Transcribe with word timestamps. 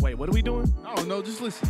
Wait, 0.00 0.14
what 0.14 0.28
are 0.28 0.32
we 0.32 0.42
doing? 0.42 0.72
I 0.86 0.94
don't 0.94 1.08
know, 1.08 1.20
just 1.22 1.40
listen. 1.40 1.68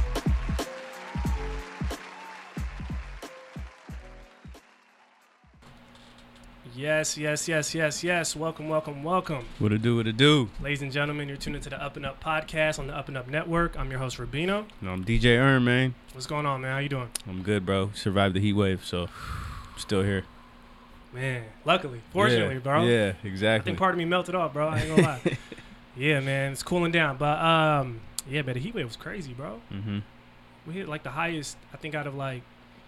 Yes, 6.77 7.17
yes, 7.17 7.49
yes, 7.49 7.75
yes, 7.75 8.05
yes. 8.05 8.37
Welcome, 8.37 8.69
welcome, 8.69 9.03
welcome. 9.03 9.47
What 9.59 9.73
it 9.73 9.81
do, 9.81 9.97
what 9.97 10.07
it 10.07 10.19
do? 10.19 10.51
Ladies 10.61 10.83
and 10.83 10.93
gentlemen, 10.93 11.27
you're 11.27 11.39
tuned 11.39 11.57
into 11.57 11.71
the 11.71 11.83
Up 11.83 11.97
and 11.97 12.05
Up 12.05 12.23
podcast 12.23 12.79
on 12.79 12.87
the 12.87 12.95
Up 12.95 13.09
and 13.09 13.17
Up 13.17 13.29
Network. 13.29 13.79
I'm 13.79 13.91
your 13.91 13.99
host, 13.99 14.19
Rabino. 14.19 14.67
No, 14.83 14.91
I'm 14.91 15.05
DJ 15.05 15.39
Earn, 15.39 15.65
man. 15.65 15.95
What's 16.13 16.27
going 16.27 16.45
on, 16.45 16.61
man? 16.61 16.73
How 16.73 16.79
you 16.79 16.91
doing? 16.91 17.09
I'm 17.27 17.43
good, 17.43 17.65
bro. 17.65 17.93
Survived 17.95 18.35
the 18.35 18.41
heat 18.41 18.53
wave, 18.53 18.85
so 18.85 19.05
I'm 19.05 19.79
still 19.79 20.03
here. 20.03 20.25
Man, 21.15 21.45
luckily, 21.65 22.03
fortunately, 22.13 22.57
yeah. 22.57 22.61
bro. 22.61 22.85
Yeah, 22.85 23.15
exactly. 23.25 23.49
I 23.49 23.65
think 23.65 23.79
part 23.79 23.95
of 23.95 23.99
me 23.99 24.05
melted 24.05 24.35
off, 24.35 24.53
bro. 24.53 24.69
I 24.69 24.81
ain't 24.81 24.89
gonna 24.89 25.03
lie. 25.03 25.39
yeah, 25.97 26.21
man, 26.21 26.53
it's 26.53 26.63
cooling 26.63 26.93
down. 26.93 27.17
But, 27.17 27.41
um, 27.41 28.01
yeah, 28.29 28.43
but 28.43 28.55
the 28.55 28.61
heat 28.61 28.75
wave 28.75 28.87
was 28.87 28.97
crazy, 28.97 29.33
bro. 29.33 29.61
mm-hmm. 29.73 29.99
We 30.67 30.75
hit 30.75 30.89
like 30.89 31.03
the 31.03 31.11
highest, 31.11 31.57
I 31.73 31.77
think, 31.77 31.95
out 31.95 32.07
of 32.07 32.15
like 32.15 32.43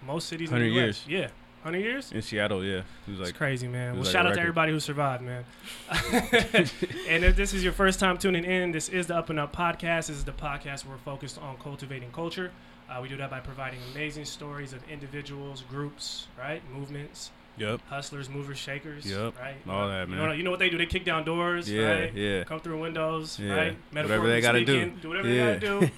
most 0.07 0.29
cities 0.29 0.51
in 0.51 0.59
the 0.59 0.71
100 0.71 0.89
US. 0.89 1.05
Yeah. 1.09 1.29
100 1.63 1.79
years? 1.79 2.13
In 2.13 2.23
Seattle, 2.23 2.65
yeah. 2.65 2.79
It 2.79 2.85
was 3.07 3.21
it's 3.21 3.29
like, 3.29 3.35
crazy, 3.35 3.69
man. 3.69 3.95
Well, 3.95 4.05
like 4.05 4.13
shout 4.13 4.27
out 4.27 4.35
to 4.35 4.41
everybody 4.41 4.73
who 4.73 4.81
survived, 4.81 5.23
man. 5.23 5.45
and 5.91 7.23
if 7.23 7.37
this 7.37 7.53
is 7.53 7.63
your 7.63 7.75
first 7.75 8.01
time 8.01 8.17
tuning 8.17 8.45
in, 8.45 8.73
this 8.73 8.89
is 8.89 9.09
the 9.09 9.17
Up 9.17 9.29
and 9.29 9.39
Up 9.39 9.55
podcast. 9.55 10.07
This 10.07 10.11
is 10.11 10.25
the 10.25 10.33
podcast 10.33 10.87
where 10.87 10.95
we're 10.95 11.03
focused 11.03 11.39
on 11.39 11.59
cultivating 11.59 12.11
culture. 12.13 12.51
Uh, 12.89 13.01
we 13.03 13.09
do 13.09 13.17
that 13.19 13.31
by 13.31 13.41
providing 13.41 13.79
amazing 13.93 14.25
stories 14.25 14.73
of 14.73 14.83
individuals, 14.89 15.63
groups, 15.69 16.29
right, 16.39 16.63
movements, 16.75 17.31
yep. 17.61 17.81
hustlers, 17.89 18.29
movers, 18.29 18.59
shakers, 18.59 19.07
Yep. 19.07 19.39
right. 19.39 19.55
All 19.69 19.87
that, 19.89 20.09
You 20.09 20.15
man. 20.17 20.27
know, 20.29 20.33
you 20.33 20.43
know 20.43 20.51
what 20.51 20.59
they 20.59 20.71
do? 20.71 20.79
They 20.79 20.87
kick 20.87 21.05
down 21.05 21.25
doors, 21.25 21.71
Yeah, 21.71 21.83
right? 22.01 22.15
yeah. 22.15 22.45
Come 22.45 22.61
through 22.61 22.81
windows, 22.81 23.39
Yeah. 23.39 23.53
right? 23.55 23.77
Whatever 23.93 24.27
they 24.29 24.41
gotta 24.41 24.65
do. 24.65 24.81
speaking, 24.81 24.99
do 25.01 25.09
whatever 25.09 25.29
Yeah. 25.29 25.53
they 25.55 25.59
gotta 25.67 25.87
do 25.87 25.91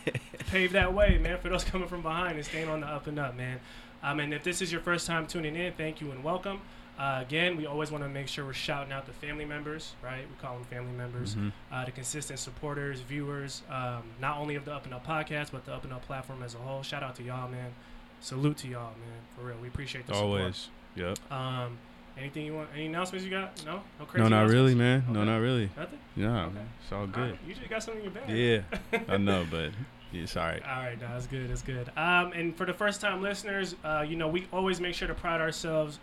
pave 0.50 0.72
that 0.72 0.92
way, 0.98 1.18
man, 1.18 1.38
for 1.38 1.48
those 1.48 1.64
coming 1.64 1.88
from 1.88 2.02
behind 2.02 2.36
and 2.36 2.44
staying 2.44 2.68
on 2.68 2.80
the 2.80 2.86
up 2.86 3.06
and 3.06 3.18
up, 3.18 3.34
man. 3.36 3.60
Um, 4.02 4.20
and 4.20 4.34
if 4.34 4.42
this 4.42 4.60
is 4.60 4.72
your 4.72 4.80
first 4.80 5.06
time 5.06 5.26
tuning 5.26 5.54
in, 5.56 5.72
thank 5.74 6.00
you 6.00 6.10
and 6.10 6.22
welcome. 6.24 6.60
Uh, 6.98 7.20
again, 7.22 7.56
we 7.56 7.64
always 7.66 7.90
want 7.90 8.04
to 8.04 8.08
make 8.10 8.28
sure 8.28 8.44
we're 8.44 8.52
shouting 8.52 8.92
out 8.92 9.06
the 9.06 9.12
family 9.12 9.44
members, 9.46 9.94
right? 10.04 10.24
We 10.28 10.36
call 10.40 10.54
them 10.56 10.64
family 10.64 10.92
members, 10.92 11.34
Mhm. 11.36 11.50
uh, 11.72 11.84
the 11.86 11.90
consistent 11.90 12.38
supporters, 12.38 13.00
viewers, 13.00 13.62
um, 13.70 14.02
not 14.20 14.36
only 14.36 14.56
of 14.56 14.64
the 14.66 14.74
Up 14.74 14.84
and 14.84 14.92
Up 14.92 15.06
podcast, 15.06 15.52
but 15.52 15.64
the 15.64 15.72
Up 15.72 15.84
and 15.84 15.92
Up 15.92 16.04
platform 16.04 16.42
as 16.42 16.54
a 16.54 16.58
whole. 16.58 16.82
Shout 16.82 17.02
out 17.02 17.14
to 17.16 17.22
y'all, 17.22 17.48
man. 17.48 17.72
Salute 18.20 18.58
to 18.58 18.68
y'all, 18.68 18.90
man. 19.00 19.22
For 19.36 19.46
real, 19.46 19.56
we 19.62 19.68
appreciate 19.68 20.06
the 20.06 20.14
support. 20.14 20.68
Yep. 20.96 21.18
Um, 21.32 21.78
anything 22.18 22.46
you 22.46 22.54
want? 22.54 22.68
Any 22.74 22.86
announcements 22.86 23.24
you 23.24 23.30
got? 23.30 23.64
No, 23.64 23.82
no 23.98 24.04
crazy. 24.06 24.22
No, 24.22 24.28
not 24.28 24.48
really, 24.50 24.74
man. 24.74 25.04
No, 25.08 25.24
not 25.24 25.38
really. 25.38 25.70
Nothing. 25.76 25.98
Yeah, 26.16 26.44
Okay. 26.46 26.58
it's 26.82 26.92
all 26.92 27.00
All 27.00 27.06
good. 27.06 27.30
right, 27.32 27.38
You 27.46 27.54
just 27.54 27.68
got 27.70 27.82
something 27.82 28.04
in 28.04 28.12
your 28.12 28.22
bag. 28.62 28.64
Yeah, 28.92 29.00
I 29.14 29.16
know, 29.16 29.46
but 29.50 29.70
it's 30.12 30.36
all 30.36 30.44
right. 30.46 30.62
All 30.68 30.82
right, 30.82 31.00
no, 31.00 31.08
that's 31.08 31.26
good. 31.26 31.48
That's 31.50 31.62
good. 31.62 31.88
Um, 31.96 32.32
and 32.32 32.54
for 32.56 32.66
the 32.66 32.74
first 32.74 33.00
time 33.00 33.22
listeners, 33.22 33.74
uh, 33.84 34.04
you 34.06 34.16
know, 34.16 34.28
we 34.28 34.46
always 34.52 34.80
make 34.80 34.94
sure 34.94 35.08
to 35.08 35.14
pride 35.14 35.40
ourselves 35.40 35.98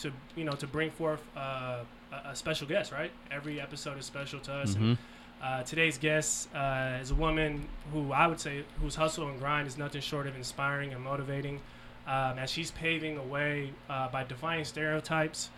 to, 0.00 0.12
you 0.36 0.44
know, 0.44 0.52
to 0.52 0.66
bring 0.66 0.90
forth 0.90 1.22
uh, 1.36 1.78
a, 2.12 2.28
a 2.30 2.36
special 2.36 2.66
guest. 2.66 2.92
Right? 2.92 3.10
Every 3.30 3.60
episode 3.60 3.96
is 3.98 4.04
special 4.04 4.40
to 4.40 4.52
us. 4.52 4.74
And, 4.74 4.96
Mhm. 4.96 4.98
uh, 5.42 5.62
today's 5.62 5.96
guest 5.98 6.54
uh, 6.54 6.98
is 7.00 7.10
a 7.10 7.14
woman 7.14 7.66
who 7.92 8.12
I 8.12 8.26
would 8.26 8.40
say 8.40 8.64
whose 8.82 8.96
hustle 8.96 9.28
and 9.30 9.38
grind 9.38 9.66
is 9.66 9.78
nothing 9.78 10.00
short 10.02 10.26
of 10.26 10.36
inspiring 10.36 10.92
and 10.92 11.02
motivating. 11.02 11.60
Um, 12.06 12.38
as 12.38 12.50
she's 12.50 12.70
paving 12.70 13.16
a 13.16 13.22
way 13.22 13.72
uh, 13.88 14.08
by 14.08 14.24
defying 14.24 14.64
stereotypes 14.64 15.48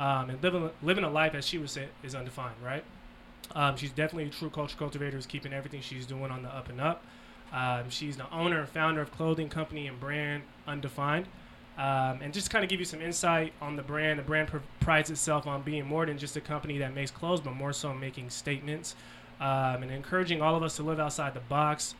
um, 0.00 0.30
and 0.30 0.42
living 0.42 0.70
living 0.82 1.04
a 1.04 1.10
life 1.10 1.34
as 1.34 1.46
she 1.46 1.58
would 1.58 1.70
say 1.70 1.86
is 2.02 2.14
undefined. 2.14 2.56
Right? 2.62 2.84
Um, 3.54 3.76
she's 3.76 3.90
definitely 3.90 4.24
a 4.24 4.30
true 4.30 4.50
culture 4.50 4.76
cultivator, 4.76 5.16
is 5.16 5.26
keeping 5.26 5.52
everything 5.52 5.80
she's 5.80 6.06
doing 6.06 6.30
on 6.30 6.42
the 6.42 6.48
up 6.48 6.68
and 6.68 6.80
up. 6.80 7.04
Um, 7.52 7.90
she's 7.90 8.16
the 8.16 8.30
owner 8.32 8.60
and 8.60 8.68
founder 8.68 9.00
of 9.00 9.12
clothing 9.12 9.48
company 9.48 9.86
and 9.86 10.00
brand 10.00 10.42
Undefined. 10.66 11.26
Um, 11.78 12.20
and 12.20 12.34
just 12.34 12.50
kind 12.50 12.64
of 12.64 12.68
give 12.68 12.80
you 12.80 12.84
some 12.84 13.00
insight 13.00 13.54
on 13.60 13.76
the 13.76 13.82
brand. 13.82 14.18
The 14.18 14.22
brand 14.22 14.48
pr- 14.48 14.58
prides 14.80 15.10
itself 15.10 15.46
on 15.46 15.62
being 15.62 15.86
more 15.86 16.04
than 16.04 16.18
just 16.18 16.36
a 16.36 16.40
company 16.40 16.78
that 16.78 16.94
makes 16.94 17.10
clothes, 17.10 17.40
but 17.40 17.54
more 17.54 17.72
so 17.72 17.94
making 17.94 18.28
statements 18.28 18.94
um, 19.40 19.82
and 19.82 19.90
encouraging 19.90 20.42
all 20.42 20.54
of 20.54 20.62
us 20.62 20.76
to 20.76 20.82
live 20.82 21.00
outside 21.00 21.32
the 21.32 21.40
box, 21.40 21.94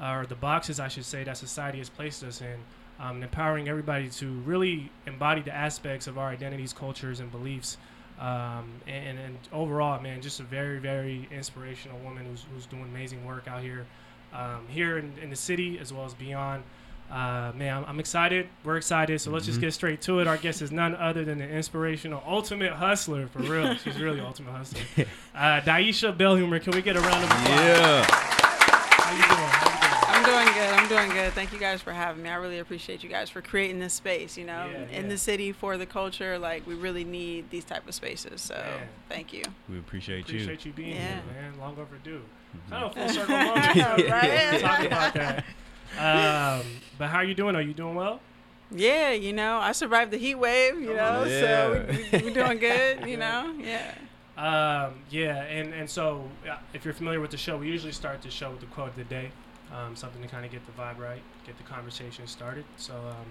or 0.00 0.26
the 0.26 0.36
boxes, 0.36 0.78
I 0.78 0.88
should 0.88 1.04
say, 1.04 1.24
that 1.24 1.36
society 1.36 1.78
has 1.78 1.90
placed 1.90 2.22
us 2.22 2.40
in, 2.40 2.58
um, 3.00 3.16
and 3.16 3.24
empowering 3.24 3.68
everybody 3.68 4.08
to 4.10 4.30
really 4.46 4.90
embody 5.06 5.42
the 5.42 5.54
aspects 5.54 6.06
of 6.06 6.18
our 6.18 6.28
identities, 6.30 6.72
cultures, 6.72 7.20
and 7.20 7.30
beliefs. 7.30 7.76
Um, 8.18 8.64
and, 8.86 9.18
and 9.18 9.38
overall, 9.52 10.00
man, 10.00 10.22
just 10.22 10.40
a 10.40 10.42
very, 10.44 10.78
very 10.78 11.28
inspirational 11.30 11.98
woman 11.98 12.24
who's, 12.24 12.44
who's 12.54 12.64
doing 12.66 12.84
amazing 12.84 13.26
work 13.26 13.46
out 13.46 13.60
here, 13.62 13.84
um, 14.32 14.66
here 14.68 14.96
in, 14.98 15.12
in 15.22 15.28
the 15.30 15.36
city 15.36 15.78
as 15.78 15.92
well 15.92 16.06
as 16.06 16.14
beyond. 16.14 16.62
Uh, 17.10 17.52
man, 17.54 17.76
I'm, 17.76 17.84
I'm 17.84 18.00
excited. 18.00 18.48
We're 18.64 18.78
excited. 18.78 19.20
So 19.20 19.30
let's 19.30 19.46
just 19.46 19.58
Mhm. 19.58 19.62
get 19.62 19.74
straight 19.74 20.00
to 20.02 20.18
it. 20.20 20.26
Our 20.26 20.38
guest 20.38 20.60
is 20.62 20.72
none 20.72 20.96
other 20.96 21.24
than 21.24 21.38
the 21.38 21.48
inspirational 21.48 22.20
ultimate 22.26 22.72
hustler, 22.72 23.28
for 23.28 23.40
real. 23.40 23.74
She's 23.76 24.00
really 24.00 24.20
ultimate 24.20 24.52
hustler. 24.52 24.80
Uh, 25.36 25.60
Dyesha 25.60 26.16
Belhumeur, 26.16 26.62
can 26.62 26.72
we 26.72 26.80
get 26.80 26.96
a 26.96 27.00
round 27.00 27.22
of 27.22 27.30
applause? 27.30 27.50
Yeah. 27.60 28.06
How 28.08 29.12
you 29.12 29.22
doing? 29.22 29.48
How 29.52 29.68
you 29.68 29.76
doing? 29.84 30.02
I'm 30.08 30.24
doing 30.24 30.54
good. 30.54 30.72
I'm 30.72 30.88
doing 30.88 31.10
good. 31.10 31.25
Thank 31.36 31.52
you 31.52 31.58
guys 31.58 31.82
for 31.82 31.92
having 31.92 32.22
me. 32.22 32.30
I 32.30 32.36
really 32.36 32.60
appreciate 32.60 33.02
you 33.04 33.10
guys 33.10 33.28
for 33.28 33.42
creating 33.42 33.78
this 33.78 33.92
space. 33.92 34.38
You 34.38 34.46
know, 34.46 34.68
Yeah, 34.72 34.96
in 34.98 35.04
yeah. 35.04 35.10
the 35.10 35.18
city 35.18 35.52
for 35.52 35.76
the 35.76 35.84
culture, 35.84 36.38
like 36.38 36.66
we 36.66 36.74
really 36.74 37.04
need 37.04 37.50
these 37.50 37.64
type 37.64 37.86
of 37.86 37.94
spaces. 37.94 38.40
So 38.40 38.54
Man. 38.54 38.88
thank 39.10 39.34
you. 39.34 39.42
We 39.68 39.78
appreciate, 39.78 40.28
you. 40.30 40.36
Appreciate 40.40 40.64
you 40.64 40.72
being 40.72 40.96
Yeah. 40.96 41.16
here, 41.16 41.22
man. 41.42 41.58
Long 41.60 41.78
overdue. 41.78 42.22
Mhm. 42.56 42.70
Kind 42.70 42.84
of 42.84 42.94
full 42.94 43.08
circle 43.10 43.36
moment. 43.36 44.10
Right? 44.10 44.60
Talk 44.62 44.84
about 44.84 45.14
that. 45.14 45.44
Um, 45.98 46.66
but 46.98 47.08
how 47.08 47.18
are 47.18 47.24
you 47.24 47.34
doing? 47.34 47.54
Are 47.54 47.60
you 47.60 47.74
doing 47.74 47.94
well? 47.94 48.20
Yeah, 48.70 49.10
you 49.12 49.32
know, 49.34 49.58
I 49.58 49.72
survived 49.72 50.10
the 50.12 50.16
heat 50.18 50.36
wave. 50.36 50.80
You 50.80 50.94
know, 50.94 51.20
on. 51.20 51.28
so 51.28 51.86
we, 51.88 51.96
we, 52.18 52.24
we're 52.24 52.34
doing 52.34 52.58
good. 52.58 53.06
You 53.06 53.16
know, 53.24 53.54
yeah. 53.60 53.94
Um, 54.38 54.94
yeah, 55.10 55.42
and, 55.44 55.72
and 55.74 55.88
so 55.88 56.28
uh, 56.50 56.56
if 56.72 56.84
you're 56.84 56.92
familiar 56.94 57.20
with 57.20 57.30
the 57.30 57.36
show, 57.36 57.58
we 57.58 57.68
usually 57.68 57.92
start 57.92 58.22
the 58.22 58.30
show 58.30 58.50
with 58.52 58.60
the 58.60 58.66
quote 58.66 58.88
of 58.90 58.96
the 58.96 59.04
day, 59.04 59.30
um, 59.72 59.96
something 59.96 60.22
to 60.22 60.28
kind 60.28 60.44
of 60.44 60.50
get 60.52 60.64
the 60.66 60.72
vibe 60.72 60.98
right, 60.98 61.22
get 61.46 61.56
the 61.58 61.64
conversation 61.64 62.26
started. 62.26 62.64
So, 62.76 62.94
um, 62.94 63.26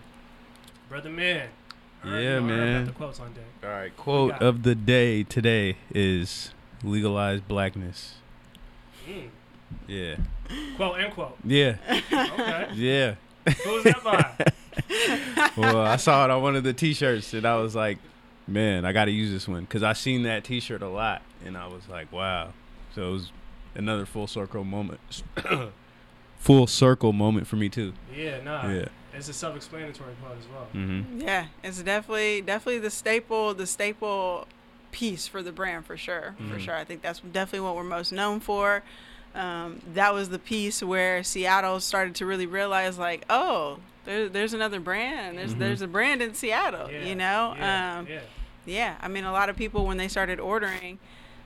brother 0.89 1.09
man, 1.09 1.49
I 2.03 2.07
Yeah, 2.07 2.19
you 2.19 2.23
know, 2.23 2.29
I 2.29 2.31
heard 2.31 2.39
about 2.39 2.57
man. 2.57 2.85
The 2.85 2.91
quotes 2.91 3.19
on 3.19 3.33
deck. 3.33 3.43
All 3.63 3.69
right. 3.69 3.95
Quote 3.97 4.31
got? 4.31 4.41
of 4.43 4.63
the 4.63 4.75
day 4.75 5.23
today 5.23 5.77
is 5.93 6.51
legalize 6.83 7.41
blackness. 7.41 8.15
Mm. 9.07 9.29
Yeah. 9.87 10.15
Quote 10.75 10.99
end 10.99 11.13
quote. 11.13 11.37
Yeah. 11.43 11.77
Okay, 11.89 12.69
Yeah. 12.73 13.15
who's 13.63 13.83
that 13.83 14.03
by? 14.03 15.51
well, 15.57 15.81
I 15.81 15.95
saw 15.95 16.25
it 16.25 16.31
on 16.31 16.41
one 16.41 16.55
of 16.55 16.63
the 16.63 16.73
T-shirts, 16.73 17.33
and 17.33 17.45
I 17.45 17.55
was 17.55 17.75
like, 17.75 17.97
"Man, 18.47 18.85
I 18.85 18.91
got 18.91 19.05
to 19.05 19.11
use 19.11 19.31
this 19.31 19.47
one," 19.47 19.61
because 19.61 19.83
I 19.83 19.93
seen 19.93 20.23
that 20.23 20.43
T-shirt 20.43 20.81
a 20.81 20.87
lot, 20.89 21.21
and 21.45 21.57
I 21.57 21.67
was 21.67 21.87
like, 21.87 22.11
"Wow!" 22.11 22.53
So 22.93 23.09
it 23.09 23.11
was 23.11 23.31
another 23.75 24.05
full 24.05 24.27
circle 24.27 24.63
moment, 24.63 24.99
full 26.45 26.67
circle 26.67 27.11
moment 27.11 27.47
for 27.47 27.55
me 27.55 27.67
too. 27.69 27.91
Yeah, 28.15 28.39
nah. 28.43 28.69
Yeah. 28.69 28.85
It's 29.15 29.27
a 29.29 29.33
self-explanatory 29.33 30.13
part 30.21 30.37
as 30.37 30.45
well. 30.53 30.67
Mm-hmm. 30.75 31.21
Yeah, 31.21 31.47
it's 31.63 31.81
definitely 31.81 32.41
definitely 32.41 32.79
the 32.79 32.91
staple 32.91 33.53
the 33.55 33.65
staple 33.65 34.47
piece 34.91 35.27
for 35.27 35.41
the 35.41 35.51
brand 35.51 35.85
for 35.87 35.97
sure. 35.97 36.35
For 36.37 36.55
Mhm. 36.57 36.59
sure. 36.59 36.75
I 36.75 36.83
think 36.83 37.01
that's 37.01 37.19
definitely 37.19 37.61
what 37.61 37.75
we're 37.75 37.83
most 37.83 38.11
known 38.11 38.39
for. 38.39 38.83
Um, 39.33 39.81
that 39.93 40.13
was 40.13 40.29
the 40.29 40.37
piece 40.39 40.83
where 40.83 41.23
Seattle 41.23 41.79
started 41.79 42.13
to 42.15 42.25
really 42.25 42.45
realize 42.45 42.97
like, 42.99 43.25
oh, 43.29 43.79
there, 44.05 44.29
there's 44.29 44.53
another 44.53 44.79
brand. 44.79 45.37
There's 45.39 45.55
Mhm. 45.55 45.59
there's 45.59 45.81
a 45.81 45.87
brand 45.87 46.21
in 46.21 46.35
Seattle, 46.35 46.91
Yeah, 46.91 47.05
you 47.05 47.15
know? 47.15 47.55
Yeah, 47.57 47.97
um, 47.99 48.07
yeah. 48.07 48.19
yeah, 48.65 48.95
I 49.01 49.07
mean 49.07 49.23
a 49.23 49.31
lot 49.31 49.49
of 49.49 49.55
people 49.57 49.85
when 49.87 49.97
they 49.97 50.07
started 50.07 50.39
ordering 50.39 50.99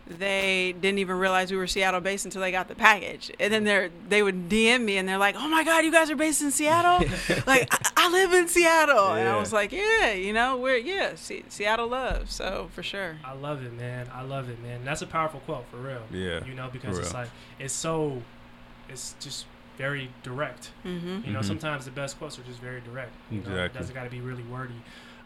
they 0.09 0.73
didn't 0.81 0.97
even 0.99 1.17
realize 1.17 1.51
we 1.51 1.57
were 1.57 1.67
Seattle 1.67 2.01
based 2.01 2.25
until 2.25 2.41
they 2.41 2.51
got 2.51 2.67
the 2.67 2.75
package. 2.75 3.31
And 3.39 3.53
then 3.53 3.63
they're 3.63 3.89
they 4.07 4.23
would 4.23 4.49
DM 4.49 4.81
me 4.83 4.97
and 4.97 5.07
they're 5.07 5.17
like, 5.19 5.35
"Oh 5.37 5.47
my 5.47 5.63
God, 5.63 5.85
you 5.85 5.91
guys 5.91 6.09
are 6.09 6.15
based 6.15 6.41
in 6.41 6.49
Seattle? 6.51 7.07
like 7.47 7.67
I, 7.71 7.91
I 7.95 8.11
live 8.11 8.33
in 8.33 8.47
Seattle." 8.47 9.13
And 9.13 9.27
I 9.29 9.37
was 9.39 9.53
like, 9.53 9.71
"Yeah, 9.71 10.11
you 10.13 10.33
know, 10.33 10.57
we're 10.57 10.77
yeah, 10.77 11.13
Se- 11.15 11.43
Seattle 11.49 11.87
love." 11.87 12.31
So 12.31 12.69
for 12.73 12.81
sure. 12.83 13.17
I 13.23 13.33
love 13.33 13.63
it, 13.63 13.71
man. 13.73 14.09
I 14.13 14.23
love 14.23 14.49
it, 14.49 14.59
man. 14.61 14.83
That's 14.83 15.01
a 15.03 15.07
powerful 15.07 15.39
quote 15.41 15.65
for 15.69 15.77
real. 15.77 16.01
Yeah, 16.11 16.43
You 16.45 16.55
know, 16.55 16.69
because 16.73 16.97
it's 16.97 17.13
like 17.13 17.29
it's 17.59 17.73
so, 17.73 18.21
it's 18.89 19.15
just 19.19 19.45
very 19.77 20.09
direct. 20.23 20.71
Mm-hmm. 20.85 21.21
You 21.25 21.33
know, 21.33 21.39
Mhm. 21.39 21.45
sometimes 21.45 21.85
the 21.85 21.91
best 21.91 22.17
quotes 22.17 22.37
are 22.37 22.43
just 22.43 22.59
very 22.59 22.81
direct. 22.81 23.11
You 23.31 23.37
know, 23.37 23.43
it 23.43 23.49
Exactly. 23.51 23.79
doesn't 23.79 23.95
got 23.95 24.03
to 24.05 24.09
be 24.09 24.19
really 24.21 24.43
wordy. 24.43 24.73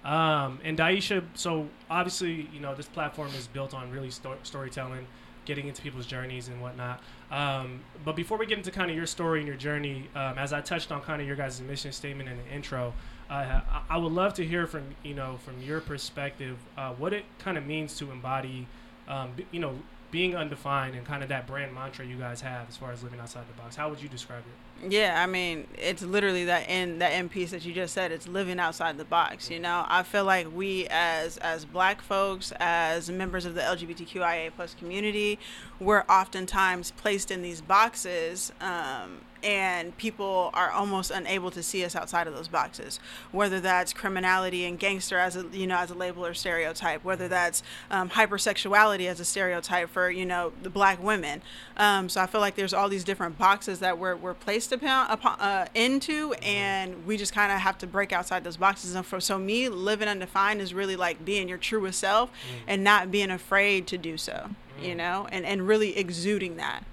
Um, 0.04 0.60
and 0.64 0.78
Dyesha, 0.78 1.24
so 1.34 1.70
obviously, 1.90 2.50
you 2.54 2.60
know, 2.60 2.76
this 2.76 2.88
platform 2.88 3.30
is 3.38 3.48
built 3.48 3.74
on 3.74 3.90
really 3.90 4.12
sto- 4.12 4.38
storytelling, 4.44 5.08
getting 5.46 5.68
into 5.68 5.82
people's 5.82 6.06
journeys 6.06 6.50
and 6.50 6.62
whatnot. 6.62 7.02
Um, 7.32 7.82
but 8.04 8.16
before 8.16 8.38
we 8.38 8.46
get 8.46 8.58
into 8.58 8.72
kind 8.72 8.92
of 8.92 8.98
your 8.98 9.06
story 9.06 9.40
and 9.40 9.48
your 9.48 9.58
journey, 9.58 10.10
um, 10.16 10.38
as 10.38 10.52
I 10.52 10.62
touched 10.62 10.92
on 10.92 11.02
kind 11.02 11.22
of 11.22 11.28
your 11.28 11.38
guys' 11.38 11.62
mission 11.62 11.92
statement 11.92 12.30
in 12.30 12.38
the 12.38 12.54
intro, 12.54 12.94
uh, 13.30 13.62
I, 13.90 13.98
would 13.98 14.12
love 14.12 14.34
to 14.36 14.46
hear 14.46 14.68
from 14.68 14.84
you 15.02 15.16
know 15.16 15.38
from 15.38 15.60
your 15.62 15.80
perspective 15.80 16.58
uh, 16.78 16.92
what 16.94 17.14
it 17.14 17.24
kind 17.40 17.58
of 17.58 17.66
means 17.66 17.98
to 17.98 18.12
embody, 18.12 18.68
um, 19.08 19.32
you 19.52 19.60
know, 19.60 19.80
being 20.12 20.36
undefined 20.36 20.96
and 20.96 21.06
kind 21.06 21.24
of 21.24 21.30
that 21.30 21.48
brand 21.48 21.74
mantra 21.74 22.06
you 22.06 22.18
guys 22.18 22.42
have 22.42 22.68
as 22.70 22.78
far 22.78 22.92
as 22.92 23.02
living 23.02 23.20
outside 23.20 23.46
the 23.48 23.60
box. 23.60 23.76
How 23.76 23.90
would 23.90 24.02
you 24.02 24.10
describe 24.10 24.44
it? 24.44 24.73
Yeah, 24.90 25.22
I 25.22 25.28
mean, 25.28 25.68
it's 25.78 26.02
literally 26.02 26.46
that 26.46 26.70
in 26.70 27.00
that 27.00 27.10
end 27.10 27.32
piece 27.32 27.52
that 27.52 27.66
you 27.66 27.74
just 27.74 27.94
said. 27.94 28.12
It's 28.12 28.28
living 28.28 28.60
outside 28.60 28.98
the 28.98 29.06
box. 29.06 29.50
You 29.50 29.60
know, 29.60 29.86
I 29.88 30.04
feel 30.04 30.26
like 30.26 30.54
we 30.54 30.88
as 30.90 31.38
as 31.38 31.66
Black 31.66 32.02
folks, 32.02 32.52
as 32.60 33.10
members 33.10 33.46
of 33.46 33.56
the 33.56 33.62
LGBTQIA 33.62 34.52
plus 34.56 34.74
community, 34.74 35.40
we're 35.80 36.04
oftentimes 36.10 36.92
placed 36.92 37.32
in 37.32 37.42
these 37.42 37.62
boxes. 37.62 38.52
Um, 38.60 39.22
and 39.44 39.96
people 39.98 40.50
are 40.54 40.72
almost 40.72 41.12
unable 41.12 41.52
to 41.52 41.62
see 41.62 41.84
us 41.84 41.96
outside 41.96 42.28
of 42.28 42.36
those 42.36 42.48
boxes. 42.48 43.00
Whether 43.32 43.60
that's 43.60 43.94
criminality 43.94 44.66
and 44.66 44.80
gangster 44.80 45.18
as 45.18 45.36
a 45.36 45.46
you 45.52 45.68
know 45.68 45.78
as 45.78 45.92
a 45.92 45.94
label 45.94 46.26
or 46.26 46.34
stereotype 46.34 47.04
whether 47.04 47.28
that's 47.28 47.64
um, 47.92 48.10
hypersexuality 48.10 49.08
as 49.08 49.20
a 49.20 49.26
stereotype 49.26 49.90
for 49.90 50.10
you 50.10 50.26
know 50.26 50.54
the 50.62 50.70
black 50.70 51.02
women. 51.02 51.42
Um, 51.78 52.10
so 52.10 52.22
i 52.22 52.28
feel 52.28 52.42
like 52.42 52.56
there's 52.56 52.74
all 52.74 52.88
these 52.88 53.04
different 53.04 53.38
boxes 53.38 53.80
that 53.80 53.98
we're, 53.98 54.16
we're 54.16 54.34
placed 54.34 54.72
upon, 54.72 55.10
upon 55.10 55.40
uh, 55.40 55.68
into 55.74 56.34
and 56.42 57.06
we 57.06 57.18
just 57.18 57.34
kind 57.34 57.52
of 57.52 57.60
have 57.60 57.78
to 57.80 57.88
break 57.88 58.12
outside 58.12 58.44
those 58.44 58.58
boxes. 58.58 58.96
And 58.96 59.06
for 59.06 59.20
so 59.20 59.40
me 59.40 59.70
living 59.70 60.08
undefined 60.08 60.62
is 60.62 60.74
really 60.74 60.96
like 60.96 61.26
being 61.26 61.50
your 61.50 61.58
truest 61.58 62.00
self 62.00 62.30
and 62.68 62.84
not 62.84 63.12
being 63.12 63.32
afraid 63.32 63.88
to 63.88 63.98
do 63.98 64.18
so 64.18 64.50
you 64.82 64.96
know 64.96 65.28
and 65.32 65.46
and 65.46 65.68
really 65.68 65.98
exuding 65.98 66.58
that. 66.58 66.84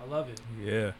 I 0.00 0.06
love 0.06 0.28
it. 0.28 0.40
Yeah, 0.62 0.92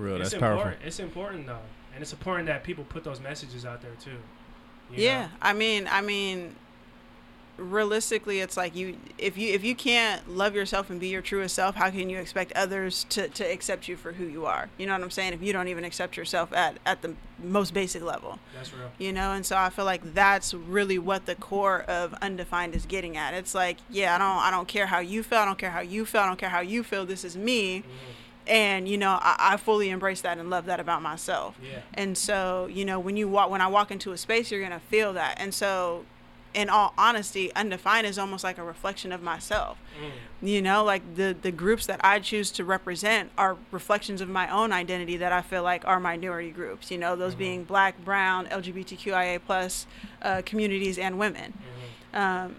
for 0.00 0.06
real. 0.06 0.20
it's 0.20 0.30
That's 0.30 0.40
powerful. 0.40 0.60
important. 0.60 0.86
It's 0.86 1.00
important 1.00 1.46
though, 1.46 1.58
and 1.94 2.02
it's 2.02 2.12
important 2.12 2.46
that 2.46 2.64
people 2.64 2.84
put 2.84 3.04
those 3.04 3.20
messages 3.20 3.64
out 3.64 3.82
there 3.82 3.92
too. 4.00 4.16
yeah 4.94 5.26
know? 5.26 5.28
i 5.42 5.52
mean 5.52 5.88
i 5.90 6.00
mean 6.00 6.56
realistically 7.60 8.40
it's 8.40 8.56
like 8.56 8.74
you 8.74 8.96
if 9.18 9.36
you 9.36 9.52
if 9.52 9.62
you 9.62 9.74
can't 9.74 10.28
love 10.28 10.54
yourself 10.54 10.88
and 10.88 10.98
be 10.98 11.08
your 11.08 11.20
truest 11.20 11.54
self 11.54 11.74
how 11.74 11.90
can 11.90 12.08
you 12.08 12.18
expect 12.18 12.52
others 12.54 13.04
to 13.10 13.28
to 13.28 13.44
accept 13.44 13.86
you 13.86 13.96
for 13.96 14.12
who 14.12 14.24
you 14.24 14.46
are 14.46 14.70
you 14.78 14.86
know 14.86 14.94
what 14.94 15.02
i'm 15.02 15.10
saying 15.10 15.34
if 15.34 15.42
you 15.42 15.52
don't 15.52 15.68
even 15.68 15.84
accept 15.84 16.16
yourself 16.16 16.52
at 16.54 16.78
at 16.86 17.02
the 17.02 17.14
most 17.42 17.74
basic 17.74 18.02
level 18.02 18.38
that's 18.54 18.72
real. 18.72 18.90
you 18.98 19.12
know 19.12 19.32
and 19.32 19.44
so 19.44 19.56
i 19.56 19.68
feel 19.68 19.84
like 19.84 20.14
that's 20.14 20.54
really 20.54 20.98
what 20.98 21.26
the 21.26 21.34
core 21.34 21.82
of 21.82 22.14
undefined 22.14 22.74
is 22.74 22.86
getting 22.86 23.16
at 23.16 23.34
it's 23.34 23.54
like 23.54 23.76
yeah 23.90 24.14
i 24.14 24.18
don't 24.18 24.38
i 24.38 24.50
don't 24.50 24.68
care 24.68 24.86
how 24.86 24.98
you 24.98 25.22
feel 25.22 25.40
i 25.40 25.44
don't 25.44 25.58
care 25.58 25.70
how 25.70 25.80
you 25.80 26.06
feel 26.06 26.22
i 26.22 26.26
don't 26.26 26.38
care 26.38 26.48
how 26.48 26.60
you 26.60 26.82
feel 26.82 27.04
this 27.04 27.24
is 27.24 27.36
me 27.36 27.80
mm-hmm. 27.80 27.88
And 28.50 28.86
you 28.88 28.98
know 28.98 29.12
I, 29.22 29.36
I 29.52 29.56
fully 29.56 29.88
embrace 29.88 30.20
that 30.22 30.36
and 30.36 30.50
love 30.50 30.66
that 30.66 30.80
about 30.80 31.00
myself 31.00 31.54
Yeah. 31.62 31.78
and 31.94 32.18
so, 32.18 32.66
you 32.70 32.84
know, 32.84 32.98
when 33.00 33.16
you 33.16 33.28
walk, 33.28 33.48
when 33.48 33.60
I 33.62 33.68
walk 33.68 33.90
into 33.90 34.12
a 34.12 34.18
space, 34.18 34.50
you're 34.50 34.60
gonna 34.62 34.80
feel 34.90 35.12
that. 35.14 35.36
And 35.38 35.54
so, 35.54 36.04
in 36.52 36.68
all 36.68 36.92
honesty, 36.98 37.54
undefined 37.54 38.06
is 38.08 38.18
almost 38.18 38.42
like 38.42 38.58
a 38.58 38.64
reflection 38.64 39.12
of 39.12 39.22
myself. 39.22 39.78
Mm. 40.02 40.48
You 40.48 40.60
know, 40.62 40.82
like 40.82 41.02
the 41.14 41.36
the 41.40 41.52
groups 41.52 41.86
that 41.86 42.00
I 42.02 42.18
choose 42.18 42.50
to 42.52 42.64
represent 42.64 43.30
are 43.38 43.56
reflections 43.70 44.20
of 44.20 44.28
my 44.28 44.50
own 44.50 44.72
identity 44.72 45.16
that 45.18 45.32
I 45.32 45.42
feel 45.42 45.62
like 45.62 45.86
are 45.86 46.00
minority 46.00 46.50
groups. 46.50 46.90
You 46.90 46.98
know, 46.98 47.14
those 47.14 47.36
being 47.36 47.62
Black, 47.64 48.04
Brown, 48.04 48.46
LGBTQIA 48.46 49.40
plus 49.46 49.86
uh, 50.22 50.42
communities 50.44 50.98
and 50.98 51.18
women. 51.20 51.52
Um, 52.12 52.56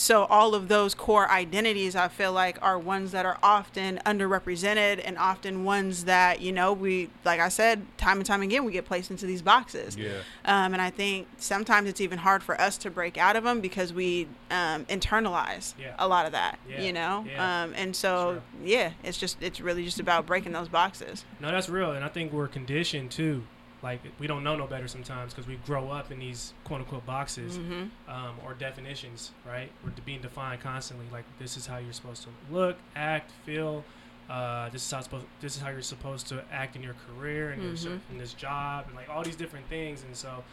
so 0.00 0.26
all 0.26 0.54
of 0.54 0.68
those 0.68 0.94
core 0.94 1.28
identities 1.28 1.96
i 1.96 2.06
feel 2.06 2.32
like 2.32 2.56
are 2.62 2.78
ones 2.78 3.10
that 3.10 3.26
are 3.26 3.36
often 3.42 3.98
underrepresented 4.06 5.00
and 5.04 5.18
often 5.18 5.64
ones 5.64 6.04
that 6.04 6.40
you 6.40 6.52
know 6.52 6.72
we 6.72 7.10
like 7.24 7.40
i 7.40 7.48
said 7.48 7.82
time 7.98 8.18
and 8.18 8.24
time 8.26 8.40
again 8.40 8.64
we 8.64 8.70
get 8.70 8.84
placed 8.84 9.10
into 9.10 9.26
these 9.26 9.42
boxes 9.42 9.96
Yeah. 9.96 10.10
um, 10.44 10.72
and 10.72 10.80
i 10.80 10.88
think 10.88 11.26
sometimes 11.38 11.88
it's 11.88 12.00
even 12.00 12.18
hard 12.18 12.44
for 12.44 12.58
us 12.60 12.76
to 12.78 12.90
break 12.90 13.18
out 13.18 13.34
of 13.34 13.42
them 13.42 13.60
because 13.60 13.92
we 13.92 14.28
um, 14.52 14.84
internalize 14.84 15.74
Yeah. 15.76 15.94
a 15.98 16.06
lot 16.06 16.26
of 16.26 16.32
that 16.32 16.60
Yeah. 16.70 16.80
you 16.82 16.92
know 16.92 17.24
Yeah. 17.28 17.64
um, 17.64 17.72
and 17.76 17.96
so 17.96 18.40
yeah 18.62 18.92
it's 19.02 19.18
just 19.18 19.36
it's 19.42 19.60
really 19.60 19.84
just 19.84 19.98
about 19.98 20.26
breaking 20.26 20.52
those 20.52 20.68
boxes 20.68 21.24
No, 21.40 21.50
that's 21.50 21.68
real, 21.68 21.90
and 21.90 22.04
I 22.04 22.08
think 22.08 22.32
we're 22.32 22.46
conditioned 22.48 23.10
too. 23.10 23.42
Like 23.82 24.00
we 24.18 24.26
don't 24.26 24.42
know 24.42 24.56
no 24.56 24.66
better 24.66 24.88
sometimes 24.88 25.32
because 25.32 25.46
we 25.46 25.56
grow 25.64 25.90
up 25.90 26.10
in 26.10 26.18
these 26.18 26.52
quote 26.64 26.80
unquote 26.80 27.06
boxes 27.06 27.56
hmm 27.56 27.84
um, 28.08 28.34
or 28.44 28.54
definitions, 28.54 29.30
right? 29.46 29.70
We're 29.84 29.92
being 30.04 30.20
defined 30.20 30.60
constantly. 30.60 31.06
Like 31.12 31.24
this 31.38 31.56
is 31.56 31.66
how 31.66 31.78
you're 31.78 31.92
supposed 31.92 32.22
to 32.24 32.28
look, 32.50 32.76
act, 32.96 33.30
feel. 33.46 33.84
Uh, 34.28 34.68
this 34.70 34.84
is 34.84 34.90
how 34.90 35.00
supposed. 35.00 35.26
This 35.40 35.56
is 35.56 35.62
how 35.62 35.70
you're 35.70 35.80
supposed 35.80 36.26
to 36.28 36.42
act 36.52 36.76
in 36.76 36.82
your 36.82 36.94
career 37.06 37.50
and 37.50 37.62
your 37.62 37.76
cer- 37.76 37.90
Mhm. 37.90 38.00
in 38.10 38.18
this 38.18 38.34
job, 38.34 38.84
and 38.88 38.94
like 38.96 39.08
all 39.08 39.22
these 39.22 39.36
different 39.36 39.66
things. 39.68 40.02
And 40.02 40.14
so, 40.14 40.44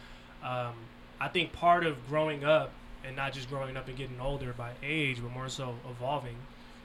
um, 0.42 0.74
I 1.20 1.28
think 1.28 1.52
part 1.52 1.84
of 1.84 2.06
growing 2.08 2.42
up 2.44 2.70
and 3.04 3.14
not 3.16 3.32
just 3.34 3.48
growing 3.50 3.76
up 3.76 3.86
and 3.88 3.96
getting 3.96 4.18
older 4.20 4.52
by 4.54 4.70
age, 4.82 5.20
but 5.20 5.30
more 5.30 5.48
so 5.50 5.74
evolving, 5.90 6.36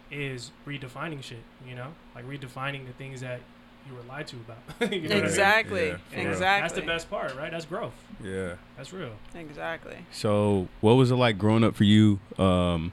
is 0.10 0.52
redefining 0.68 1.24
shit. 1.24 1.44
You 1.66 1.76
know, 1.76 1.94
like 2.16 2.28
redefining 2.28 2.86
the 2.88 2.94
things 2.94 3.22
that 3.22 3.40
you 3.88 3.96
were 3.96 4.04
lied 4.04 4.28
to 4.28 4.36
about. 4.38 4.58
you 4.92 5.02
know 5.02 5.08
what 5.08 5.12
I 5.12 5.16
mean? 5.16 5.24
exactly 5.26 5.88
Yeah, 5.88 5.98
for 6.10 6.18
real. 6.20 6.28
exactly 6.32 6.62
That's 6.70 6.74
the 6.82 6.88
best 6.88 7.10
part, 7.10 7.36
right? 7.36 7.52
That's 7.52 7.66
growth. 7.66 7.94
Yeah. 8.24 8.56
That's 8.78 8.94
real. 8.94 9.14
exactly 9.36 9.98
So, 10.12 10.68
what 10.82 10.94
was 10.94 11.12
it 11.12 11.16
like 11.16 11.38
growing 11.38 11.64
up 11.64 11.76
for 11.76 11.84
you? 11.84 12.20
Um, 12.38 12.92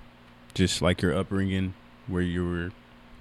just 0.55 0.81
like 0.83 1.03
your 1.03 1.15
upbringing, 1.17 1.75
where 2.07 2.23
you 2.23 2.49
were, 2.49 2.71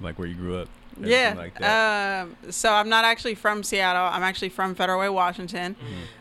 like 0.01 0.17
where 0.17 0.27
you 0.27 0.35
grew 0.35 0.57
up. 0.57 0.69
Yeah. 0.99 1.35
Like 1.37 1.59
that. 1.59 2.23
Um, 2.23 2.35
so 2.49 2.73
I'm 2.73 2.89
not 2.89 3.05
actually 3.05 3.35
from 3.35 3.61
Seattle. 3.61 4.01
I'm 4.11 4.23
actually 4.23 4.49
from 4.49 4.73
Federal 4.73 4.99
Way, 4.99 5.09
Washington. 5.09 5.75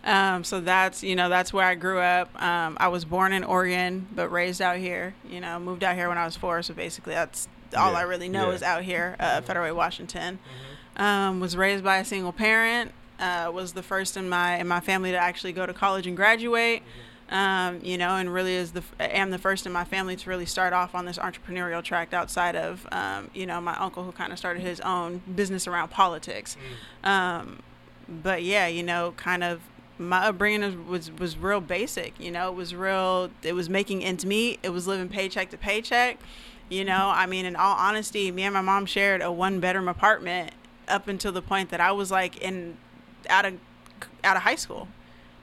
Um, 0.05 0.45
so 0.45 0.61
that's 0.61 1.03
you 1.03 1.17
know 1.17 1.31
that's 1.31 1.51
where 1.53 1.65
I 1.67 1.75
grew 1.77 1.99
up. 1.99 2.31
Um, 2.43 2.77
I 2.79 2.89
was 2.89 3.07
born 3.07 3.33
in 3.33 3.43
Oregon, 3.43 4.07
but 4.15 4.29
raised 4.29 4.61
out 4.61 4.77
here. 4.77 5.15
You 5.31 5.41
know, 5.41 5.59
moved 5.59 5.83
out 5.83 5.95
here 5.95 6.09
when 6.11 6.19
I 6.19 6.27
was 6.27 6.37
four. 6.37 6.61
So 6.63 6.75
basically, 6.75 7.15
that's 7.15 7.49
all 7.75 7.93
Yeah, 7.93 7.99
I 7.99 8.03
really 8.03 8.29
know 8.29 8.49
yeah. 8.51 8.55
is 8.57 8.63
out 8.63 8.83
here, 8.83 9.17
uh, 9.19 9.41
Federal 9.41 9.65
Way, 9.65 9.73
Washington. 9.73 10.41
Mhm. 10.45 10.76
Um, 10.97 11.41
was 11.41 11.57
raised 11.57 11.85
by 11.85 11.99
a 11.99 12.05
single 12.05 12.33
parent. 12.33 12.93
Uh, 13.19 13.51
was 13.53 13.73
the 13.73 13.83
first 13.83 14.17
in 14.17 14.29
my 14.29 14.59
in 14.59 14.69
my 14.69 14.81
family 14.81 15.11
to 15.11 15.19
actually 15.19 15.53
go 15.53 15.67
to 15.67 15.73
college 15.73 16.07
and 16.07 16.17
graduate. 16.17 16.83
Um, 17.29 17.81
you 17.83 17.99
know, 17.99 18.17
and 18.17 18.33
really 18.33 18.55
is 18.55 18.73
the 18.73 18.83
am 19.01 19.31
the 19.31 19.39
first 19.39 19.67
in 19.67 19.73
my 19.73 19.85
family 19.85 20.15
to 20.17 20.31
really 20.31 20.47
start 20.47 20.73
off 20.73 20.95
on 20.95 21.07
this 21.07 21.19
entrepreneurial 21.19 21.83
track 21.83 22.13
outside 22.13 22.55
of 22.55 22.87
um, 22.93 23.31
you 23.35 23.47
know 23.47 23.61
my 23.61 23.77
uncle 23.77 24.05
who 24.05 24.13
kind 24.13 24.33
of 24.33 24.39
started 24.39 24.61
his 24.61 24.81
own 24.81 25.23
business 25.35 25.67
around 25.67 25.89
politics. 25.89 26.57
Mm. 27.05 27.09
Um, 27.09 27.59
but 28.09 28.43
yeah, 28.43 28.67
you 28.69 28.83
know, 28.83 29.13
kind 29.17 29.43
of 29.43 29.61
my 29.99 30.27
upbringing 30.27 30.61
was, 30.61 31.09
was 31.09 31.19
was 31.19 31.37
real 31.37 31.61
basic. 31.61 32.19
You 32.21 32.31
know, 32.31 32.49
it 32.49 32.55
was 32.55 32.75
real. 32.75 33.31
It 33.43 33.55
was 33.55 33.69
making 33.69 34.05
ends 34.05 34.25
meet. 34.25 34.61
It 34.63 34.71
was 34.71 34.87
living 34.87 35.09
paycheck 35.09 35.51
to 35.51 35.59
paycheck. 35.59 36.19
You 36.69 36.85
know, 36.85 37.11
I 37.15 37.27
mean, 37.27 37.45
in 37.45 37.57
all 37.57 37.77
honesty, 37.77 38.31
me 38.31 38.43
and 38.43 38.55
my 38.55 38.61
mom 38.61 38.87
shared 38.87 39.23
a 39.23 39.33
one 39.33 39.59
bedroom 39.59 39.89
apartment 39.89 40.53
up 40.89 41.09
until 41.09 41.33
the 41.33 41.43
point 41.43 41.71
that 41.71 41.81
I 41.81 41.93
was 41.93 42.11
like 42.11 42.37
in 42.39 42.77
out 43.29 43.45
of 43.45 43.55
out 44.25 44.37
of 44.37 44.43
high 44.43 44.55
school. 44.57 44.89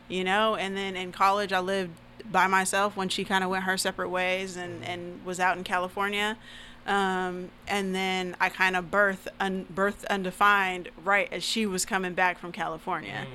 You 0.09 0.23
know, 0.23 0.55
and 0.55 0.75
then 0.75 0.95
in 0.95 1.12
college 1.12 1.53
I 1.53 1.59
lived 1.59 1.91
by 2.31 2.47
myself 2.47 2.95
when 2.95 3.09
she 3.09 3.23
kind 3.23 3.43
of 3.43 3.50
went 3.50 3.63
her 3.63 3.77
separate 3.77 4.09
ways 4.09 4.55
and 4.55 4.83
and 4.83 5.23
was 5.25 5.39
out 5.39 5.57
in 5.57 5.63
California. 5.63 6.38
Um, 6.85 7.50
and 7.67 7.95
then 7.95 8.35
I 8.41 8.50
kind 8.50 8.75
of 8.75 8.91
birthed 8.91 9.27
un, 9.39 9.65
birthed 9.73 10.05
undefined 10.09 10.89
right 11.03 11.31
as 11.31 11.43
she 11.43 11.65
was 11.65 11.85
coming 11.85 12.13
back 12.13 12.38
from 12.38 12.51
California. 12.51 13.25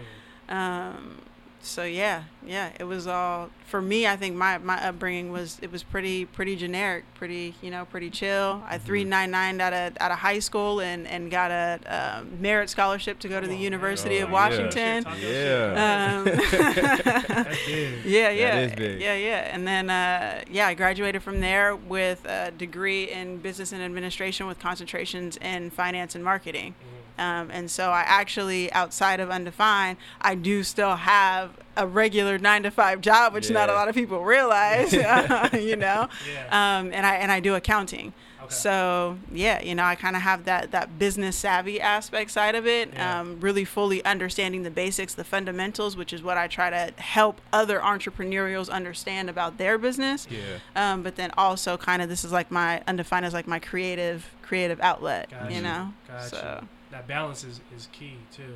Mm. 0.49 0.55
Um, 0.55 1.23
so 1.61 1.85
yeah, 1.85 2.25
yeah, 2.47 2.71
it 2.79 2.85
was 2.85 3.07
all 3.07 3.51
for 3.67 3.83
me. 3.83 4.07
I 4.07 4.17
think 4.17 4.37
my, 4.37 4.59
my 4.59 4.83
upbringing 4.89 5.31
was 5.33 5.59
it 5.61 5.71
was 5.71 5.83
pretty 5.83 6.25
pretty 6.25 6.57
generic, 6.57 7.05
pretty 7.15 7.55
you 7.61 7.71
know 7.71 7.85
pretty 7.85 8.11
chill. 8.11 8.63
I 8.67 8.79
three 8.79 9.05
nine 9.05 9.31
nine 9.31 9.61
out 9.61 9.73
of 9.73 9.97
out 10.01 10.11
of 10.11 10.19
high 10.19 10.39
school 10.39 10.81
and 10.81 11.07
and 11.07 11.31
got 11.31 11.51
a 11.51 11.79
um, 12.21 12.41
merit 12.41 12.71
scholarship 12.71 13.19
to 13.21 13.29
go 13.29 13.41
to 13.41 13.47
the 13.47 13.53
on, 13.53 13.59
man. 13.59 13.63
University 13.65 14.21
Oh, 14.21 14.25
of. 14.25 14.31
Washington. 14.31 15.05
Talk 15.05 15.19
Yeah. 15.21 16.17
Um, 16.19 16.25
That's 16.51 17.69
yeah, 18.05 18.31
yeah, 18.31 18.75
yeah, 18.79 19.15
yeah. 19.15 19.55
And 19.55 19.67
then, 19.67 19.91
uh, 19.91 20.43
yeah, 20.51 20.69
I 20.69 20.75
graduated 20.75 21.23
from 21.23 21.41
there 21.41 21.77
with 21.77 22.25
a 22.25 22.51
degree 22.51 23.11
in 23.11 23.39
business 23.39 23.73
and 23.73 23.83
administration 23.83 24.47
with 24.47 24.59
concentrations 24.59 25.37
in 25.39 25.71
finance 25.71 26.15
and 26.15 26.25
marketing. 26.25 26.75
Um, 27.19 27.51
and 27.51 27.71
so 27.71 27.91
I 27.91 28.01
actually, 28.07 28.73
outside 28.73 29.21
of 29.21 29.31
Undefined, 29.31 29.99
I 30.21 30.35
do 30.35 30.63
still 30.63 30.97
have 30.97 31.51
a 31.77 31.87
regular 31.87 32.39
nine 32.39 32.65
to 32.65 32.71
five 32.71 33.01
job, 33.01 33.33
which 33.33 33.51
not 33.51 33.71
a 33.71 33.73
lot 33.73 33.89
of 33.89 33.95
people 33.95 34.25
realize, 34.25 34.93
you 35.53 35.77
know. 35.77 36.09
Yeah. 36.31 36.79
Um, 36.79 36.93
and 36.93 37.07
I 37.07 37.15
and 37.17 37.31
I 37.31 37.41
do 37.41 37.55
accounting. 37.55 38.13
Okay. 38.41 38.55
So 38.55 39.19
yeah, 39.33 39.63
you 39.63 39.75
know, 39.75 39.85
I 39.85 39.95
kind 39.95 40.17
of 40.17 40.23
have 40.23 40.45
that 40.45 40.73
that 40.73 40.99
business 40.99 41.37
savvy 41.37 41.81
aspect 41.81 42.31
side 42.31 42.55
of 42.55 42.67
it. 42.67 42.93
Yeah. 42.93 43.21
Um, 43.21 43.41
really 43.41 43.65
fully 43.65 44.05
understanding 44.05 44.65
the 44.65 44.71
basics, 44.71 45.15
the 45.15 45.25
fundamentals, 45.25 45.97
which 45.97 46.13
is 46.13 46.23
what 46.23 46.37
I 46.37 46.49
try 46.49 46.71
to 46.71 46.93
help 47.01 47.41
other 47.53 47.79
entrepreneurials 47.81 48.69
understand 48.69 49.31
about 49.31 49.59
their 49.59 49.79
business. 49.79 50.27
Yeah. 50.31 50.59
Um, 50.75 51.03
but 51.03 51.17
then 51.17 51.31
also 51.37 51.77
kind 51.77 52.03
of 52.03 52.09
this 52.09 52.25
is 52.25 52.33
like 52.33 52.51
my 52.51 52.83
undefined 52.87 53.25
as 53.25 53.33
like 53.33 53.47
my 53.47 53.59
creative 53.59 54.35
creative 54.43 54.81
outlet. 54.81 55.31
Gotcha. 55.31 55.55
You 55.55 55.63
know. 55.63 55.93
Gotcha. 56.09 56.29
So 56.29 56.69
That 56.91 57.07
balance 57.07 57.45
is, 57.45 57.61
is 57.77 57.89
key 57.93 58.15
too. 58.35 58.55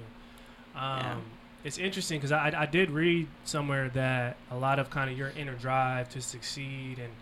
Um, 0.75 1.01
Yeah. 1.01 1.17
It's 1.65 1.79
interesting 1.79 2.19
because 2.19 2.33
I, 2.33 2.53
I 2.57 2.67
did 2.67 2.91
read 2.91 3.29
somewhere 3.45 3.89
that 3.91 4.37
a 4.51 4.57
lot 4.57 4.81
of 4.81 4.91
kind 4.91 5.09
of 5.11 5.17
your 5.17 5.31
inner 5.39 5.55
drive 5.55 6.09
to 6.11 6.21
succeed 6.21 6.99
and 6.99 7.13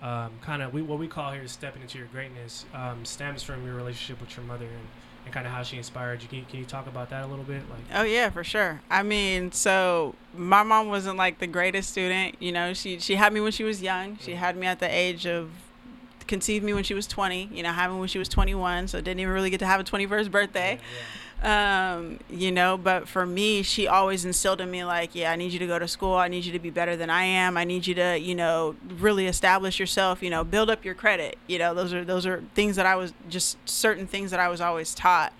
um, 0.00 0.32
kind 0.40 0.62
of 0.62 0.72
we, 0.72 0.82
what 0.82 1.00
we 1.00 1.08
call 1.08 1.32
here 1.32 1.46
stepping 1.48 1.82
into 1.82 1.98
your 1.98 2.06
greatness 2.08 2.64
um, 2.72 3.04
stems 3.04 3.42
from 3.42 3.64
your 3.66 3.74
relationship 3.74 4.20
with 4.20 4.36
your 4.36 4.46
mother 4.46 4.66
and, 4.66 4.86
and 5.24 5.34
kind 5.34 5.48
of 5.48 5.52
how 5.52 5.64
she 5.64 5.76
inspired 5.76 6.22
you. 6.22 6.28
Can, 6.28 6.38
you. 6.38 6.44
can 6.48 6.60
you 6.60 6.64
talk 6.64 6.86
about 6.86 7.10
that 7.10 7.24
a 7.24 7.26
little 7.26 7.44
bit? 7.44 7.68
Like, 7.68 7.80
Oh 7.92 8.04
yeah, 8.04 8.30
for 8.30 8.44
sure. 8.44 8.80
I 8.88 9.02
mean, 9.02 9.50
so 9.50 10.14
my 10.32 10.62
mom 10.62 10.88
wasn't 10.88 11.16
like 11.16 11.40
the 11.40 11.48
greatest 11.48 11.90
student. 11.90 12.36
You 12.38 12.52
know, 12.52 12.74
she 12.74 13.00
she 13.00 13.16
had 13.16 13.32
me 13.32 13.40
when 13.40 13.50
she 13.50 13.64
was 13.64 13.82
young. 13.82 14.16
She 14.20 14.36
had 14.36 14.56
me 14.56 14.68
at 14.68 14.78
the 14.78 14.88
age 14.88 15.26
of 15.26 15.50
conceived 16.28 16.64
me 16.64 16.74
when 16.74 16.84
she 16.84 16.94
was 16.94 17.06
20. 17.06 17.50
You 17.52 17.62
know, 17.62 17.72
having 17.72 17.98
when 17.98 18.08
she 18.08 18.18
was 18.18 18.28
21. 18.28 18.88
So 18.88 19.00
didn't 19.00 19.20
even 19.20 19.32
really 19.32 19.50
get 19.50 19.58
to 19.60 19.66
have 19.66 19.80
a 19.80 19.84
21st 19.84 20.30
birthday. 20.30 20.78
Um, 21.42 22.18
you 22.28 22.50
know, 22.50 22.76
but 22.76 23.06
for 23.06 23.24
me, 23.24 23.62
she 23.62 23.86
always 23.86 24.24
instilled 24.24 24.60
in 24.60 24.70
me 24.70 24.84
like, 24.84 25.14
yeah, 25.14 25.30
I 25.30 25.36
need 25.36 25.52
you 25.52 25.60
to 25.60 25.68
go 25.68 25.78
to 25.78 25.86
school. 25.86 26.14
I 26.14 26.26
need 26.26 26.44
you 26.44 26.52
to 26.52 26.58
be 26.58 26.70
better 26.70 26.96
than 26.96 27.10
I 27.10 27.22
am. 27.22 27.56
I 27.56 27.62
need 27.62 27.86
you 27.86 27.94
to, 27.94 28.18
you 28.18 28.34
know, 28.34 28.74
really 28.98 29.26
establish 29.26 29.78
yourself. 29.78 30.22
You 30.22 30.30
know, 30.30 30.42
build 30.44 30.68
up 30.68 30.84
your 30.84 30.94
credit. 30.94 31.38
You 31.46 31.58
know, 31.58 31.74
those 31.74 31.92
are 31.92 32.04
those 32.04 32.26
are 32.26 32.42
things 32.54 32.76
that 32.76 32.86
I 32.86 32.96
was 32.96 33.12
just 33.28 33.56
certain 33.68 34.06
things 34.06 34.30
that 34.32 34.40
I 34.40 34.48
was 34.48 34.60
always 34.60 34.94
taught. 34.94 35.32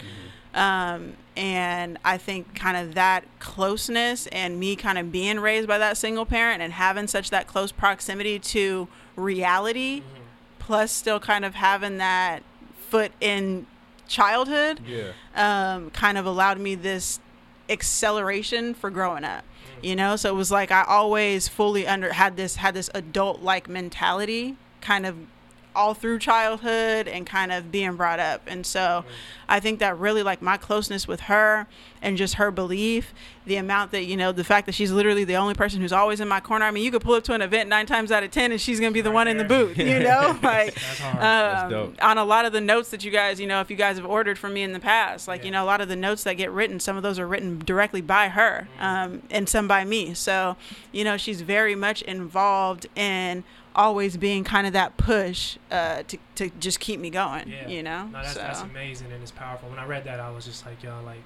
Um, 0.54 1.14
and 1.37 1.99
I 2.04 2.16
think 2.16 2.54
kind 2.54 2.76
of 2.76 2.95
that 2.95 3.25
closeness 3.38 4.26
and 4.28 4.59
me 4.59 4.76
kind 4.76 4.99
of 4.99 5.12
being 5.12 5.38
raised 5.38 5.68
by 5.68 5.78
that 5.78 5.97
single 5.97 6.26
parent 6.26 6.62
and 6.62 6.73
having 6.73 7.07
such 7.07 7.30
that 7.30 7.47
close 7.47 7.71
proximity 7.71 8.38
to 8.40 8.88
reality, 9.14 10.02
plus 10.68 10.92
still 10.92 11.18
kind 11.18 11.46
of 11.46 11.54
having 11.54 11.96
that 11.96 12.42
foot 12.90 13.10
in 13.22 13.66
childhood, 14.06 14.80
Yeah. 14.87 15.12
um, 15.34 15.88
kind 15.90 16.18
of 16.18 16.26
allowed 16.26 16.58
me 16.60 16.75
this 16.75 17.20
acceleration 17.70 18.75
for 18.75 18.90
growing 18.90 19.25
up. 19.25 19.44
You 19.82 19.96
know, 19.96 20.16
so 20.16 20.28
it 20.28 20.34
was 20.37 20.50
like 20.50 20.70
I 20.70 20.82
always 20.87 21.48
fully 21.48 21.87
under 21.87 22.12
had 22.12 22.37
this 22.37 22.56
had 22.56 22.75
this 22.75 22.90
adult 22.94 23.40
like 23.40 23.66
mentality, 23.68 24.56
kind 24.82 25.06
of 25.06 25.16
all 25.75 25.94
through 25.94 26.18
childhood 26.18 27.06
and 27.08 27.26
kind 27.26 27.52
of 27.52 27.70
being 27.70 27.94
brought 27.94 28.18
up. 28.18 28.42
And 28.46 28.66
so 28.66 29.04
I 29.48 29.60
think 29.60 29.78
that 29.78 29.98
really 29.98 30.22
like 30.22 30.42
my 30.42 30.56
closeness 30.56 31.06
with 31.06 31.20
her 31.20 31.66
and 32.02 32.16
just 32.16 32.34
her 32.34 32.50
belief, 32.50 33.12
the 33.46 33.56
amount 33.56 33.90
that, 33.92 34.04
you 34.04 34.16
know, 34.16 34.30
the 34.32 34.44
fact 34.44 34.66
that 34.66 34.75
she's 34.75 34.90
literally 34.92 35.25
the 35.25 35.37
only 35.37 35.54
person 35.54 35.80
who's 35.80 35.92
always 35.92 36.20
in 36.20 36.28
my 36.28 36.40
corner. 36.40 36.64
I 36.64 36.70
mean, 36.70 36.84
you 36.84 36.90
could 36.90 37.02
pull 37.02 37.14
up 37.14 37.25
to 37.25 37.32
an 37.34 37.42
event 37.42 37.68
nine 37.68 37.87
times 37.87 38.12
out 38.12 38.22
of 38.22 38.30
10 38.30 38.52
and 38.52 38.60
she's 38.60 38.78
going 38.80 38.92
to 38.92 38.94
be 38.94 39.00
the 39.00 39.10
Right 39.10 39.14
one 39.14 39.28
in 39.28 39.37
the 39.38 39.44
booth, 39.44 39.78
you 39.78 39.98
know? 40.00 40.38
Like, 40.42 40.75
That's 40.75 40.98
hard. 40.98 41.20
That's 41.20 41.72
um, 41.72 41.94
on 42.02 42.18
a 42.18 42.25
lot 42.25 42.44
of 42.44 42.52
the 42.52 42.60
notes 42.60 42.90
that 42.90 43.04
you 43.04 43.10
guys, 43.10 43.40
you 43.40 43.46
know, 43.46 43.60
if 43.60 43.70
you 43.70 43.76
guys 43.76 43.96
have 43.96 44.06
ordered 44.06 44.38
from 44.38 44.52
me 44.54 44.62
in 44.62 44.72
the 44.72 44.80
past, 44.80 45.26
like, 45.28 45.44
you 45.44 45.50
know, 45.50 45.64
a 45.64 45.66
lot 45.66 45.80
of 45.80 45.88
the 45.88 45.96
notes 45.96 46.25
that 46.25 46.34
get 46.34 46.50
written, 46.50 46.78
some 46.78 46.96
of 46.96 47.02
those 47.02 47.18
are 47.18 47.26
written 47.26 47.58
directly 47.60 48.00
by 48.00 48.28
her 48.28 48.68
Mm-hmm. 48.78 48.84
um, 48.84 49.22
and 49.30 49.48
some 49.48 49.66
by 49.68 49.84
me. 49.84 50.14
So, 50.14 50.56
you 50.92 51.04
know, 51.04 51.16
she's 51.16 51.40
very 51.42 51.75
much 51.75 52.02
involved 52.02 52.87
in 52.96 53.44
always 53.78 54.16
being 54.16 54.42
kind 54.44 54.66
of 54.66 54.73
that 54.75 54.97
push 54.97 55.56
uh, 55.70 56.02
to, 56.08 56.18
to 56.35 56.50
just 56.58 56.80
keep 56.80 56.99
me 56.99 57.11
going, 57.11 57.49
Yeah. 57.49 57.68
you 57.68 57.82
know? 57.82 58.06
No, 58.08 58.20
that's, 58.20 58.35
so, 58.35 58.40
that's 58.40 58.61
amazing 58.62 59.12
and 59.12 59.23
it's 59.23 59.30
powerful. 59.30 59.70
When 59.70 59.78
I 59.78 59.87
read 59.87 60.04
that, 60.04 60.18
I 60.20 60.30
was 60.30 60.44
just 60.44 60.66
like, 60.66 60.82
yo, 60.82 61.00
like, 61.04 61.23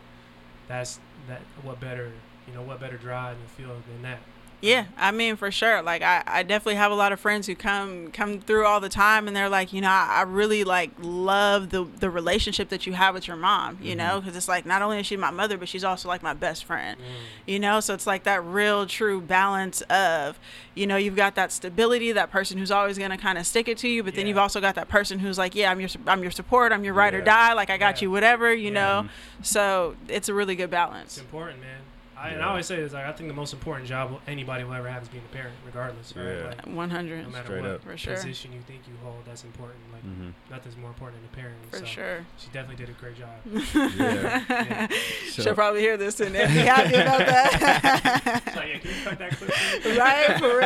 that's 0.69 1.01
that. 1.29 1.41
What 1.63 1.81
better, 1.81 2.13
you 2.47 2.55
know, 2.55 2.63
what 2.63 2.79
better 2.79 2.99
drive 2.99 3.37
and 3.39 3.49
feel 3.49 3.75
than 3.89 4.03
that? 4.03 4.19
Yeah, 4.63 4.85
I 4.97 5.11
mean 5.11 5.35
for 5.35 5.51
sure. 5.51 5.83
Like 5.83 6.03
I, 6.03 6.23
I 6.25 6.45
definitely 6.45 6.77
have 6.77 6.93
a 6.93 6.95
lot 6.95 7.11
of 7.13 7.19
friends 7.19 7.49
who 7.49 7.57
come 7.57 8.13
come 8.13 8.39
through 8.39 8.65
all 8.65 8.79
the 8.79 8.89
time, 8.89 9.27
and 9.27 9.37
they're 9.37 9.49
like, 9.49 9.73
you 9.73 9.81
know, 9.81 9.91
I, 9.91 10.19
I 10.19 10.23
really 10.23 10.63
like 10.63 10.93
love 11.01 11.71
the 11.71 11.85
the 11.99 12.09
relationship 12.09 12.69
that 12.69 12.87
you 12.87 12.93
have 12.93 13.13
with 13.13 13.27
your 13.27 13.37
mom. 13.37 13.79
You 13.83 13.97
know, 13.97 14.05
mm-hmm. 14.05 14.21
because 14.21 14.37
it's 14.37 14.47
like 14.47 14.65
not 14.65 14.81
only 14.81 15.01
is 15.01 15.07
she 15.07 15.17
my 15.17 15.33
mother, 15.33 15.59
but 15.59 15.69
she's 15.69 15.83
also 15.83 16.07
like 16.09 16.23
my 16.23 16.33
best 16.33 16.65
friend. 16.65 16.97
Mm. 16.97 17.03
You 17.49 17.59
know, 17.59 17.81
so 17.81 17.93
it's 17.93 18.07
like 18.07 18.23
that 18.23 18.45
real 18.45 18.87
true 18.87 19.21
balance 19.21 19.81
of, 19.83 20.39
you 20.77 20.87
know, 20.87 20.97
you've 20.97 21.17
got 21.17 21.35
that 21.35 21.51
stability, 21.51 22.13
that 22.13 22.31
person 22.31 22.57
who's 22.57 22.71
always 22.71 22.97
gonna 22.99 23.19
kind 23.19 23.39
of 23.39 23.47
stick 23.49 23.67
it 23.67 23.79
to 23.79 23.89
you, 23.89 24.05
but 24.05 24.15
then 24.15 24.27
Yeah. 24.27 24.29
you've 24.29 24.39
also 24.39 24.61
got 24.61 24.77
that 24.77 24.89
person 24.89 25.19
who's 25.19 25.39
like, 25.39 25.57
yeah, 25.57 25.73
I'm 25.73 25.81
your 25.81 25.91
I'm 26.07 26.23
your 26.23 26.31
support, 26.31 26.71
I'm 26.71 26.85
your 26.85 26.95
ride 26.95 27.15
or 27.15 27.21
die, 27.21 27.53
like 27.55 27.69
I 27.69 27.79
got 27.79 27.97
Yeah. 27.97 28.05
you, 28.07 28.11
whatever. 28.13 28.55
You 28.55 28.67
Yeah. 28.67 28.71
know, 29.03 29.09
so 29.43 29.97
it's 30.07 30.29
a 30.29 30.35
really 30.35 30.55
good 30.55 30.71
balance. 30.71 31.15
It's 31.15 31.19
important, 31.19 31.61
man. 31.61 31.81
I, 32.23 32.29
and 32.29 32.41
I 32.43 32.47
always 32.51 32.67
say 32.67 32.77
this, 32.77 32.93
like, 32.93 33.05
I 33.05 33.11
think 33.11 33.29
the 33.29 33.35
most 33.35 33.53
important 33.53 33.89
job 33.89 34.21
anybody 34.29 34.63
will 34.63 34.75
ever 34.75 34.89
have 34.89 35.03
is 35.03 35.09
being 35.09 35.25
a 35.29 35.35
parent, 35.35 35.55
regardless. 35.67 36.15
Right? 36.17 36.37
Yeah. 36.37 36.47
Like, 36.47 36.67
One 36.67 36.89
hundred 36.89 37.25
no 37.25 37.31
matter 37.31 37.47
Straight 37.47 37.63
what 37.63 37.71
up. 37.73 37.83
For 37.83 37.97
sure. 37.97 38.15
position 38.15 38.53
you 38.53 38.61
think 38.61 38.83
you 38.87 38.95
hold, 39.03 39.25
that's 39.27 39.43
important. 39.43 39.79
Like 39.93 40.03
hmm 40.03 40.31
nothing's 40.51 40.77
more 40.77 40.91
important 40.91 41.21
than 41.23 41.31
a 41.33 41.37
parent. 41.43 41.59
for 41.71 41.79
so 41.79 41.85
sure. 41.85 42.27
She 42.39 42.47
definitely 42.53 42.77
did 42.85 42.95
a 42.95 42.99
great 43.01 43.17
job. 43.19 43.31
Yeah. 43.99 44.45
yeah. 44.49 44.87
So- 45.31 45.43
She'll 45.43 45.55
probably 45.55 45.81
hear 45.81 45.97
this 45.97 46.21
and 46.21 46.33
be 46.33 46.39
happy 46.39 46.95
about 46.95 47.19
that. 47.19 48.43
So 48.55 48.63
yeah, 48.63 48.79
can 48.79 48.91
you 48.91 49.05
cut 49.05 49.19
that 49.19 49.37
clip? 49.37 49.51
for 49.51 49.89
right, 49.99 50.39
for 50.39 50.59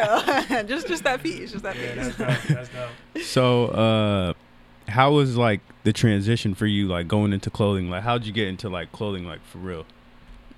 real. 0.59 0.65
just 0.67 0.89
just 0.89 1.05
that 1.05 1.23
piece, 1.23 1.53
just 1.53 1.63
that 1.65 1.77
Yeah, 1.77 1.95
that's 1.95 2.17
dope. 2.19 2.43
That's 2.49 2.69
dope. 2.69 3.23
So, 3.25 3.67
uh, 3.69 4.33
how 4.89 5.13
was 5.13 5.37
like 5.37 5.61
the 5.85 5.93
transition 5.93 6.55
for 6.55 6.67
you, 6.67 6.87
like 6.89 7.09
going 7.09 7.33
into 7.33 7.49
clothing? 7.49 7.89
Like, 7.89 8.03
how'd 8.03 8.25
you 8.27 8.33
get 8.33 8.49
into 8.49 8.69
like 8.69 8.93
clothing, 8.93 9.25
like 9.27 9.41
for 9.47 9.59
real? 9.59 9.87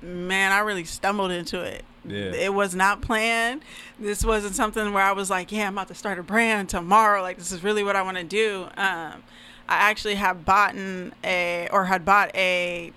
Man, 0.00 0.52
I 0.52 0.60
really 0.60 0.84
stumbled 0.84 1.30
into 1.30 1.60
it. 1.60 1.84
Yeah. 2.04 2.32
It 2.32 2.54
was 2.54 2.74
not 2.74 3.02
planned. 3.02 3.62
This 3.98 4.24
wasn't 4.24 4.54
something 4.54 4.92
where 4.92 5.02
I 5.02 5.12
was 5.12 5.30
like, 5.30 5.52
yeah, 5.52 5.66
I'm 5.66 5.74
about 5.74 5.88
to 5.88 5.94
start 5.94 6.18
a 6.18 6.22
brand 6.22 6.68
tomorrow. 6.68 7.20
Like, 7.22 7.36
this 7.36 7.52
is 7.52 7.62
really 7.62 7.84
what 7.84 7.96
I 7.96 8.02
want 8.02 8.16
to 8.16 8.24
do. 8.24 8.64
Um, 8.76 9.22
I 9.68 9.90
actually 9.90 10.14
had 10.14 10.44
bought 10.44 10.74
a, 10.76 11.68
or 11.70 11.86
had 11.86 12.04
bought 12.04 12.34
a 12.34 12.92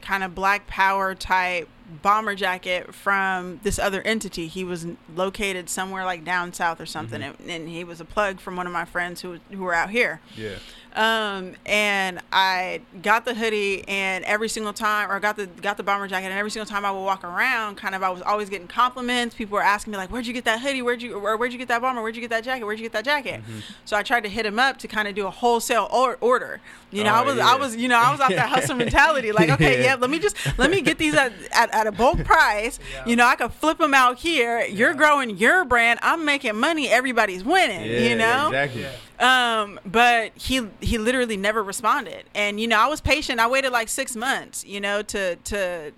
kind 0.00 0.24
of 0.24 0.34
black 0.34 0.66
power 0.66 1.14
type 1.14 1.68
bomber 2.02 2.34
jacket 2.34 2.94
from 2.94 3.60
this 3.62 3.78
other 3.78 4.02
entity. 4.02 4.46
He 4.46 4.64
was 4.64 4.86
located 5.14 5.68
somewhere 5.68 6.04
like 6.04 6.24
down 6.24 6.52
south 6.52 6.80
or 6.80 6.86
something, 6.86 7.22
and, 7.22 7.36
and 7.48 7.68
he 7.68 7.84
was 7.84 8.00
a 8.00 8.04
plug 8.04 8.40
from 8.40 8.56
one 8.56 8.66
of 8.66 8.72
my 8.72 8.84
friends 8.84 9.20
who 9.20 9.38
who 9.50 9.62
were 9.62 9.74
out 9.74 9.90
here. 9.90 10.20
Yeah. 10.36 10.56
Um, 10.98 11.54
and 11.64 12.18
I 12.32 12.80
got 13.02 13.24
the 13.24 13.32
hoodie, 13.32 13.86
and 13.86 14.24
every 14.24 14.48
single 14.48 14.72
time, 14.72 15.10
or 15.10 15.20
got 15.20 15.36
the 15.36 15.46
got 15.46 15.76
the 15.76 15.84
bomber 15.84 16.08
jacket, 16.08 16.26
and 16.26 16.34
every 16.38 16.50
single 16.50 16.66
time 16.66 16.84
I 16.84 16.90
would 16.90 17.04
walk 17.04 17.22
around, 17.22 17.76
kind 17.76 17.94
of, 17.94 18.02
I 18.02 18.10
was 18.10 18.20
always 18.22 18.50
getting 18.50 18.66
compliments. 18.66 19.34
People 19.36 19.54
were 19.54 19.62
asking 19.62 19.92
me 19.92 19.96
like, 19.96 20.10
"Where'd 20.10 20.26
you 20.26 20.32
get 20.32 20.44
that 20.46 20.60
hoodie? 20.60 20.82
Where'd 20.82 21.00
you, 21.00 21.14
or 21.14 21.36
where'd 21.36 21.52
you 21.52 21.58
get 21.58 21.68
that 21.68 21.80
bomber? 21.80 22.02
Where'd 22.02 22.16
you 22.16 22.20
get 22.20 22.30
that 22.30 22.42
jacket? 22.42 22.64
Where'd 22.64 22.80
you 22.80 22.84
get 22.84 22.92
that 22.92 23.04
jacket?" 23.04 23.42
So 23.84 23.96
I 23.96 24.02
tried 24.02 24.24
to 24.24 24.28
hit 24.28 24.44
him 24.44 24.58
up 24.58 24.76
to 24.78 24.88
kind 24.88 25.06
of 25.06 25.14
do 25.14 25.26
a 25.26 25.30
wholesale 25.30 25.88
or- 25.92 26.18
order. 26.20 26.60
You 26.90 27.04
know, 27.04 27.10
Oh, 27.12 27.16
I 27.16 27.22
was, 27.22 27.36
yeah. 27.36 27.48
I 27.52 27.54
was, 27.56 27.76
you 27.76 27.86
know, 27.86 27.98
I 27.98 28.10
was 28.10 28.18
out 28.18 28.30
that 28.30 28.48
hustle 28.48 28.74
mentality. 28.84 29.30
Like, 29.30 29.50
okay, 29.50 29.78
Yeah. 29.78 29.84
yeah, 29.90 29.94
let 29.96 30.10
me 30.10 30.18
just 30.18 30.34
let 30.58 30.68
me 30.70 30.80
get 30.80 30.98
these 30.98 31.14
at, 31.14 31.32
at, 31.52 31.72
at 31.72 31.86
a 31.86 31.92
bulk 31.92 32.24
price. 32.24 32.78
Yeah. 32.92 33.04
You 33.06 33.16
know, 33.16 33.26
I 33.26 33.36
could 33.36 33.52
flip 33.52 33.78
them 33.78 33.92
out 33.94 34.18
here. 34.18 34.64
You're 34.66 34.94
growing 34.94 35.36
your 35.36 35.64
brand. 35.64 36.00
I'm 36.02 36.24
making 36.24 36.56
money. 36.56 36.88
Everybody's 36.88 37.44
winning. 37.44 37.84
You 37.84 38.16
know. 38.16 38.46
Exactly. 38.48 38.86
Yeah. 39.18 39.62
Um, 39.62 39.80
but 39.84 40.32
he 40.36 40.68
he 40.80 40.98
literally 40.98 41.36
never 41.36 41.62
responded. 41.62 42.24
And 42.34 42.60
you 42.60 42.68
know, 42.68 42.78
I 42.78 42.86
was 42.86 43.00
patient. 43.00 43.40
I 43.40 43.48
waited 43.48 43.72
like 43.72 43.88
six 43.88 44.14
months, 44.14 44.64
you 44.64 44.80
know, 44.80 45.02
to 45.02 45.36
to 45.36 45.92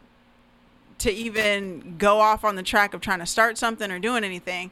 to 0.98 1.10
even 1.10 1.96
go 1.98 2.20
off 2.20 2.44
on 2.44 2.56
the 2.56 2.62
track 2.62 2.94
of 2.94 3.00
trying 3.00 3.20
to 3.20 3.26
start 3.26 3.58
something 3.58 3.90
or 3.90 3.98
doing 3.98 4.24
anything. 4.24 4.70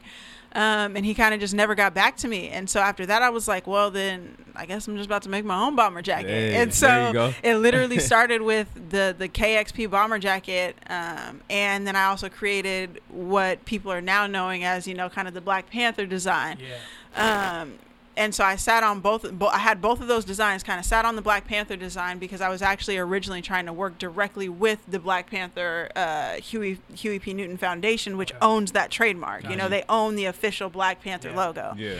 Um, 0.53 0.95
and 0.95 1.05
he 1.05 1.13
kind 1.13 1.33
of 1.35 1.39
just 1.39 1.53
never 1.53 1.75
got 1.75 1.93
back 1.93 2.17
to 2.17 2.27
me. 2.27 2.49
And 2.49 2.67
so 2.67 2.79
after 2.79 3.05
that, 3.05 3.21
I 3.21 3.29
was 3.29 3.47
like, 3.47 3.67
well, 3.67 3.91
then 3.91 4.35
I 4.55 4.65
guess 4.65 4.87
I'm 4.87 4.95
just 4.97 5.05
about 5.05 5.21
to 5.23 5.29
make 5.29 5.45
my 5.45 5.59
own 5.59 5.75
bomber 5.75 6.01
jacket. 6.01 6.27
Hey, 6.27 6.55
and 6.55 6.73
so 6.73 7.31
it 7.43 7.55
literally 7.57 7.99
started 8.11 8.41
with 8.41 8.67
the 8.89 9.15
the 9.17 9.29
KXP 9.29 9.91
bomber 9.91 10.17
jacket, 10.17 10.75
um, 10.89 11.41
and 11.51 11.85
then 11.85 11.95
I 11.95 12.05
also 12.05 12.29
created 12.29 12.99
what 13.09 13.63
people 13.65 13.91
are 13.91 14.01
now 14.01 14.25
knowing 14.25 14.63
as 14.63 14.87
you 14.87 14.95
know, 14.95 15.07
kind 15.07 15.27
of 15.27 15.35
the 15.35 15.41
Black 15.41 15.69
Panther 15.69 16.07
design. 16.07 16.57
Yeah. 17.15 17.61
Um, 17.61 17.73
and 18.19 18.35
so 18.35 18.43
I 18.43 18.55
sat 18.57 18.83
on 18.83 18.99
both. 18.99 19.31
Bo- 19.31 19.47
I 19.47 19.57
had 19.59 19.81
both 19.81 20.01
of 20.01 20.07
those 20.07 20.25
designs. 20.25 20.61
Kind 20.61 20.79
of 20.79 20.85
sat 20.85 21.05
on 21.05 21.15
the 21.15 21.21
Black 21.21 21.45
Panther 21.47 21.75
design 21.75 22.19
because 22.19 22.41
I 22.41 22.49
was 22.49 22.61
actually 22.61 22.97
originally 22.97 23.41
trying 23.41 23.65
to 23.65 23.73
work 23.73 23.97
directly 23.97 24.47
with 24.49 24.79
the 24.87 24.99
Black 24.99 25.29
Panther 25.31 25.89
uh, 25.95 26.33
Huey 26.33 26.79
Huey 26.95 27.17
P. 27.19 27.33
Newton 27.33 27.57
Foundation, 27.57 28.17
which 28.17 28.31
Okay. 28.31 28.39
owns 28.41 28.73
that 28.73 28.91
trademark. 28.91 29.49
You 29.49 29.55
know, 29.55 29.67
they 29.69 29.83
own 29.89 30.15
the 30.15 30.25
official 30.25 30.69
Black 30.69 31.01
Panther 31.01 31.29
Yeah. 31.29 31.35
logo. 31.37 31.73
Yeah. 31.77 31.95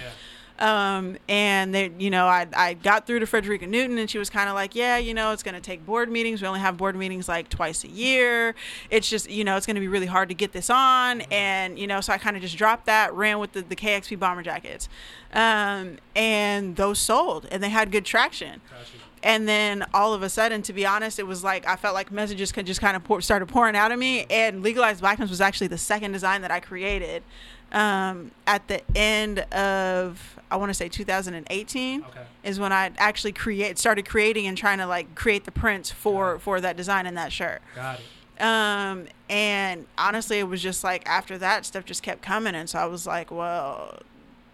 Um, 0.59 1.17
and 1.29 1.73
they, 1.73 1.89
you 1.97 2.09
know, 2.09 2.27
I, 2.27 2.45
I 2.53 2.73
got 2.73 3.07
through 3.07 3.19
to 3.19 3.25
Fredrika 3.25 3.67
Newton 3.67 3.97
and 3.97 4.09
she 4.09 4.17
was 4.17 4.29
kind 4.29 4.49
of 4.49 4.55
like, 4.55 4.75
yeah, 4.75 4.97
you 4.97 5.13
know, 5.13 5.31
it's 5.31 5.41
going 5.41 5.55
to 5.55 5.61
take 5.61 5.85
board 5.85 6.11
meetings. 6.11 6.41
We 6.41 6.47
only 6.47 6.59
have 6.59 6.75
board 6.75 6.97
meetings 6.97 7.29
like 7.29 7.47
twice 7.47 7.85
a 7.85 7.87
year. 7.87 8.55
It's 8.89 9.09
just, 9.09 9.29
you 9.29 9.45
know, 9.45 9.55
it's 9.55 9.65
going 9.65 9.75
to 9.75 9.81
be 9.81 9.87
really 9.87 10.05
hard 10.05 10.27
to 10.29 10.35
get 10.35 10.51
this 10.51 10.69
on. 10.69 11.21
And, 11.31 11.79
you 11.79 11.87
know, 11.87 12.01
so 12.01 12.11
I 12.11 12.17
kind 12.17 12.35
of 12.35 12.41
just 12.41 12.57
dropped 12.57 12.87
that, 12.87 13.13
ran 13.13 13.39
with 13.39 13.53
the, 13.53 13.61
the 13.61 13.75
KXP 13.75 14.19
bomber 14.19 14.43
jackets. 14.43 14.89
Um, 15.33 15.97
and 16.13 16.75
those 16.75 16.99
sold 16.99 17.47
and 17.51 17.63
they 17.63 17.69
had 17.69 17.89
good 17.89 18.03
traction. 18.03 18.59
Gotcha. 18.69 19.05
And 19.21 19.47
then 19.47 19.85
all 19.93 20.13
of 20.13 20.23
a 20.23 20.29
sudden, 20.29 20.61
to 20.63 20.73
be 20.73 20.85
honest, 20.85 21.19
it 21.19 21.27
was 21.27 21.43
like 21.43 21.67
I 21.67 21.75
felt 21.75 21.93
like 21.93 22.11
messages 22.11 22.51
could 22.51 22.65
just 22.65 22.81
kind 22.81 22.95
of 22.95 23.03
pour, 23.03 23.21
started 23.21 23.47
pouring 23.47 23.75
out 23.75 23.91
of 23.91 23.99
me. 23.99 24.25
And 24.29 24.63
legalized 24.63 25.01
blackness 25.01 25.29
was 25.29 25.41
actually 25.41 25.67
the 25.67 25.77
second 25.77 26.13
design 26.13 26.41
that 26.41 26.51
I 26.51 26.59
created 26.59 27.23
um, 27.71 28.31
at 28.47 28.67
the 28.67 28.81
end 28.97 29.39
of 29.53 30.39
I 30.51 30.55
want 30.57 30.69
to 30.71 30.73
say 30.73 30.89
2018 30.89 32.03
Okay. 32.03 32.19
is 32.43 32.59
when 32.59 32.73
I 32.73 32.91
actually 32.97 33.33
create 33.33 33.77
started 33.77 34.07
creating 34.09 34.47
and 34.47 34.57
trying 34.57 34.79
to 34.79 34.87
like 34.87 35.13
create 35.15 35.45
the 35.45 35.51
prints 35.51 35.91
for 35.91 36.39
for 36.39 36.59
that 36.61 36.75
design 36.77 37.05
and 37.05 37.15
that 37.17 37.31
shirt. 37.31 37.61
Got 37.75 37.99
it. 37.99 38.41
Um, 38.41 39.05
and 39.29 39.85
honestly, 39.97 40.39
it 40.39 40.47
was 40.47 40.61
just 40.61 40.83
like 40.83 41.07
after 41.07 41.37
that 41.37 41.65
stuff 41.65 41.85
just 41.85 42.01
kept 42.03 42.21
coming, 42.21 42.55
and 42.55 42.69
so 42.69 42.79
I 42.79 42.85
was 42.85 43.05
like, 43.05 43.31
well, 43.31 43.99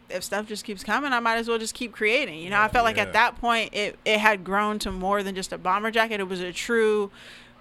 if 0.10 0.24
stuff 0.24 0.48
just 0.48 0.66
keeps 0.66 0.84
coming, 0.84 1.14
I 1.14 1.20
might 1.20 1.36
as 1.38 1.48
well 1.48 1.60
just 1.60 1.76
keep 1.76 1.92
creating. 1.92 2.40
You 2.40 2.50
know, 2.50 2.60
I 2.60 2.68
felt 2.68 2.84
like 2.84 2.98
Yeah. 2.98 3.04
at 3.04 3.14
that 3.14 3.40
point 3.40 3.74
it 3.74 3.98
it 4.04 4.20
had 4.20 4.44
grown 4.44 4.80
to 4.80 4.92
more 4.92 5.22
than 5.24 5.36
just 5.36 5.54
a 5.54 5.58
bomber 5.58 5.92
jacket. 5.92 6.20
It 6.20 6.28
was 6.28 6.42
a 6.42 6.52
true 6.52 7.12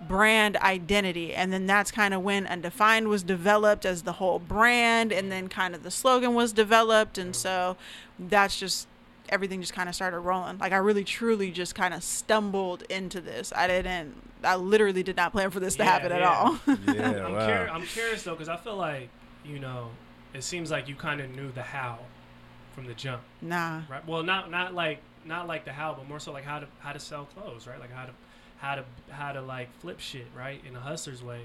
brand 0.09 0.57
identity. 0.59 1.35
And 1.35 1.53
then 1.53 1.67
that's 1.67 1.91
kind 1.91 2.15
of 2.15 2.23
when 2.23 2.47
undefined 2.47 3.09
was 3.09 3.23
developed 3.23 3.85
as 3.85 4.03
the 4.03 4.13
whole 4.13 4.39
brand 4.39 5.13
and 5.13 5.31
then 5.31 5.49
kind 5.49 5.75
of 5.75 5.83
the 5.83 5.91
slogan 5.91 6.35
was 6.35 6.53
developed. 6.53 7.19
And 7.19 7.35
so 7.35 7.77
that's 8.19 8.59
just 8.59 8.89
everything 9.29 9.61
just 9.61 9.73
kind 9.73 9.89
of 9.89 9.95
started 9.95 10.19
rolling. 10.21 10.59
Like 10.59 10.73
i 10.73 10.77
really 10.77 11.05
truly 11.05 11.51
just 11.51 11.75
kind 11.75 11.95
of 11.95 12.03
stumbled 12.03 12.83
into 12.91 13.21
this. 13.21 13.53
I 13.55 13.67
didn't 13.67 14.15
i 14.43 14.57
literally 14.57 15.03
did 15.03 15.17
not 15.17 15.33
plan 15.33 15.51
for 15.51 15.61
this 15.61 15.77
to 15.77 15.83
Yeah, 15.85 15.91
happen 15.91 16.13
at 16.13 16.23
all. 16.23 16.59
Yeah, 16.95 17.27
I'm, 17.27 17.33
wow. 17.33 17.49
curi- 17.49 17.71
I'm 17.71 17.83
curious 17.87 18.23
though, 18.23 18.33
because 18.35 18.49
I 18.49 18.57
feel 18.59 18.77
like 18.77 19.09
you 19.45 19.59
know, 19.59 19.91
it 20.35 20.43
seems 20.43 20.71
like 20.71 20.89
you 20.89 20.95
kind 20.95 21.21
of 21.21 21.31
knew 21.31 21.51
the 21.53 21.63
how 21.63 21.99
from 22.75 22.87
the 22.87 22.95
jump, 22.95 23.23
nah. 23.41 23.83
Right? 23.91 24.07
Well, 24.07 24.23
not 24.23 24.51
not 24.51 24.75
like 24.75 24.99
not 25.25 25.47
like 25.47 25.65
the 25.65 25.73
how, 25.73 25.95
but 25.95 26.07
more 26.09 26.19
so 26.21 26.33
like 26.33 26.45
how 26.45 26.59
to 26.59 26.67
how 26.81 26.93
to 26.93 26.99
sell 26.99 27.25
clothes, 27.27 27.67
right? 27.67 27.79
Like 27.81 27.93
how 27.93 28.05
to 28.05 28.13
how 28.64 28.75
to 28.76 28.85
how 29.11 29.33
to 29.33 29.42
like 29.42 29.68
flip 29.80 30.00
shit, 30.00 30.26
right, 30.37 30.61
in 30.66 30.75
a 30.75 30.80
hustler's 30.80 31.23
way. 31.23 31.42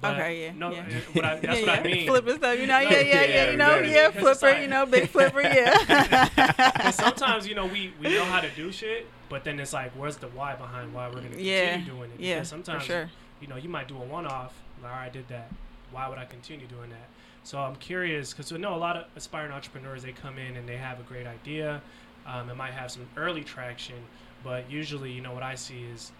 But 0.00 0.14
Okay, 0.14 0.44
yeah, 0.44 0.52
No, 0.52 0.70
yeah. 0.70 0.80
uh, 0.82 0.84
what 1.12 1.24
I, 1.24 1.34
that's 1.40 1.44
yeah, 1.60 1.66
what 1.66 1.66
yeah. 1.66 1.72
I 1.72 1.82
mean. 1.82 2.06
Flipper 2.06 2.30
stuff, 2.36 2.58
you 2.60 2.66
know, 2.68 2.78
yeah, 2.78 2.90
yeah, 2.90 3.00
yeah, 3.00 3.22
Yeah, 3.24 3.50
you 3.50 3.56
know, 3.56 3.74
exactly. 3.80 3.94
yeah, 3.94 4.10
flipper, 4.12 4.46
like- 4.52 4.62
you 4.62 4.68
know, 4.68 4.86
big 4.86 5.08
flipper, 5.08 5.40
yeah. 5.40 6.90
Sometimes 6.90 7.48
you 7.48 7.54
know 7.56 7.66
we 7.66 7.92
we 8.00 8.10
know 8.14 8.24
how 8.24 8.40
to 8.40 8.50
do 8.50 8.70
shit, 8.70 9.06
but 9.28 9.42
then 9.44 9.58
it's 9.58 9.72
like, 9.72 9.90
where's 9.92 10.16
the 10.16 10.28
why 10.28 10.54
behind 10.54 10.94
why 10.94 11.08
we're 11.08 11.14
gonna 11.16 11.28
continue 11.30 11.50
yeah, 11.52 11.78
doing 11.78 12.10
it? 12.12 12.20
yeah, 12.20 12.34
Because 12.36 12.48
sometimes 12.48 12.84
sure. 12.84 13.10
you 13.40 13.48
know, 13.48 13.56
you 13.56 13.68
might 13.68 13.88
do 13.88 13.96
a 13.96 14.04
one-off. 14.04 14.54
Like, 14.82 14.92
all 14.92 14.98
right, 14.98 15.06
I 15.06 15.08
did 15.08 15.26
that. 15.28 15.50
Why 15.90 16.08
would 16.08 16.18
I 16.18 16.26
continue 16.26 16.66
doing 16.68 16.90
that? 16.90 17.08
So 17.42 17.58
I'm 17.58 17.74
curious 17.76 18.32
because 18.32 18.52
I 18.52 18.56
know 18.58 18.74
a 18.74 18.76
lot 18.76 18.96
of 18.96 19.04
aspiring 19.16 19.50
entrepreneurs. 19.52 20.02
They 20.04 20.12
come 20.12 20.38
in 20.38 20.56
and 20.56 20.68
they 20.68 20.76
have 20.76 21.00
a 21.00 21.02
great 21.04 21.26
idea. 21.26 21.80
Um, 22.26 22.50
it 22.50 22.56
might 22.56 22.74
have 22.74 22.90
some 22.92 23.06
early 23.16 23.42
traction, 23.42 23.96
but 24.44 24.70
usually, 24.70 25.10
you 25.10 25.22
know, 25.22 25.32
what 25.32 25.42
I 25.42 25.54
see 25.56 25.82
is 25.94 26.12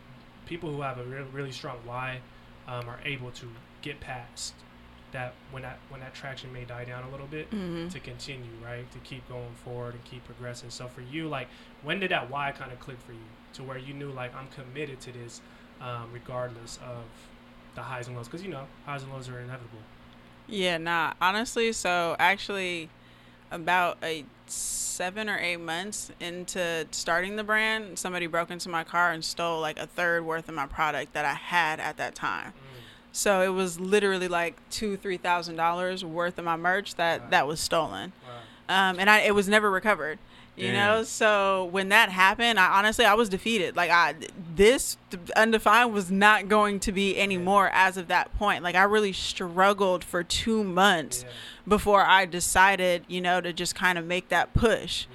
people 0.49 0.73
who 0.73 0.81
have 0.83 0.99
a 0.99 1.05
real, 1.05 1.27
really 1.33 1.53
strong 1.53 1.77
why 1.85 2.21
um, 2.67 2.89
are 2.89 2.99
able 3.05 3.31
to 3.33 3.47
get 3.83 4.01
past 4.01 4.55
that 5.13 5.33
when 5.53 5.63
that 5.63 5.79
when 5.89 6.01
that 6.01 6.13
traction 6.15 6.53
may 6.53 6.65
die 6.65 6.85
down 6.85 7.03
a 7.05 7.11
little 7.11 7.27
bit 7.27 7.51
Mhm. 7.51 7.91
to 7.91 7.99
continue, 8.01 8.51
right? 8.63 8.91
To 8.93 8.99
keep 8.99 9.27
going 9.29 9.55
forward 9.65 9.95
and 9.95 10.05
keep 10.05 10.25
progressing. 10.25 10.69
So 10.71 10.87
for 10.89 11.01
you, 11.01 11.29
like, 11.29 11.49
when 11.83 11.99
did 12.01 12.11
that 12.11 12.29
why 12.29 12.53
kind 12.53 12.73
of 12.73 12.79
click 12.81 12.99
for 13.07 13.13
you 13.13 13.25
to 13.55 13.63
where 13.63 13.79
you 13.79 13.95
knew 13.95 14.11
like 14.11 14.35
I'm 14.35 14.49
committed 14.49 15.01
to 15.01 15.13
this, 15.13 15.41
um, 15.81 16.11
regardless 16.13 16.79
of 16.79 17.05
the 17.75 17.83
highs 17.83 18.07
and 18.09 18.17
lows? 18.17 18.27
Because 18.29 18.43
you 18.43 18.51
know 18.51 18.67
highs 18.85 19.03
and 19.03 19.13
lows 19.13 19.29
are 19.31 19.41
inevitable. 19.41 19.79
Yeah, 20.47 20.77
nah. 20.79 21.15
Honestly, 21.23 21.73
so 21.73 22.15
actually, 22.19 22.91
about 23.51 23.99
a 24.03 24.25
seven 24.47 25.29
or 25.29 25.39
eight 25.39 25.59
months 25.61 26.11
into 26.21 26.87
starting 26.91 27.37
the 27.37 27.45
brand, 27.45 27.99
somebody 27.99 28.27
broke 28.27 28.51
into 28.51 28.69
my 28.69 28.85
car 28.85 29.13
and 29.13 29.25
stole 29.25 29.61
like 29.61 29.79
a 29.79 29.87
third 29.87 30.25
worth 30.25 30.49
of 30.49 30.55
my 30.55 30.67
product 30.67 31.13
that 31.13 31.25
I 31.25 31.35
had 31.35 31.81
at 31.81 31.97
that 31.99 32.15
time. 32.15 32.53
So 33.13 33.41
it 33.43 33.49
was 33.49 33.81
literally 33.81 34.29
like 34.29 34.57
two, 34.71 34.97
three 34.97 35.17
thousand 35.17 35.57
dollars 35.57 36.05
worth 36.05 36.39
of 36.39 36.45
my 36.45 36.57
merch 36.57 36.95
that 36.97 37.23
Wow. 37.23 37.27
that 37.31 37.47
was 37.47 37.59
stolen, 37.61 38.13
Wow. 38.69 38.91
um, 38.91 39.01
and 39.01 39.09
I 39.11 39.21
it 39.21 39.35
was 39.35 39.49
never 39.49 39.71
recovered. 39.71 40.19
You 40.59 40.73
know, 40.73 41.03
so 41.05 41.67
when 41.67 41.89
that 41.91 42.09
happened, 42.11 42.59
I 42.59 42.79
honestly 42.79 43.05
I 43.05 43.15
was 43.15 43.29
defeated. 43.29 43.77
Like 43.77 43.91
I, 43.91 44.15
this 44.57 44.97
undefined 45.37 45.93
was 45.93 46.11
not 46.11 46.49
going 46.49 46.81
to 46.81 46.93
be 46.93 47.19
anymore 47.19 47.71
as 47.73 47.97
of 47.97 48.09
that 48.09 48.37
point. 48.37 48.63
Like 48.65 48.75
I 48.75 48.83
really 48.83 49.13
struggled 49.13 50.03
for 50.05 50.23
two 50.25 50.65
months 50.65 51.23
Yeah. 51.25 51.33
before 51.69 52.03
I 52.05 52.25
decided, 52.27 53.05
you 53.09 53.21
know, 53.21 53.41
to 53.41 53.53
just 53.53 53.75
kind 53.75 53.99
of 53.99 54.05
make 54.05 54.29
that 54.31 54.53
push. 54.53 55.07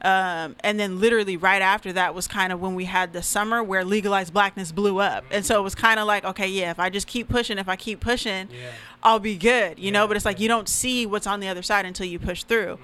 Um, 0.00 0.54
and 0.60 0.78
then 0.78 1.00
literally 1.00 1.36
right 1.36 1.60
after 1.60 1.92
that 1.92 2.14
was 2.14 2.28
kind 2.28 2.52
of 2.52 2.60
when 2.60 2.76
we 2.76 2.84
had 2.84 3.12
the 3.12 3.22
summer 3.22 3.64
where 3.64 3.84
legalized 3.84 4.32
blackness 4.32 4.70
blew 4.70 5.00
up. 5.00 5.24
And 5.32 5.44
so 5.44 5.58
it 5.58 5.62
was 5.62 5.74
kind 5.74 5.98
of 5.98 6.06
like, 6.06 6.24
okay, 6.24 6.46
yeah, 6.46 6.70
if 6.70 6.78
I 6.78 6.88
just 6.88 7.08
keep 7.08 7.28
pushing, 7.28 7.58
if 7.58 7.68
I 7.68 7.74
keep 7.76 7.98
pushing, 8.00 8.48
Yeah. 8.50 8.70
I'll 9.02 9.18
be 9.20 9.36
good, 9.36 9.78
you 9.78 9.90
know, 9.92 10.06
but 10.08 10.16
it's 10.16 10.24
like 10.24 10.38
you 10.40 10.48
don't 10.48 10.68
see 10.68 11.04
what's 11.06 11.26
on 11.26 11.40
the 11.40 11.48
other 11.48 11.62
side 11.62 11.84
until 11.86 12.06
you 12.06 12.18
push 12.18 12.42
through. 12.44 12.78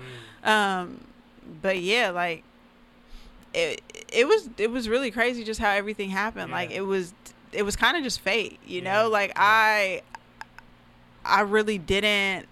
Mm. 0.44 0.48
Um, 0.48 1.00
but 1.62 1.80
yeah, 1.80 2.10
like 2.10 2.44
it, 3.52 3.82
it 4.12 4.26
was, 4.26 4.48
it 4.58 4.70
was 4.70 4.88
really 4.88 5.10
crazy 5.10 5.44
just 5.44 5.60
how 5.60 5.70
everything 5.70 6.10
happened. 6.10 6.50
Like 6.50 6.70
it 6.70 6.82
was, 6.82 7.14
it 7.52 7.62
was 7.62 7.76
kind 7.76 7.96
of 7.96 8.02
just 8.02 8.20
fate, 8.20 8.58
you 8.66 8.80
Yeah, 8.80 9.02
know, 9.02 9.08
like 9.08 9.30
yeah. 9.30 9.42
I, 9.42 10.02
I 11.24 11.40
really 11.42 11.78
didn't 11.78 12.46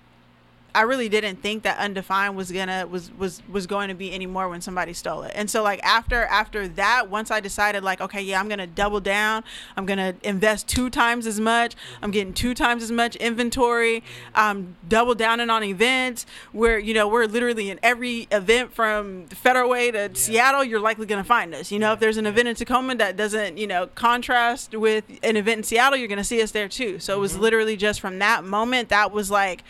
I 0.75 0.83
really 0.83 1.09
didn't 1.09 1.43
think 1.43 1.65
that 1.65 1.79
undefined 1.79 2.37
was 2.37 2.51
gonna 2.51 2.87
was 2.87 3.11
was 3.13 3.43
was 3.49 3.67
going 3.67 3.89
to 3.89 3.95
be 3.95 4.13
anymore 4.13 4.49
when 4.49 4.61
somebody 4.61 4.93
stole 4.93 5.23
it. 5.23 5.33
And 5.35 5.51
so 5.51 5.63
like 5.63 5.83
after 5.83 6.25
after 6.25 6.67
that, 6.69 7.11
once 7.11 7.31
I 7.31 7.41
decided 7.41 7.85
like 7.85 8.01
okay, 8.01 8.23
yeah, 8.23 8.41
I'm 8.41 8.49
gonna 8.49 8.67
double 8.67 9.01
down. 9.01 9.45
I'm 9.77 9.85
gonna 9.85 10.15
invest 10.23 10.69
two 10.69 10.89
times 10.89 11.27
as 11.27 11.39
much. 11.39 11.75
I'm 12.01 12.11
getting 12.11 12.33
two 12.33 12.55
times 12.55 12.83
as 12.83 12.91
much 12.91 13.17
inventory. 13.17 14.03
I'm 14.35 14.77
double 14.89 15.15
downing 15.15 15.51
on 15.51 15.63
events 15.63 16.25
where 16.53 16.79
you 16.79 16.95
know 16.95 17.07
we're 17.07 17.27
literally 17.27 17.69
in 17.69 17.79
every 17.83 18.29
event 18.31 18.73
from 18.73 19.27
Federal 19.27 19.69
Way 19.69 19.91
to 19.91 20.15
Seattle. 20.15 20.65
You're 20.65 20.81
likely 20.81 21.07
gonna 21.07 21.25
find 21.25 21.55
us. 21.55 21.71
You 21.71 21.79
know 21.79 21.93
if 21.93 22.01
there's 22.01 22.17
an 22.17 22.27
event 22.27 22.49
in 22.49 22.55
Tacoma 22.55 22.95
that 22.97 23.17
doesn't 23.17 23.59
you 23.59 23.67
know 23.67 23.89
contrast 23.89 24.75
with 24.75 25.05
an 25.23 25.37
event 25.37 25.59
in 25.59 25.65
Seattle, 25.65 25.99
you're 25.99 26.09
gonna 26.09 26.25
see 26.25 26.41
us 26.41 26.53
there 26.53 26.69
too. 26.69 26.99
So 26.99 27.17
it 27.17 27.21
was 27.21 27.33
mm-hmm. 27.33 27.43
literally 27.43 27.77
just 27.77 28.01
from 28.01 28.19
that 28.21 28.43
moment 28.43 28.89
that 28.89 29.13
was 29.13 29.31
like 29.31 29.65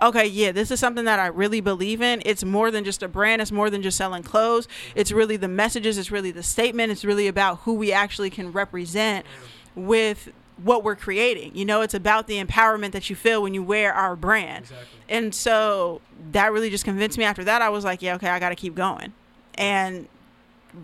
okay, 0.00 0.26
yeah, 0.26 0.52
this 0.52 0.70
is 0.70 0.80
something 0.80 1.04
that 1.04 1.18
I 1.18 1.26
really 1.26 1.60
believe 1.60 2.00
in. 2.00 2.22
It's 2.24 2.44
more 2.44 2.70
than 2.70 2.84
just 2.84 3.02
a 3.02 3.08
brand, 3.08 3.42
it's 3.42 3.52
more 3.52 3.70
than 3.70 3.82
just 3.82 3.96
selling 3.96 4.22
clothes. 4.22 4.68
It's 4.94 5.12
really 5.12 5.36
the 5.36 5.48
messages, 5.48 5.98
it's 5.98 6.10
really 6.10 6.30
the 6.30 6.42
statement, 6.42 6.92
it's 6.92 7.04
really 7.04 7.26
about 7.26 7.60
who 7.60 7.74
we 7.74 7.92
actually 7.92 8.30
can 8.30 8.52
represent 8.52 9.26
with 9.74 10.30
what 10.62 10.82
we're 10.82 10.96
creating. 10.96 11.54
You 11.54 11.64
know, 11.64 11.82
it's 11.82 11.94
about 11.94 12.26
the 12.26 12.42
empowerment 12.42 12.92
that 12.92 13.08
you 13.08 13.16
feel 13.16 13.42
when 13.42 13.54
you 13.54 13.62
wear 13.62 13.92
our 13.92 14.16
brand. 14.16 14.64
Exactly. 14.64 14.86
And 15.08 15.34
so 15.34 16.00
that 16.32 16.52
really 16.52 16.70
just 16.70 16.84
convinced 16.84 17.16
me 17.16 17.24
after 17.24 17.44
that. 17.44 17.62
I 17.62 17.68
was 17.68 17.84
like, 17.84 18.02
yeah, 18.02 18.14
okay, 18.16 18.28
I 18.28 18.38
got 18.38 18.50
to 18.50 18.56
keep 18.56 18.74
going. 18.74 19.12
And 19.54 20.08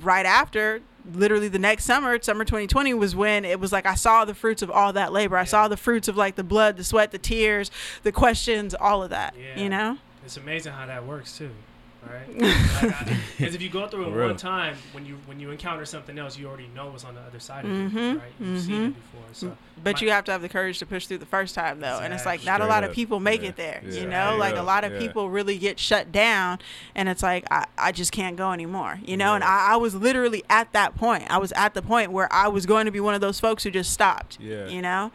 right 0.01 0.27
after, 0.27 0.81
literally 1.13 1.49
the 1.49 1.59
next 1.59 1.85
summer, 1.85 2.21
summer 2.23 2.45
2020 2.45 2.95
was 2.95 3.15
when 3.15 3.45
it 3.45 3.61
was 3.61 3.73
like 3.73 3.87
I 3.87 3.95
saw 3.95 4.25
the 4.25 4.35
fruits 4.35 4.63
of 4.63 4.71
all 4.71 4.93
that 4.93 5.13
labor. 5.13 5.37
I 5.37 5.45
saw 5.45 5.69
the 5.69 5.77
fruits 5.77 6.09
of 6.09 6.17
like 6.17 6.37
the 6.37 6.45
blood, 6.45 6.77
the 6.77 6.85
sweat, 6.85 7.11
the 7.11 7.19
tears, 7.19 7.71
the 8.03 8.13
questions, 8.13 8.75
all 8.75 9.03
of 9.03 9.11
that. 9.11 9.35
Yeah. 9.39 9.63
You 9.63 9.69
know? 9.69 9.99
It's 10.25 10.37
amazing 10.37 10.73
how 10.73 10.87
that 10.87 11.05
works 11.07 11.37
too, 11.37 11.51
right? 12.11 13.19
Because 13.39 13.55
if 13.55 13.63
you 13.63 13.69
go 13.71 13.87
through 13.89 14.07
it 14.07 14.11
real. 14.13 14.27
one 14.29 14.37
time, 14.37 14.77
when 14.93 15.05
you 15.07 15.17
when 15.27 15.41
you 15.41 15.51
encounter 15.51 15.85
something 15.85 16.19
else, 16.19 16.39
you 16.39 16.47
already 16.47 16.69
know 16.75 16.89
what's 16.89 17.05
on 17.05 17.15
the 17.15 17.21
other 17.23 17.41
side 17.41 17.65
of 17.65 17.71
Mhm, 17.71 17.95
it, 18.17 18.19
right? 18.19 18.33
You've 18.41 18.61
seen 18.61 18.75
mhm. 18.75 18.89
it 18.89 18.95
before, 18.95 19.23
so. 19.33 19.57
But 19.83 19.95
my- 19.97 20.01
you 20.01 20.11
have 20.11 20.25
to 20.25 20.33
have 20.33 20.43
the 20.43 20.49
courage 20.49 20.79
to 20.79 20.87
push 20.87 21.07
through 21.07 21.19
the 21.19 21.27
first 21.27 21.55
time 21.55 21.81
though. 21.81 21.99
And 22.01 22.13
it's 22.15 22.25
like 22.27 22.41
Exactly. 22.41 22.47
not 22.47 22.61
a 22.61 22.65
Straight 22.71 22.83
lot 22.83 22.89
of 22.89 22.95
people 22.95 23.21
make 23.21 23.43
Yeah. 23.43 23.49
it 23.49 23.57
there. 23.57 23.83
Yeah. 23.85 24.01
You 24.01 24.07
know? 24.09 24.37
Like 24.39 24.57
a 24.57 24.63
lot 24.63 24.85
of 24.85 24.93
Yeah. 24.93 24.99
people 25.01 25.29
really 25.31 25.59
get 25.59 25.79
shut 25.79 26.13
down 26.13 26.59
and 26.95 27.09
it's 27.09 27.23
like 27.23 27.45
I, 27.51 27.67
I 27.77 27.93
just 27.93 28.13
can't 28.13 28.37
go 28.37 28.53
anymore. 28.53 29.01
You 29.05 29.17
know? 29.17 29.35
And 29.35 29.43
I, 29.45 29.73
I 29.73 29.77
was 29.77 29.95
literally 29.95 30.45
at 30.49 30.73
that 30.73 30.95
point. 30.97 31.25
I 31.31 31.39
was 31.39 31.53
at 31.53 31.75
the 31.75 31.83
point 31.83 32.13
where 32.13 32.33
I 32.33 32.49
was 32.49 32.67
going 32.67 32.87
to 32.87 32.93
be 32.93 33.01
one 33.01 33.15
of 33.15 33.21
those 33.21 33.41
folks 33.41 33.65
who 33.65 33.71
just 33.71 33.93
stopped. 33.93 34.39
Yeah. 34.41 34.67
You 34.69 34.83
know? 34.83 35.11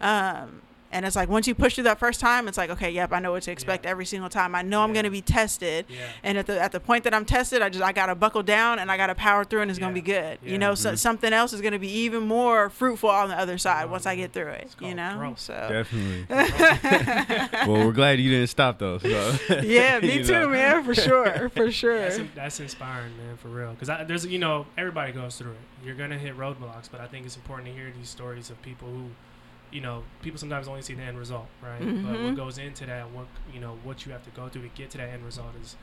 Um 0.00 0.60
And 0.92 1.04
it's 1.04 1.16
like 1.16 1.28
once 1.28 1.46
you 1.46 1.54
push 1.54 1.74
through 1.74 1.84
that 1.84 1.98
first 1.98 2.20
time, 2.20 2.48
it's 2.48 2.58
like 2.58 2.70
okay, 2.70 2.90
yep, 2.90 3.12
I 3.12 3.18
know 3.18 3.32
what 3.32 3.42
to 3.44 3.50
expect 3.50 3.84
Yeah. 3.84 3.90
every 3.90 4.06
single 4.06 4.28
time. 4.28 4.54
I 4.54 4.62
know 4.62 4.82
I'm 4.82 4.92
going 4.92 5.04
to 5.04 5.10
be 5.10 5.22
tested, 5.22 5.86
Yeah. 5.88 6.06
and 6.22 6.38
at 6.38 6.46
the 6.46 6.60
at 6.60 6.72
the 6.72 6.80
point 6.80 7.04
that 7.04 7.14
I'm 7.14 7.24
tested, 7.24 7.62
I 7.62 7.68
just 7.68 7.84
I 7.84 7.92
got 7.92 8.06
to 8.06 8.14
buckle 8.14 8.42
down 8.42 8.78
and 8.78 8.90
I 8.90 8.96
got 8.96 9.08
to 9.08 9.14
power 9.14 9.44
through, 9.44 9.62
and 9.62 9.70
it's 9.70 9.80
going 9.80 9.92
to 9.92 10.00
be 10.00 10.04
good. 10.04 10.38
Yeah. 10.42 10.52
You 10.52 10.58
know, 10.58 10.74
so 10.74 10.90
mm-hmm. 10.90 10.96
something 10.96 11.32
else 11.32 11.52
is 11.52 11.60
going 11.60 11.72
to 11.72 11.78
be 11.78 11.90
even 11.90 12.22
more 12.26 12.70
fruitful 12.70 13.10
on 13.10 13.28
the 13.28 13.38
other 13.38 13.58
side 13.58 13.86
Oh, 13.86 13.88
once 13.88 14.06
I 14.06 14.12
mm-hmm. 14.12 14.22
get 14.22 14.32
through 14.32 14.48
it. 14.48 14.74
You 14.80 14.94
know, 14.94 15.16
growth. 15.16 15.40
so 15.40 15.54
Definitely. 15.54 16.26
well, 17.66 17.86
we're 17.86 17.92
glad 17.92 18.20
you 18.20 18.30
didn't 18.30 18.48
stop 18.48 18.78
though. 18.78 18.98
So. 18.98 19.38
yeah, 19.62 19.98
me 20.00 20.22
too, 20.22 20.32
know. 20.32 20.48
man, 20.48 20.84
for 20.84 20.94
sure, 20.94 21.48
for 21.50 21.70
sure. 21.70 21.98
That's, 21.98 22.20
that's 22.34 22.60
inspiring, 22.60 23.16
man, 23.16 23.36
for 23.36 23.48
real. 23.48 23.74
Because 23.78 23.88
there's, 24.06 24.26
you 24.26 24.38
know, 24.38 24.66
everybody 24.76 25.12
goes 25.12 25.36
through 25.36 25.52
it. 25.52 25.58
You're 25.84 25.94
gonna 25.94 26.18
hit 26.18 26.36
roadblocks, 26.36 26.88
but 26.90 27.00
I 27.00 27.06
think 27.06 27.26
it's 27.26 27.36
important 27.36 27.68
to 27.68 27.74
hear 27.74 27.92
these 27.96 28.08
stories 28.08 28.50
of 28.50 28.60
people 28.62 28.88
who, 28.88 29.10
you 29.72 29.80
know, 29.80 30.02
people 30.22 30.38
sometimes 30.38 30.68
only 30.68 30.82
see 30.82 30.94
the 30.94 31.02
end 31.02 31.18
result, 31.18 31.46
right? 31.62 31.80
But 31.80 31.86
Mhm. 31.88 32.24
what 32.26 32.36
goes 32.36 32.58
into 32.58 32.84
that, 32.86 33.10
what 33.10 33.26
you 33.52 33.60
know, 33.60 33.78
what 33.84 34.04
you 34.06 34.12
have 34.12 34.22
to 34.24 34.30
go 34.30 34.48
through 34.48 34.62
to 34.62 34.68
get 34.68 34.90
to 34.90 34.98
that 34.98 35.08
end 35.08 35.24
result 35.24 35.48
is, 35.62 35.76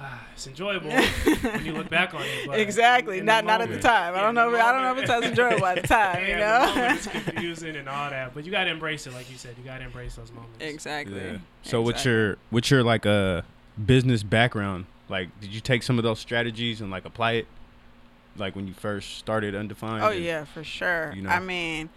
ah, 0.00 0.20
it's 0.34 0.46
enjoyable 0.46 0.90
when 0.90 1.64
you 1.64 1.72
look 1.72 1.88
back 1.88 2.12
on 2.14 2.22
it. 2.22 2.46
But 2.46 2.60
exactly. 2.60 3.18
in 3.18 3.24
the 3.26 3.32
Not 3.32 3.44
not 3.46 3.60
at 3.62 3.70
the 3.70 3.78
time. 3.80 4.14
I 4.14 4.20
don't 4.20 4.34
know. 4.34 4.50
the 4.50 4.58
If, 4.58 4.62
I 4.62 4.72
don't 4.72 4.82
know 4.82 4.92
if 4.92 4.98
it's 4.98 5.10
as 5.10 5.24
enjoyable 5.24 5.66
at 5.66 5.82
the 5.82 5.88
time. 5.88 6.22
yeah, 6.22 6.28
you 6.28 6.36
know. 6.36 6.74
the 6.74 6.94
it's 6.94 7.06
confusing 7.24 7.76
and 7.76 7.88
all 7.88 8.10
that, 8.10 8.34
but 8.34 8.44
you 8.44 8.50
gotta 8.52 8.70
embrace 8.70 9.06
it, 9.06 9.14
like 9.14 9.30
you 9.30 9.38
said. 9.38 9.54
You 9.58 9.64
gotta 9.64 9.84
embrace 9.84 10.14
those 10.16 10.30
moments. 10.30 10.58
exactly. 10.60 11.18
Yeah. 11.20 11.38
So 11.62 11.80
what's 11.82 12.04
your 12.04 12.36
what's 12.50 12.70
your 12.70 12.82
like 12.84 13.06
uh 13.06 13.42
business 13.84 14.22
background? 14.22 14.84
Like 15.08 15.28
did 15.40 15.50
you 15.54 15.60
take 15.62 15.82
some 15.82 15.96
of 15.98 16.04
those 16.04 16.18
strategies 16.18 16.80
and 16.82 16.90
like 16.90 17.06
apply 17.06 17.32
it 17.32 17.46
like 18.36 18.54
when 18.54 18.68
you 18.68 18.74
first 18.74 19.16
started 19.16 19.54
undefined? 19.54 20.04
Oh 20.04 20.08
and- 20.10 20.22
yeah, 20.22 20.44
for 20.44 20.62
sure. 20.62 21.12
you 21.16 21.22
know. 21.22 21.30
I 21.30 21.40
mean, 21.40 21.88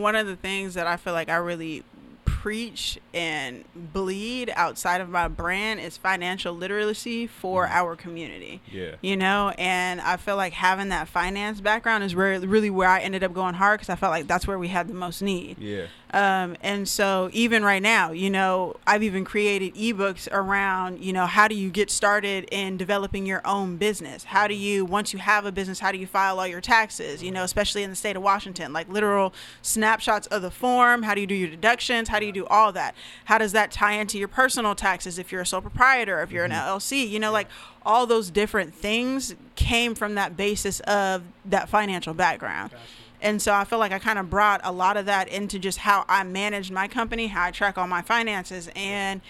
one 0.00 0.16
of 0.16 0.26
the 0.26 0.36
things 0.36 0.74
that 0.74 0.86
I 0.86 0.96
feel 0.96 1.12
like 1.12 1.28
I 1.28 1.36
really 1.36 1.84
preach 2.24 2.98
and 3.14 3.64
bleed 3.74 4.52
outside 4.54 5.00
of 5.00 5.08
my 5.08 5.28
brand 5.28 5.80
is 5.80 5.96
financial 5.96 6.52
literacy 6.54 7.26
for 7.26 7.64
Mm-hmm. 7.64 7.74
our 7.74 7.96
community. 7.96 8.60
Yeah. 8.70 8.96
You 9.00 9.16
know, 9.16 9.54
and 9.56 10.00
I 10.00 10.16
feel 10.18 10.36
like 10.36 10.52
having 10.52 10.88
that 10.90 11.08
finance 11.08 11.60
background 11.60 12.04
is 12.04 12.14
where 12.14 12.38
really 12.40 12.70
where 12.70 12.88
I 12.88 13.00
ended 13.00 13.24
up 13.24 13.32
going 13.32 13.54
hard 13.54 13.80
because 13.80 13.88
I 13.90 13.96
felt 13.96 14.10
like 14.10 14.26
that's 14.26 14.46
where 14.46 14.58
we 14.58 14.68
had 14.68 14.88
the 14.88 14.94
most 14.94 15.22
need. 15.22 15.58
Yeah. 15.58 15.86
Um, 16.14 16.56
and 16.62 16.88
so 16.88 17.28
even 17.32 17.64
right 17.64 17.82
now, 17.82 18.12
you 18.12 18.30
know, 18.30 18.76
I've 18.86 19.02
even 19.02 19.24
created 19.24 19.74
ebooks 19.74 20.28
around, 20.30 21.00
you 21.00 21.12
know, 21.12 21.26
how 21.26 21.48
do 21.48 21.56
you 21.56 21.70
get 21.70 21.90
started 21.90 22.46
in 22.52 22.76
developing 22.76 23.26
your 23.26 23.44
own 23.44 23.78
business? 23.78 24.22
How 24.22 24.46
do 24.46 24.54
you, 24.54 24.84
once 24.84 25.12
you 25.12 25.18
have 25.18 25.44
a 25.44 25.50
business, 25.50 25.80
how 25.80 25.90
do 25.90 25.98
you 25.98 26.06
file 26.06 26.38
all 26.38 26.46
your 26.46 26.60
taxes? 26.60 27.20
You 27.20 27.32
know, 27.32 27.42
especially 27.42 27.82
in 27.82 27.90
the 27.90 27.96
state 27.96 28.14
of 28.14 28.22
Washington, 28.22 28.72
like 28.72 28.88
literal 28.88 29.34
snapshots 29.60 30.28
of 30.28 30.40
the 30.42 30.52
form. 30.52 31.02
How 31.02 31.16
do 31.16 31.20
you 31.20 31.26
do 31.26 31.34
your 31.34 31.50
deductions? 31.50 32.08
How 32.08 32.20
do 32.20 32.26
you 32.26 32.32
do 32.32 32.46
all 32.46 32.70
that? 32.70 32.94
How 33.24 33.36
does 33.36 33.50
that 33.50 33.72
tie 33.72 33.94
into 33.94 34.16
your 34.16 34.28
personal 34.28 34.76
taxes 34.76 35.18
if 35.18 35.32
you're 35.32 35.42
a 35.42 35.46
sole 35.46 35.62
proprietor, 35.62 36.22
if 36.22 36.30
you're 36.30 36.44
an 36.44 36.52
LLC? 36.52 37.10
You 37.10 37.18
know, 37.18 37.32
like 37.32 37.48
all 37.84 38.06
those 38.06 38.30
different 38.30 38.72
things 38.72 39.34
came 39.56 39.96
from 39.96 40.14
that 40.14 40.36
basis 40.36 40.78
of 40.80 41.24
that 41.44 41.68
financial 41.68 42.14
background. 42.14 42.70
Gotcha. 42.70 42.84
And 43.24 43.40
so 43.40 43.54
I 43.54 43.64
feel 43.64 43.78
like 43.78 43.90
I 43.90 43.98
kind 43.98 44.18
of 44.18 44.28
brought 44.28 44.60
a 44.62 44.70
lot 44.70 44.98
of 44.98 45.06
that 45.06 45.28
into 45.28 45.58
just 45.58 45.78
how 45.78 46.04
I 46.10 46.22
managed 46.24 46.70
my 46.70 46.86
company, 46.86 47.28
how 47.28 47.44
I 47.44 47.50
track 47.50 47.78
all 47.78 47.86
my 47.86 48.02
finances, 48.02 48.70
and 48.76 49.22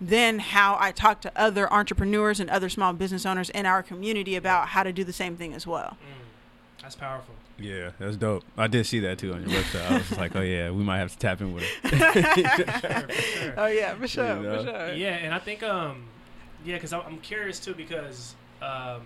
then 0.00 0.38
how 0.38 0.78
I 0.80 0.90
talk 0.90 1.20
to 1.20 1.32
other 1.36 1.70
entrepreneurs 1.70 2.40
and 2.40 2.48
other 2.48 2.70
small 2.70 2.94
business 2.94 3.26
owners 3.26 3.50
in 3.50 3.66
our 3.66 3.82
community 3.82 4.36
about 4.36 4.68
how 4.68 4.82
to 4.82 4.90
do 4.90 5.04
the 5.04 5.12
same 5.12 5.36
thing 5.36 5.52
as 5.52 5.66
well. 5.66 5.98
Mm, 6.00 6.80
that's 6.80 6.96
powerful. 6.96 7.34
Yeah, 7.58 7.90
that's 7.98 8.16
dope. 8.16 8.42
I 8.56 8.68
did 8.68 8.86
see 8.86 9.00
that 9.00 9.18
too 9.18 9.34
on 9.34 9.42
your 9.42 9.60
website. 9.60 9.86
I 9.88 9.98
was 9.98 10.08
just 10.08 10.18
like, 10.18 10.34
oh 10.34 10.40
yeah, 10.40 10.70
we 10.70 10.82
might 10.82 10.98
have 10.98 11.12
to 11.12 11.18
tap 11.18 11.42
in 11.42 11.52
with 11.52 11.62
it. 11.62 11.90
For 11.90 11.96
sure, 11.98 13.06
for 13.06 13.12
sure. 13.12 13.54
Oh 13.58 13.66
yeah, 13.66 13.94
for 13.94 14.08
sure, 14.08 14.36
You 14.36 14.42
know? 14.42 14.56
for 14.64 14.70
sure. 14.70 14.92
Yeah, 14.94 15.10
and 15.16 15.34
I 15.34 15.38
think 15.38 15.62
um, 15.62 16.04
yeah, 16.64 16.76
because 16.76 16.94
I'm 16.94 17.18
curious 17.18 17.60
too 17.60 17.74
because 17.74 18.34
um, 18.62 19.02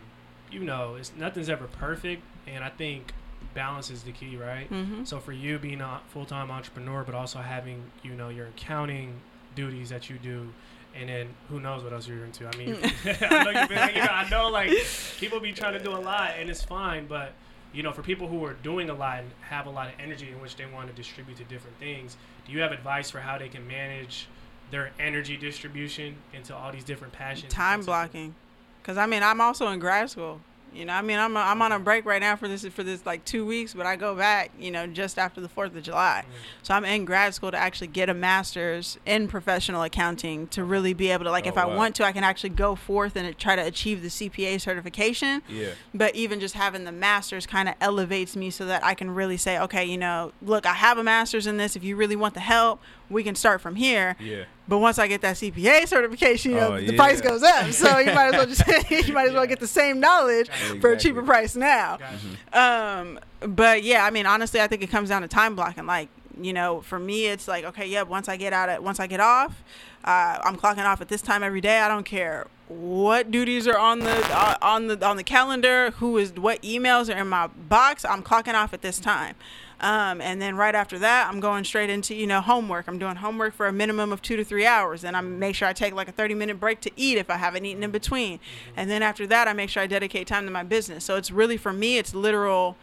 you 0.52 0.60
know, 0.60 0.94
it's 0.94 1.12
nothing's 1.18 1.48
ever 1.50 1.66
perfect, 1.66 2.22
and 2.46 2.62
I 2.62 2.68
think 2.70 3.12
balance 3.56 3.90
is 3.90 4.04
the 4.04 4.12
key, 4.12 4.36
right? 4.36 4.70
Mm-hmm. 4.70 5.04
So 5.04 5.18
for 5.18 5.32
you 5.32 5.58
being 5.58 5.80
a 5.80 6.00
full 6.10 6.26
time 6.26 6.52
entrepreneur, 6.52 7.02
but 7.02 7.16
also 7.16 7.40
having 7.40 7.82
you 8.04 8.14
know 8.14 8.28
your 8.28 8.46
accounting 8.46 9.20
duties 9.56 9.88
that 9.88 10.08
you 10.08 10.18
do. 10.18 10.52
And 10.94 11.10
then 11.10 11.28
who 11.50 11.60
knows 11.60 11.82
what 11.82 11.92
else 11.92 12.08
you're 12.08 12.24
into? 12.24 12.46
I 12.46 12.56
mean, 12.56 12.74
I 13.04 13.44
know 13.44 13.60
you've 13.60 13.68
been, 13.68 13.94
you 13.94 14.00
know, 14.00 14.08
I 14.08 14.28
know 14.30 14.48
like 14.48 14.70
people 15.18 15.40
be 15.40 15.52
trying 15.52 15.74
to 15.74 15.82
do 15.82 15.90
a 15.90 15.98
lot, 15.98 16.30
and 16.38 16.48
it's 16.48 16.62
fine. 16.62 17.06
But 17.06 17.32
you 17.74 17.82
know, 17.82 17.92
for 17.92 18.02
people 18.02 18.28
who 18.28 18.44
are 18.44 18.54
doing 18.54 18.88
a 18.88 18.94
lot 18.94 19.18
and 19.18 19.30
have 19.40 19.66
a 19.66 19.70
lot 19.70 19.88
of 19.88 19.94
energy 19.98 20.30
in 20.30 20.40
which 20.40 20.56
they 20.56 20.64
want 20.64 20.88
to 20.88 20.94
distribute 20.94 21.36
to 21.38 21.44
different 21.44 21.78
things, 21.78 22.16
do 22.46 22.52
you 22.52 22.60
have 22.60 22.72
advice 22.72 23.10
for 23.10 23.20
how 23.20 23.36
they 23.36 23.48
can 23.48 23.66
manage 23.66 24.28
their 24.70 24.90
energy 24.98 25.36
distribution 25.36 26.16
into 26.32 26.54
all 26.54 26.72
these 26.72 26.84
different 26.84 27.12
passions? 27.12 27.52
Time 27.52 27.82
blocking, 27.82 28.34
because 28.80 28.96
I 28.96 29.06
mean 29.06 29.22
I'm 29.22 29.40
also 29.40 29.68
in 29.68 29.78
grad 29.78 30.08
school. 30.08 30.40
You 30.72 30.84
know, 30.84 30.92
I 30.92 31.02
mean 31.02 31.18
I'm 31.18 31.36
I'm 31.36 31.62
on 31.62 31.72
a 31.72 31.78
break 31.78 32.04
right 32.04 32.20
now 32.20 32.36
for 32.36 32.48
this 32.48 32.66
for 32.66 32.82
this 32.82 33.06
like 33.06 33.24
two 33.24 33.46
weeks, 33.46 33.72
but 33.72 33.86
I 33.86 33.96
go 33.96 34.14
back. 34.14 34.52
You 34.58 34.70
know, 34.70 34.86
just 34.86 35.18
after 35.18 35.40
the 35.40 35.48
Fourth 35.48 35.74
of 35.74 35.82
July. 35.82 36.24
Mm. 36.26 36.32
So 36.62 36.74
I'm 36.74 36.84
in 36.84 37.04
grad 37.04 37.34
school 37.34 37.50
to 37.50 37.56
actually 37.56 37.86
get 37.88 38.08
a 38.08 38.14
master's 38.14 38.98
in 39.06 39.28
professional 39.28 39.82
accounting 39.82 40.48
to 40.48 40.64
really 40.64 40.92
be 40.92 41.10
able 41.10 41.24
to 41.24 41.30
like 41.30 41.46
if 41.46 41.56
Oh, 41.56 41.62
I 41.62 41.64
want 41.66 41.94
to 41.96 42.04
I 42.04 42.12
can 42.12 42.24
actually 42.24 42.50
go 42.50 42.74
forth 42.74 43.16
and 43.16 43.36
try 43.38 43.56
to 43.56 43.62
achieve 43.62 44.02
the 44.02 44.08
CPA 44.08 44.60
certification. 44.60 45.42
Yeah. 45.48 45.70
But 45.94 46.14
even 46.14 46.40
just 46.40 46.54
having 46.54 46.84
the 46.84 46.92
master's 46.92 47.46
kind 47.46 47.68
of 47.68 47.74
elevates 47.80 48.36
me 48.36 48.50
so 48.50 48.66
that 48.66 48.84
I 48.84 48.94
can 48.94 49.10
really 49.10 49.36
say, 49.38 49.58
okay, 49.58 49.84
you 49.84 49.96
know, 49.98 50.32
look, 50.42 50.66
I 50.66 50.74
have 50.74 50.98
a 50.98 51.02
master's 51.04 51.46
in 51.46 51.56
this. 51.56 51.76
If 51.76 51.84
you 51.84 51.96
really 51.96 52.16
want 52.16 52.34
the 52.34 52.40
help, 52.40 52.80
we 53.08 53.22
can 53.22 53.34
start 53.34 53.60
from 53.60 53.76
here. 53.76 54.16
Yeah. 54.20 54.44
But 54.68 54.78
once 54.78 54.98
I 54.98 55.06
get 55.06 55.20
that 55.22 55.36
CPA 55.36 55.86
certification, 55.86 56.50
you 56.52 56.56
know, 56.56 56.72
Oh, 56.74 56.76
the 56.76 56.92
yeah. 56.92 56.96
price 56.96 57.20
goes 57.20 57.42
up. 57.42 57.70
So 57.72 57.98
you 57.98 58.12
might 58.12 58.26
as 58.28 58.32
well 58.32 58.46
just 58.46 58.66
you 59.08 59.14
might 59.14 59.28
as 59.28 59.32
well 59.34 59.46
get 59.46 59.60
the 59.60 59.66
same 59.66 60.00
knowledge 60.00 60.48
for 60.80 60.92
a 60.92 60.96
cheaper 60.98 61.22
price 61.22 61.54
now. 61.54 61.98
Gotcha. 61.98 62.58
Um, 62.58 63.20
but 63.40 63.82
yeah, 63.82 64.04
I 64.04 64.10
mean, 64.10 64.26
honestly, 64.26 64.60
I 64.60 64.66
think 64.66 64.82
it 64.82 64.90
comes 64.90 65.08
down 65.10 65.22
to 65.22 65.28
time 65.28 65.54
blocking. 65.54 65.86
Like, 65.86 66.08
you 66.40 66.52
know, 66.52 66.80
for 66.80 66.98
me, 66.98 67.26
it's 67.26 67.46
like, 67.48 67.64
okay, 67.64 67.86
yeah, 67.86 68.02
once 68.02 68.28
I 68.28 68.36
get 68.36 68.52
out 68.52 68.68
at, 68.68 68.82
once 68.82 68.98
I 69.00 69.06
get 69.06 69.20
off, 69.20 69.62
uh, 70.04 70.38
I'm 70.42 70.56
clocking 70.56 70.84
off 70.84 71.00
at 71.00 71.08
this 71.08 71.22
time 71.22 71.42
every 71.42 71.60
day. 71.60 71.80
I 71.80 71.88
don't 71.88 72.04
care 72.04 72.46
what 72.68 73.30
duties 73.30 73.68
are 73.68 73.78
on 73.78 74.00
the 74.00 74.10
uh, 74.36 74.56
on 74.60 74.88
the 74.88 75.06
on 75.06 75.16
the 75.16 75.22
calendar, 75.22 75.92
who 75.92 76.18
is 76.18 76.32
what 76.34 76.60
emails 76.62 77.08
are 77.14 77.18
in 77.18 77.28
my 77.28 77.46
box. 77.46 78.04
I'm 78.04 78.22
clocking 78.22 78.54
off 78.54 78.74
at 78.74 78.82
this 78.82 78.98
time. 78.98 79.36
Um, 79.80 80.22
and 80.22 80.40
then 80.40 80.56
right 80.56 80.74
after 80.74 80.98
that, 81.00 81.28
I'm 81.28 81.38
going 81.40 81.64
straight 81.64 81.90
into 81.90 82.14
you 82.14 82.26
know 82.26 82.40
homework. 82.40 82.88
I'm 82.88 82.98
doing 82.98 83.16
homework 83.16 83.52
for 83.54 83.66
a 83.66 83.72
minimum 83.72 84.10
of 84.12 84.22
two 84.22 84.36
to 84.36 84.44
three 84.44 84.64
hours, 84.66 85.04
and 85.04 85.16
I 85.16 85.20
make 85.20 85.54
sure 85.54 85.68
I 85.68 85.72
take 85.74 85.94
like 85.94 86.08
a 86.08 86.12
30 86.12 86.34
minute 86.34 86.58
break 86.58 86.80
to 86.82 86.90
eat 86.96 87.18
if 87.18 87.28
I 87.28 87.36
haven't 87.36 87.64
eaten 87.66 87.82
in 87.82 87.90
between. 87.90 88.40
And 88.76 88.88
then 88.90 89.02
after 89.02 89.26
that, 89.26 89.48
I 89.48 89.52
make 89.52 89.68
sure 89.70 89.82
I 89.82 89.86
dedicate 89.86 90.26
time 90.26 90.46
to 90.46 90.50
my 90.50 90.62
business. 90.62 91.04
So 91.04 91.16
it's 91.16 91.30
really 91.30 91.56
for 91.58 91.72
me, 91.74 91.98
it's 91.98 92.14
literal 92.14 92.76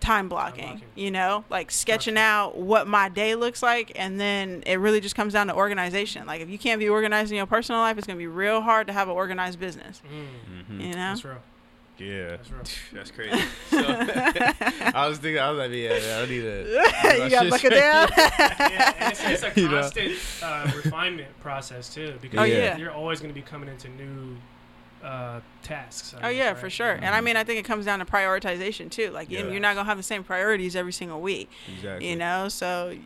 time 0.00 0.28
blocking. 0.28 0.64
blocking. 0.66 0.82
You 0.94 1.10
know, 1.10 1.44
like 1.50 1.70
sketching 1.70 2.14
Structure. 2.14 2.20
out 2.20 2.56
what 2.58 2.86
my 2.86 3.08
day 3.08 3.34
looks 3.34 3.62
like, 3.62 3.90
and 3.96 4.20
then 4.20 4.62
it 4.66 4.76
really 4.76 5.00
just 5.00 5.14
comes 5.16 5.32
down 5.32 5.46
to 5.46 5.54
organization. 5.54 6.26
Like 6.26 6.40
if 6.42 6.50
you 6.50 6.58
can't 6.58 6.78
be 6.78 6.88
organized 6.90 7.30
in 7.32 7.36
your 7.38 7.46
personal 7.46 7.80
life, 7.80 7.96
it's 7.96 8.06
gonna 8.06 8.18
be 8.18 8.26
real 8.26 8.60
hard 8.60 8.86
to 8.88 8.92
have 8.92 9.08
an 9.08 9.14
organized 9.14 9.58
business. 9.58 10.02
Mm, 10.06 10.76
Mhm. 10.78 10.86
You 10.88 10.94
know. 10.94 11.14
That's 11.98 12.00
real. 12.00 12.08
Yeah. 12.10 12.36
That's 12.36 12.50
real. 12.50 12.62
That's 12.92 13.10
crazy. 13.10 13.44
So, 13.70 13.84
I 14.94 15.06
was 15.08 15.18
thinking, 15.18 15.40
I 15.42 15.50
was 15.50 15.58
like, 15.58 15.70
yeah, 15.72 16.20
I 16.22 16.26
need 16.28 16.40
to. 16.40 17.22
you 17.24 17.30
gotta 17.30 17.48
look 17.48 17.64
it 17.64 17.70
down. 17.70 18.08
yeah, 18.18 19.10
it's, 19.10 19.24
it's 19.24 19.42
a 19.56 19.60
You 19.60 19.68
know? 19.68 19.80
constant 19.80 20.14
uh, 20.42 20.70
refinement 20.76 21.28
process 21.40 21.92
too, 21.92 22.14
because 22.20 22.40
Oh, 22.40 22.44
you're- 22.44 22.58
yeah. 22.60 22.76
you're 22.76 22.92
always 22.92 23.20
going 23.20 23.30
to 23.30 23.34
be 23.34 23.42
coming 23.46 23.68
into 23.68 23.88
new 23.90 24.36
uh, 25.02 25.40
tasks. 25.62 26.14
I 26.14 26.16
Oh 26.18 26.20
guess, 26.32 26.36
yeah, 26.38 26.48
right? 26.48 26.58
for 26.58 26.70
sure. 26.70 26.90
And 26.92 27.14
I 27.14 27.20
mean, 27.20 27.36
I 27.36 27.44
think 27.44 27.60
it 27.60 27.64
comes 27.64 27.84
down 27.84 27.98
to 28.00 28.04
prioritization 28.04 28.90
too. 28.90 29.10
Like 29.10 29.30
you- 29.30 29.38
Yeah. 29.38 29.48
you're 29.50 29.60
not 29.60 29.74
gonna 29.76 29.86
have 29.88 29.96
the 29.96 30.02
same 30.02 30.24
priorities 30.24 30.74
every 30.74 30.92
single 30.92 31.20
week. 31.20 31.48
Exactly. 31.76 32.08
You 32.10 32.16
know, 32.16 32.48
so 32.48 32.96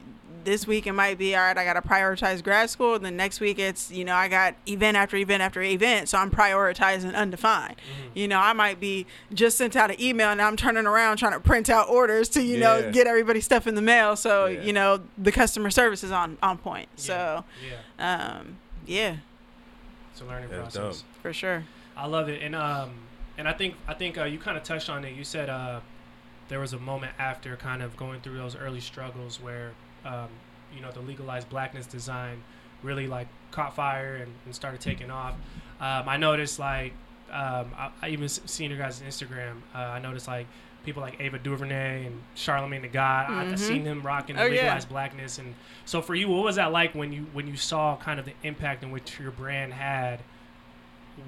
this 0.44 0.66
week 0.66 0.86
it 0.86 0.92
might 0.92 1.18
be 1.18 1.34
all 1.36 1.42
right. 1.42 1.56
I 1.56 1.64
got 1.64 1.74
to 1.74 1.82
prioritize 1.82 2.42
grad 2.42 2.70
school. 2.70 2.94
And 2.94 3.04
then 3.04 3.16
next 3.16 3.40
week 3.40 3.58
it's 3.58 3.90
you 3.90 4.04
know 4.04 4.14
I 4.14 4.28
got 4.28 4.54
event 4.66 4.96
after 4.96 5.16
event 5.16 5.42
after 5.42 5.62
event, 5.62 6.08
so 6.08 6.18
I'm 6.18 6.30
prioritizing 6.30 7.14
undefined. 7.14 7.76
Mm-hmm. 7.76 8.18
You 8.18 8.28
know, 8.28 8.38
I 8.38 8.52
might 8.52 8.80
be 8.80 9.06
just 9.32 9.56
sent 9.58 9.76
out 9.76 9.90
an 9.90 10.00
email 10.00 10.28
and 10.30 10.40
I'm 10.40 10.56
turning 10.56 10.86
around 10.86 11.16
trying 11.18 11.32
to 11.32 11.40
print 11.40 11.70
out 11.70 11.88
orders 11.88 12.28
to 12.30 12.42
you 12.42 12.58
know 12.58 12.90
get 12.92 13.06
everybody 13.06 13.40
stuff 13.40 13.66
in 13.66 13.74
the 13.74 13.82
mail. 13.82 14.16
So 14.16 14.46
Yeah. 14.46 14.62
you 14.62 14.72
know 14.72 15.00
the 15.18 15.32
customer 15.32 15.70
service 15.70 16.02
is 16.04 16.10
on 16.10 16.38
on 16.42 16.58
point. 16.58 16.88
So 16.96 17.44
yeah, 17.98 18.36
um, 18.38 18.56
yeah, 18.86 19.16
it's 20.12 20.20
a 20.20 20.24
learning 20.24 20.50
That's 20.50 20.76
process. 20.76 21.04
for 21.22 21.32
sure. 21.32 21.64
I 21.96 22.06
love 22.06 22.28
it, 22.28 22.42
and 22.42 22.54
um, 22.56 22.92
and 23.38 23.48
I 23.48 23.52
think 23.52 23.74
I 23.86 23.94
think 23.94 24.18
uh, 24.18 24.24
you 24.24 24.38
kind 24.38 24.56
of 24.56 24.62
touched 24.64 24.88
on 24.90 25.04
it. 25.04 25.14
You 25.14 25.24
said 25.24 25.48
uh, 25.48 25.80
there 26.48 26.60
was 26.60 26.72
a 26.72 26.78
moment 26.78 27.12
after 27.18 27.56
kind 27.56 27.82
of 27.82 27.96
going 27.96 28.20
through 28.20 28.36
those 28.38 28.56
early 28.56 28.80
struggles 28.80 29.40
where 29.40 29.72
um, 30.04 30.28
you 30.74 30.80
know 30.80 30.90
the 30.90 31.00
legalized 31.00 31.48
blackness 31.48 31.86
design 31.86 32.42
really 32.82 33.06
like 33.06 33.28
caught 33.50 33.74
fire 33.76 34.16
and, 34.16 34.32
and 34.44 34.54
started 34.54 34.80
taking 34.80 35.10
off. 35.10 35.34
Um, 35.80 36.08
I 36.08 36.16
noticed 36.16 36.58
like 36.58 36.92
Um, 37.30 37.70
I, 37.78 37.90
I 38.02 38.08
even 38.10 38.28
seen 38.28 38.70
your 38.70 38.78
guys' 38.78 39.00
Instagram. 39.00 39.62
Uh, 39.74 39.78
I 39.78 39.98
noticed 40.00 40.28
like 40.28 40.46
people 40.84 41.00
like 41.00 41.18
Ava 41.20 41.38
DuVernay 41.38 42.04
and 42.06 42.20
Charlemagne 42.34 42.82
the 42.82 42.88
God. 42.88 43.30
I, 43.30 43.42
I 43.42 43.44
Mhm. 43.46 43.58
seen 43.58 43.84
them 43.84 44.02
rocking 44.02 44.36
Oh, 44.36 44.42
yeah. 44.42 44.50
legalized 44.50 44.88
blackness. 44.90 45.38
And 45.38 45.54
so 45.86 46.02
for 46.02 46.14
you, 46.14 46.28
what 46.28 46.42
was 46.44 46.56
that 46.56 46.72
like 46.72 46.94
when 46.94 47.10
you 47.12 47.26
when 47.32 47.46
you 47.46 47.56
saw 47.56 47.96
kind 47.96 48.18
of 48.20 48.26
the 48.26 48.34
impact 48.42 48.82
in 48.82 48.90
which 48.90 49.18
your 49.18 49.30
brand 49.30 49.72
had? 49.72 50.20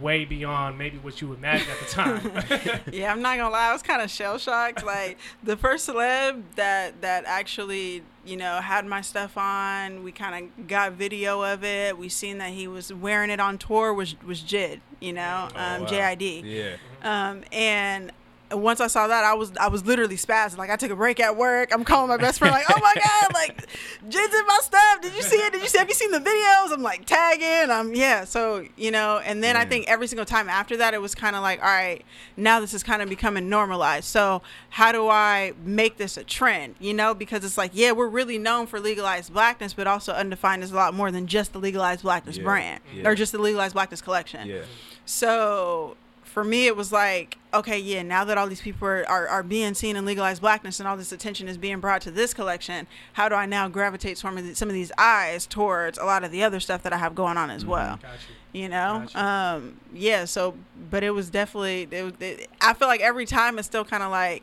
Way 0.01 0.25
beyond 0.25 0.79
maybe 0.79 0.97
what 0.99 1.21
you 1.21 1.33
imagined 1.35 1.71
at 1.71 1.79
the 1.79 1.85
time. 1.85 2.81
yeah, 2.93 3.13
I'm 3.13 3.21
not 3.21 3.37
gonna 3.37 3.51
lie, 3.51 3.69
I 3.69 3.73
was 3.73 3.83
kind 3.83 4.01
of 4.01 4.11
shell 4.11 4.39
shocked. 4.39 4.83
Like 4.85 5.19
the 5.43 5.59
first 5.59 5.87
celeb 5.89 6.43
that 6.57 7.03
that 7.03 7.25
actually, 7.27 8.03
you 8.27 8.37
know, 8.37 8.61
had 8.61 8.87
my 8.87 9.01
stuff 9.01 9.37
on. 9.37 10.03
We 10.05 10.13
kind 10.13 10.51
of 10.59 10.67
got 10.69 10.93
video 10.93 11.43
of 11.43 11.65
it. 11.65 11.99
We 11.99 12.09
seen 12.09 12.39
that 12.39 12.51
he 12.51 12.67
was 12.69 12.93
wearing 12.93 13.31
it 13.31 13.41
on 13.41 13.59
tour. 13.59 13.93
Was 13.93 14.15
was 14.23 14.41
JID, 14.41 14.81
you 15.01 15.13
know, 15.13 15.49
Oh, 15.55 15.59
um, 15.61 15.83
wow. 15.83 15.87
JID. 15.89 16.43
Yeah. 16.45 16.77
Um, 17.03 17.43
and 17.53 18.13
once 18.53 18.81
I 18.81 18.87
saw 18.87 19.07
that, 19.09 19.25
I 19.25 19.35
was 19.35 19.53
I 19.59 19.69
was 19.69 19.85
literally 19.85 20.17
spazzing. 20.17 20.59
Like 20.59 20.71
I 20.71 20.77
took 20.77 20.91
a 20.91 20.97
break 20.97 21.19
at 21.21 21.37
work. 21.37 21.71
I'm 21.73 21.83
calling 21.85 22.09
my 22.09 22.17
best 22.17 22.39
friend, 22.39 22.53
like, 22.55 22.67
"Oh 22.69 22.79
my 22.81 22.95
god, 22.95 23.35
like 23.35 23.67
JID's 24.09 24.35
in 24.35 24.47
my 24.47 24.59
stuff. 24.63 25.01
Did 25.01 25.15
you 25.15 25.23
see 25.23 25.37
it? 25.37 25.53
Did 25.53 25.63
you 25.63 25.69
see? 25.69 25.79
Have 25.79 25.89
you 25.89 25.95
seen 25.95 26.11
the 26.11 26.19
videos?" 26.21 26.73
I'm 26.73 26.83
like 26.83 27.05
tagging. 27.07 27.71
I'm 27.71 27.95
yeah. 27.95 28.25
So 28.25 28.65
you 28.77 28.91
know, 28.91 29.19
and 29.25 29.43
then 29.43 29.57
I 29.57 29.65
think 29.65 29.89
every 29.89 30.07
single 30.07 30.27
time 30.27 30.49
after 30.49 30.77
that, 30.77 30.95
it 30.95 31.01
was 31.01 31.15
kind 31.15 31.35
of 31.37 31.43
like, 31.43 31.61
all 31.61 31.67
right, 31.69 32.05
now 32.37 32.61
this 32.61 32.75
is 32.75 32.83
kind 32.83 33.03
of 33.03 33.09
becoming 33.09 33.49
normalized. 33.49 34.05
So 34.07 34.43
how 34.71 34.93
do 34.93 35.09
I 35.09 35.55
make 35.65 35.97
this 35.97 36.17
a 36.17 36.25
trend? 36.25 36.75
You 36.79 36.95
know, 36.95 37.15
because 37.15 37.45
it's 37.45 37.59
like, 37.59 37.71
yeah, 37.75 37.93
we're 37.93 38.09
really 38.09 38.39
known 38.39 38.67
for 38.67 38.79
legalized 38.79 39.33
blackness, 39.33 39.75
but 39.75 39.87
also 39.87 40.13
undefined 40.13 40.63
is 40.63 40.71
a 40.71 40.77
lot 40.77 40.95
more 40.95 41.11
than 41.11 41.27
just 41.27 41.53
the 41.53 41.59
legalized 41.59 42.03
blackness 42.03 42.37
Yeah. 42.37 42.43
brand 42.45 42.81
Yeah. 42.93 43.09
or 43.09 43.15
just 43.15 43.33
the 43.33 43.39
legalized 43.39 43.75
blackness 43.75 44.01
collection. 44.03 44.49
Yeah. 44.49 44.63
So 45.07 45.97
for 46.35 46.43
me, 46.43 46.67
it 46.67 46.77
was 46.77 46.91
like, 46.91 47.39
okay, 47.55 47.79
yeah, 47.79 48.03
now 48.03 48.25
that 48.25 48.37
all 48.37 48.49
these 48.49 48.61
people 48.61 48.89
are, 48.89 49.09
are, 49.09 49.29
are 49.29 49.45
being 49.45 49.73
seen 49.73 49.95
in 49.95 50.05
legalized 50.05 50.43
blackness 50.43 50.81
and 50.81 50.89
all 50.89 50.97
this 50.97 51.13
attention 51.13 51.47
is 51.47 51.57
being 51.57 51.79
brought 51.79 52.03
to 52.03 52.11
this 52.11 52.35
collection, 52.35 52.89
how 53.13 53.29
do 53.29 53.37
I 53.37 53.47
now 53.47 53.69
gravitate 53.69 54.19
some 54.19 54.37
of, 54.37 54.45
the, 54.45 54.57
some 54.57 54.67
of 54.67 54.75
these 54.75 54.91
eyes 54.99 55.47
towards 55.47 55.97
a 55.97 56.05
lot 56.05 56.25
of 56.25 56.33
the 56.33 56.43
other 56.43 56.59
stuff 56.59 56.83
that 56.83 56.93
I 56.93 56.97
have 56.97 57.15
going 57.15 57.37
on 57.37 57.51
as 57.51 57.65
well? 57.65 58.01
Got 58.03 58.15
you. 58.53 58.63
You 58.63 58.69
know, 58.69 59.07
um, 59.15 59.77
yeah. 59.93 60.25
So, 60.25 60.57
but 60.91 61.05
it 61.05 61.11
was 61.11 61.31
definitely. 61.31 61.89
It, 61.91 62.21
it, 62.21 62.51
I 62.61 62.75
feel 62.75 62.89
like 62.89 63.01
every 63.01 63.27
time 63.27 63.59
it's 63.59 63.67
still 63.67 63.85
kind 63.85 64.03
of 64.03 64.11
like, 64.13 64.43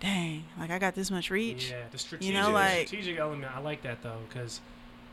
dang, 0.00 0.44
like 0.58 0.70
I 0.70 0.78
got 0.78 0.94
this 0.94 1.10
much 1.10 1.30
reach. 1.30 1.70
Yeah, 1.70 1.82
the 1.90 1.98
strategic, 1.98 2.34
know, 2.34 2.50
like- 2.50 2.88
strategic 2.88 3.18
element. 3.18 3.50
I 3.52 3.60
like 3.60 3.82
that 3.82 4.02
though, 4.02 4.18
because 4.28 4.60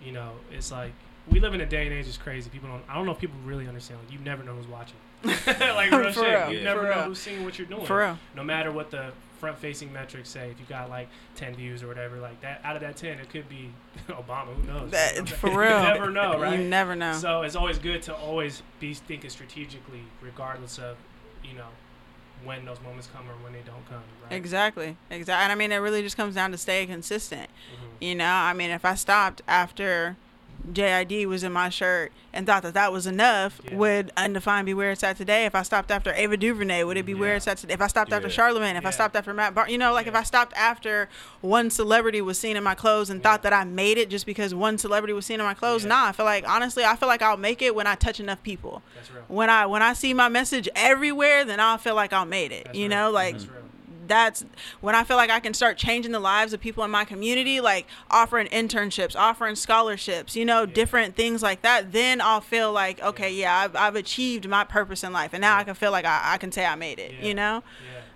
you 0.04 0.12
know 0.12 0.34
it's 0.52 0.72
like 0.72 0.94
we 1.28 1.40
live 1.40 1.56
in 1.56 1.62
a 1.62 1.66
day 1.66 1.88
and 1.88 1.94
age 1.94 2.08
is 2.08 2.18
crazy. 2.18 2.52
People 2.52 2.70
don't. 2.70 2.84
I 2.88 2.94
don't 2.94 3.08
know 3.08 3.13
if 3.13 3.20
people 3.20 3.38
really 3.44 3.68
understand. 3.68 4.00
Like 4.04 4.12
you 4.12 4.20
never 4.24 4.44
know 4.44 4.54
who's 4.54 4.68
watching. 4.68 4.98
like 5.26 5.92
real 5.92 6.12
For 6.12 6.14
shit. 6.14 6.24
real, 6.24 6.52
You 6.52 6.58
yeah. 6.60 6.64
never 6.64 6.80
for 6.82 6.86
know 6.88 6.96
real. 6.96 7.04
who's 7.06 7.20
seeing 7.20 7.44
what 7.44 7.58
you're 7.58 7.68
doing. 7.68 7.86
For 7.86 7.98
real. 8.00 8.18
No 8.36 8.44
matter 8.44 8.72
what 8.72 8.92
the 8.92 9.12
front-facing 9.40 9.94
metrics 9.94 10.30
say, 10.30 10.50
if 10.50 10.60
you 10.60 10.66
got 10.68 10.90
like 10.90 11.10
10 11.36 11.56
views 11.56 11.84
or 11.84 11.88
whatever, 11.88 12.18
like 12.18 12.42
that 12.42 12.62
out 12.64 12.76
of 12.76 12.82
that 12.82 12.98
10, 12.98 13.20
it 13.20 13.30
could 13.30 13.48
be 13.50 13.72
Obama. 14.10 14.54
Who 14.56 14.64
knows? 14.64 14.92
That, 14.92 15.28
for 15.30 15.50
you 15.52 15.60
real. 15.60 15.80
never 15.82 16.10
know, 16.10 16.40
right? 16.40 16.58
You 16.60 16.66
never 16.66 16.96
know. 16.96 17.14
So 17.14 17.42
it's 17.44 17.56
always 17.56 17.78
good 17.78 18.02
to 18.04 18.16
always 18.16 18.62
be 18.80 18.94
thinking 18.94 19.30
strategically, 19.30 20.02
regardless 20.22 20.78
of 20.80 20.98
you 21.44 21.56
know 21.56 21.68
when 22.44 22.66
those 22.66 22.80
moments 22.82 23.10
come 23.14 23.28
or 23.28 23.34
when 23.44 23.52
they 23.54 23.62
don't 23.66 23.84
come. 23.90 24.02
Right? 24.24 24.34
Exactly. 24.34 24.96
Exactly. 25.10 25.44
And 25.44 25.52
I 25.52 25.56
mean, 25.56 25.72
it 25.72 25.78
really 25.78 26.04
just 26.04 26.16
comes 26.18 26.36
down 26.36 26.52
to 26.52 26.58
staying 26.58 26.88
consistent. 26.90 27.50
Mhm. 27.50 27.88
You 28.08 28.16
know, 28.16 28.26
I 28.32 28.54
mean, 28.54 28.70
if 28.70 28.86
I 28.86 28.94
stopped 28.96 29.42
after 29.48 30.16
JID 30.72 31.26
was 31.28 31.43
in 31.43 31.52
my 31.54 31.70
shirt 31.70 32.12
and 32.34 32.46
thought 32.46 32.63
that 32.63 32.74
that 32.74 32.91
was 32.91 33.08
enough, 33.08 33.62
Yeah. 33.65 33.76
would 33.76 34.12
Undefined 34.17 34.65
be 34.65 34.74
where 34.74 34.91
it's 34.91 35.04
at 35.04 35.15
today? 35.17 35.46
If 35.46 35.56
I 35.56 35.63
stopped 35.63 35.91
after 35.91 36.12
Ava 36.13 36.36
DuVernay, 36.38 36.84
would 36.84 36.98
it 36.98 37.06
be 37.06 37.13
where 37.13 37.36
it's 37.36 37.48
at 37.48 37.58
today? 37.58 37.74
If 37.74 37.82
I 37.82 37.88
stopped 37.88 38.12
after 38.12 38.28
Yeah. 38.28 38.34
Charlemagne, 38.34 38.76
if 38.76 38.86
I 38.86 38.89
stopped 38.89 39.15
after 39.15 39.34
Matt 39.34 39.56
Bar, 39.56 39.70
you 39.70 39.78
know, 39.78 39.93
like 39.93 40.08
if 40.08 40.15
I 40.15 40.24
stopped 40.24 40.54
after 40.58 41.08
one 41.41 41.70
celebrity 41.70 42.22
was 42.22 42.38
seen 42.39 42.58
in 42.58 42.63
my 42.63 42.76
clothes 42.76 43.10
and 43.10 43.20
Yeah. 43.20 43.24
thought 43.32 43.43
that 43.43 43.54
I 43.54 43.63
made 43.63 43.98
it 43.98 44.10
just 44.10 44.26
because 44.26 44.54
one 44.54 44.78
celebrity 44.78 45.13
was 45.13 45.26
seen 45.26 45.39
in 45.39 45.46
my 45.46 45.54
clothes, 45.54 45.84
Yeah. 45.84 45.89
nah. 45.89 46.06
I 46.08 46.12
feel 46.12 46.26
like 46.26 46.48
honestly, 46.48 46.84
I 46.84 46.96
feel 46.96 47.08
like 47.08 47.22
I'll 47.22 47.38
make 47.38 47.62
it 47.62 47.74
when 47.74 47.88
I 47.88 47.96
touch 47.96 48.20
enough 48.20 48.43
people. 48.43 48.82
That's 48.96 49.10
real. 49.12 49.24
When 49.28 49.50
I 49.50 49.65
when 49.65 49.82
I 49.82 49.93
see 49.93 50.13
my 50.13 50.28
message 50.30 50.67
everywhere, 50.76 51.46
then 51.46 51.60
I'll 51.60 51.78
feel 51.78 51.96
like 51.96 52.12
I'll 52.13 52.26
made 52.26 52.52
it. 52.52 52.65
That's 52.65 52.78
you 52.78 52.88
real. 52.89 52.98
know, 52.98 53.12
like 53.12 53.36
That's 54.08 54.46
when 54.82 54.96
I 54.96 55.04
feel 55.04 55.17
like 55.17 55.30
I 55.30 55.39
can 55.39 55.54
start 55.54 55.78
changing 55.78 56.12
the 56.12 56.20
lives 56.20 56.54
of 56.54 56.60
people 56.62 56.84
in 56.84 56.91
my 56.91 57.06
community, 57.06 57.60
like 57.62 57.88
offering 58.10 58.48
internships, 58.48 59.15
offering 59.15 59.56
scholarships, 59.56 60.36
you 60.36 60.46
know, 60.46 60.65
different 60.65 61.15
things 61.15 61.43
like 61.43 61.62
that. 61.62 61.91
Then 61.91 62.22
I'll 62.22 62.41
feel 62.41 62.72
like, 62.72 63.02
okay, 63.02 63.34
yeah, 63.34 63.56
I've, 63.58 63.76
I've 63.76 63.96
achieved 63.96 64.48
my 64.48 64.63
purpose 64.63 65.04
in 65.04 65.13
life. 65.13 65.32
And 65.34 65.41
now 65.41 65.58
I 65.58 65.63
can 65.63 65.76
feel 65.76 65.91
like 65.91 66.06
I, 66.06 66.34
I 66.34 66.38
can 66.38 66.52
say 66.52 66.65
I 66.65 66.76
made 66.76 67.00
it, 67.00 67.13
Yeah. 67.20 67.28
you 67.28 67.34
know? 67.34 67.63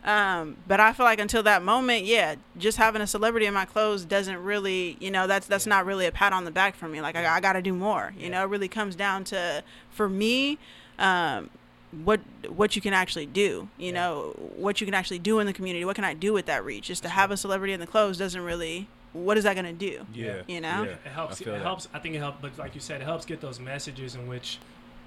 Yeah. 0.03 0.39
Um, 0.41 0.57
but 0.67 0.79
I 0.79 0.93
feel 0.93 1.05
like 1.05 1.19
until 1.19 1.43
that 1.43 1.61
moment, 1.61 2.05
yeah, 2.05 2.35
just 2.57 2.77
having 2.79 3.03
a 3.03 3.07
celebrity 3.07 3.45
in 3.45 3.53
my 3.53 3.65
clothes 3.65 4.03
doesn't 4.03 4.37
really, 4.43 4.97
you 4.99 5.11
know, 5.11 5.27
that's 5.27 5.45
that's 5.45 5.67
Yeah. 5.67 5.75
not 5.75 5.85
really 5.85 6.07
a 6.07 6.11
pat 6.11 6.33
on 6.33 6.43
the 6.45 6.49
back 6.51 6.75
for 6.75 6.87
me. 6.87 7.01
Like 7.01 7.15
I, 7.15 7.35
I 7.35 7.39
got 7.39 7.53
to 7.53 7.61
do 7.61 7.73
more. 7.73 8.13
You 8.17 8.29
know, 8.31 8.41
it 8.43 8.49
really 8.49 8.67
comes 8.67 8.95
down 8.95 9.23
to 9.25 9.63
for 9.91 10.09
me, 10.09 10.57
um, 10.97 11.51
what 11.91 12.19
what 12.47 12.75
you 12.75 12.81
can 12.81 12.93
actually 12.93 13.25
do. 13.25 13.67
You 13.77 13.87
Yeah. 13.87 13.91
know, 13.93 14.33
what 14.55 14.79
you 14.81 14.85
can 14.87 14.93
actually 14.93 15.19
do 15.19 15.39
in 15.39 15.45
the 15.47 15.53
community. 15.53 15.83
What 15.85 15.95
can 15.95 16.05
I 16.05 16.13
do 16.13 16.33
with 16.33 16.45
that 16.45 16.63
reach? 16.63 16.87
Just 16.87 17.03
to 17.03 17.09
have 17.09 17.31
a 17.31 17.37
celebrity 17.37 17.73
in 17.73 17.79
the 17.79 17.87
clothes 17.87 18.17
doesn't 18.17 18.41
really. 18.41 18.87
What 19.13 19.37
is 19.37 19.43
that 19.43 19.55
gonna 19.57 19.73
do? 19.73 20.05
Yeah. 20.13 20.41
You 20.47 20.61
know? 20.61 20.83
Yeah. 20.83 20.91
It 20.91 21.11
helps. 21.13 21.41
It 21.41 21.45
that. 21.45 21.61
helps. 21.61 21.87
I 21.93 21.99
think 21.99 22.15
it 22.15 22.19
helps. 22.19 22.37
But 22.41 22.57
like 22.57 22.75
you 22.75 22.81
said, 22.81 23.01
it 23.01 23.03
helps 23.03 23.25
get 23.25 23.41
those 23.41 23.59
messages 23.59 24.15
in 24.15 24.27
which 24.27 24.57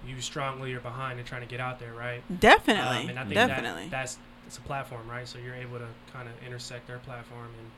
you 0.06 0.20
strongly 0.20 0.74
are 0.74 0.80
behind 0.80 1.18
and 1.18 1.26
trying 1.26 1.40
to 1.40 1.46
get 1.46 1.60
out 1.60 1.78
there, 1.78 1.94
right? 1.94 2.22
Definitely, 2.40 3.04
Um, 3.04 3.08
and 3.08 3.18
I 3.18 3.22
think 3.22 3.34
definitely. 3.34 3.84
That, 3.84 3.90
that's 3.90 4.18
it's 4.46 4.58
a 4.58 4.60
platform, 4.60 5.08
right? 5.08 5.26
So 5.26 5.38
you're 5.38 5.54
able 5.54 5.78
to 5.78 5.86
kind 6.12 6.28
of 6.28 6.34
intersect 6.46 6.86
their 6.86 6.98
platform, 6.98 7.48
and 7.58 7.70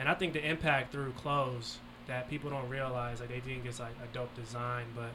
and 0.00 0.08
I 0.08 0.14
think 0.14 0.32
the 0.32 0.44
impact 0.44 0.90
through 0.90 1.12
clothes 1.12 1.78
that 2.08 2.28
people 2.28 2.50
don't 2.50 2.68
realize, 2.68 3.20
like 3.20 3.28
they 3.28 3.38
think 3.38 3.64
it's 3.64 3.78
like 3.78 3.94
a 4.02 4.12
dope 4.12 4.34
design, 4.34 4.86
but 4.96 5.10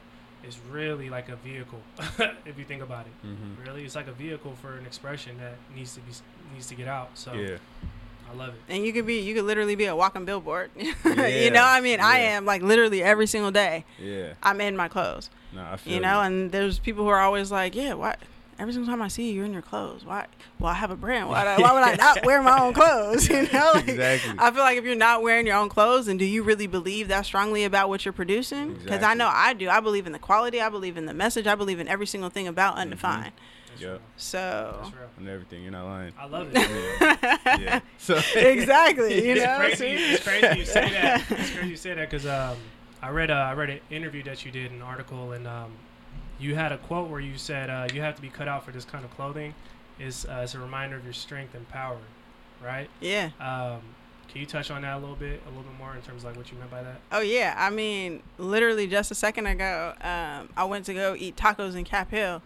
it's 0.46 0.58
really 0.70 1.08
like 1.10 1.28
a 1.28 1.36
vehicle 1.36 1.80
if 2.44 2.58
you 2.58 2.64
think 2.64 2.82
about 2.82 3.06
it. 3.06 3.26
Mhm. 3.26 3.66
Really, 3.66 3.84
it's 3.84 3.94
like 3.94 4.08
a 4.08 4.12
vehicle 4.12 4.54
for 4.60 4.76
an 4.76 4.86
expression 4.86 5.38
that 5.38 5.54
needs 5.74 5.94
to 5.94 6.00
be 6.00 6.12
needs 6.52 6.66
to 6.68 6.74
get 6.74 6.88
out. 6.88 7.10
So 7.14 7.32
Yeah. 7.34 7.56
I 8.30 8.36
love 8.36 8.48
it. 8.54 8.60
and 8.72 8.84
you 8.84 8.92
could 8.92 9.06
be, 9.06 9.20
you 9.20 9.34
could 9.34 9.44
literally 9.44 9.74
be 9.76 9.84
a 9.84 9.94
walking 9.94 10.24
billboard. 10.24 10.70
Yeah, 11.04 11.26
you 11.28 11.50
know, 11.50 11.62
I 11.64 11.80
mean, 11.80 12.00
I 12.00 12.18
am 12.18 12.44
like 12.46 12.62
literally 12.62 13.02
every 13.02 13.26
single 13.26 13.50
day. 13.50 13.84
Yeah. 14.00 14.32
I'm 14.42 14.60
in 14.60 14.76
my 14.76 14.88
clothes. 14.88 15.30
No, 15.52 15.62
I 15.62 15.76
feel 15.76 15.92
you 15.94 16.00
know 16.00 16.20
and 16.20 16.50
there's 16.50 16.78
people 16.78 17.04
who 17.04 17.10
are 17.10 17.20
always 17.20 17.52
like 17.52 17.74
yeah 17.76 17.94
why 17.94 18.16
every 18.58 18.72
single 18.72 18.90
time 18.90 19.00
i 19.02 19.08
see 19.08 19.28
you 19.28 19.34
you're 19.34 19.44
in 19.44 19.52
your 19.52 19.62
clothes 19.62 20.04
why 20.04 20.26
well 20.58 20.70
i 20.70 20.74
have 20.74 20.90
a 20.90 20.96
brand 20.96 21.28
why, 21.28 21.44
why 21.58 21.72
would 21.72 21.82
i 21.82 21.94
not 21.96 22.24
wear 22.24 22.42
my 22.42 22.58
own 22.60 22.72
clothes 22.72 23.28
you 23.30 23.42
know 23.52 23.72
Like, 23.74 23.88
Exactly. 23.88 24.34
i 24.38 24.50
feel 24.50 24.60
like 24.60 24.78
if 24.78 24.84
you're 24.84 24.94
not 24.94 25.22
wearing 25.22 25.46
your 25.46 25.56
own 25.56 25.68
clothes 25.68 26.08
and 26.08 26.18
do 26.18 26.24
you 26.24 26.42
really 26.42 26.66
believe 26.66 27.08
that 27.08 27.26
strongly 27.26 27.64
about 27.64 27.88
what 27.88 28.04
you're 28.04 28.12
producing 28.12 28.74
because 28.74 29.02
i 29.02 29.14
know 29.14 29.28
i 29.32 29.52
do 29.52 29.68
i 29.68 29.80
believe 29.80 30.06
in 30.06 30.12
the 30.12 30.18
quality 30.18 30.60
i 30.60 30.68
believe 30.68 30.96
in 30.96 31.06
the 31.06 31.14
message 31.14 31.46
i 31.46 31.54
believe 31.54 31.80
in 31.80 31.88
every 31.88 32.06
single 32.06 32.30
thing 32.30 32.46
about 32.48 32.76
undefined 32.76 33.32
That's 33.68 33.80
Yep. 33.82 33.90
real. 33.90 34.00
so 34.16 34.78
That's 34.82 34.94
real. 34.94 35.08
and 35.18 35.28
everything. 35.28 35.62
You're 35.64 35.72
not 35.72 35.84
lying. 35.86 36.12
I 36.16 36.26
love 36.26 36.46
it. 36.52 37.00
yeah. 37.60 37.80
So 37.98 38.20
exactly 38.36 39.26
you 39.26 39.32
it's 39.34 39.44
know 39.44 39.56
crazy. 39.58 39.76
see? 39.76 40.12
It's 40.14 40.22
crazy 40.22 40.58
you 40.60 40.64
say 40.64 40.90
that. 40.90 41.24
It's 41.28 41.50
crazy 41.50 41.68
you 41.70 41.76
say 41.76 41.94
that 41.94 42.08
because 42.08 42.24
um, 42.24 42.56
I 43.02 43.10
read 43.10 43.30
a, 43.30 43.34
I 43.34 43.54
read 43.54 43.70
an 43.70 43.80
interview 43.90 44.22
that 44.24 44.44
you 44.44 44.52
did, 44.52 44.70
an 44.70 44.80
article, 44.80 45.32
and 45.32 45.46
um, 45.48 45.72
you 46.38 46.54
had 46.54 46.72
a 46.72 46.78
quote 46.78 47.08
where 47.08 47.20
you 47.20 47.36
said 47.36 47.70
uh, 47.70 47.88
you 47.92 48.00
have 48.00 48.16
to 48.16 48.22
be 48.22 48.28
cut 48.28 48.48
out 48.48 48.64
for 48.64 48.72
this 48.72 48.84
kind 48.84 49.04
of 49.04 49.14
clothing. 49.14 49.54
Is 49.98 50.26
uh, 50.26 50.40
it's 50.42 50.54
a 50.54 50.58
reminder 50.58 50.96
of 50.96 51.04
your 51.04 51.12
strength 51.12 51.54
and 51.54 51.68
power, 51.68 51.98
right? 52.62 52.88
yeah 53.00 53.30
Um, 53.38 53.80
can 54.28 54.40
you 54.40 54.46
touch 54.46 54.70
on 54.72 54.82
that 54.82 54.96
a 54.96 54.98
little 54.98 55.14
bit, 55.14 55.40
a 55.46 55.48
little 55.50 55.62
bit 55.62 55.78
more 55.78 55.94
in 55.94 56.02
terms 56.02 56.24
of 56.24 56.30
like 56.30 56.36
what 56.36 56.50
you 56.50 56.58
meant 56.58 56.70
by 56.70 56.82
that? 56.82 56.96
Oh 57.12 57.20
yeah, 57.20 57.54
I 57.56 57.70
mean, 57.70 58.22
literally 58.36 58.88
just 58.88 59.12
a 59.12 59.14
second 59.14 59.46
ago, 59.46 59.94
um, 60.00 60.48
I 60.56 60.64
went 60.64 60.86
to 60.86 60.94
go 60.94 61.14
eat 61.16 61.36
tacos 61.36 61.76
in 61.76 61.84
Cap 61.84 62.10
Hill, 62.10 62.42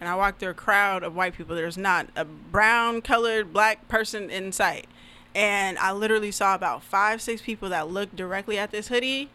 and 0.00 0.08
I 0.08 0.16
walked 0.16 0.40
through 0.40 0.50
a 0.50 0.54
crowd 0.54 1.04
of 1.04 1.14
white 1.14 1.36
people. 1.36 1.54
There's 1.54 1.78
not 1.78 2.08
a 2.16 2.24
brown 2.24 3.00
colored 3.02 3.52
black 3.52 3.86
person 3.86 4.28
in 4.28 4.50
sight, 4.50 4.88
and 5.32 5.78
I 5.78 5.92
literally 5.92 6.32
saw 6.32 6.56
about 6.56 6.82
five, 6.82 7.22
six 7.22 7.42
people 7.42 7.68
that 7.68 7.88
looked 7.88 8.16
directly 8.16 8.58
at 8.58 8.72
this 8.72 8.88
hoodie, 8.88 9.30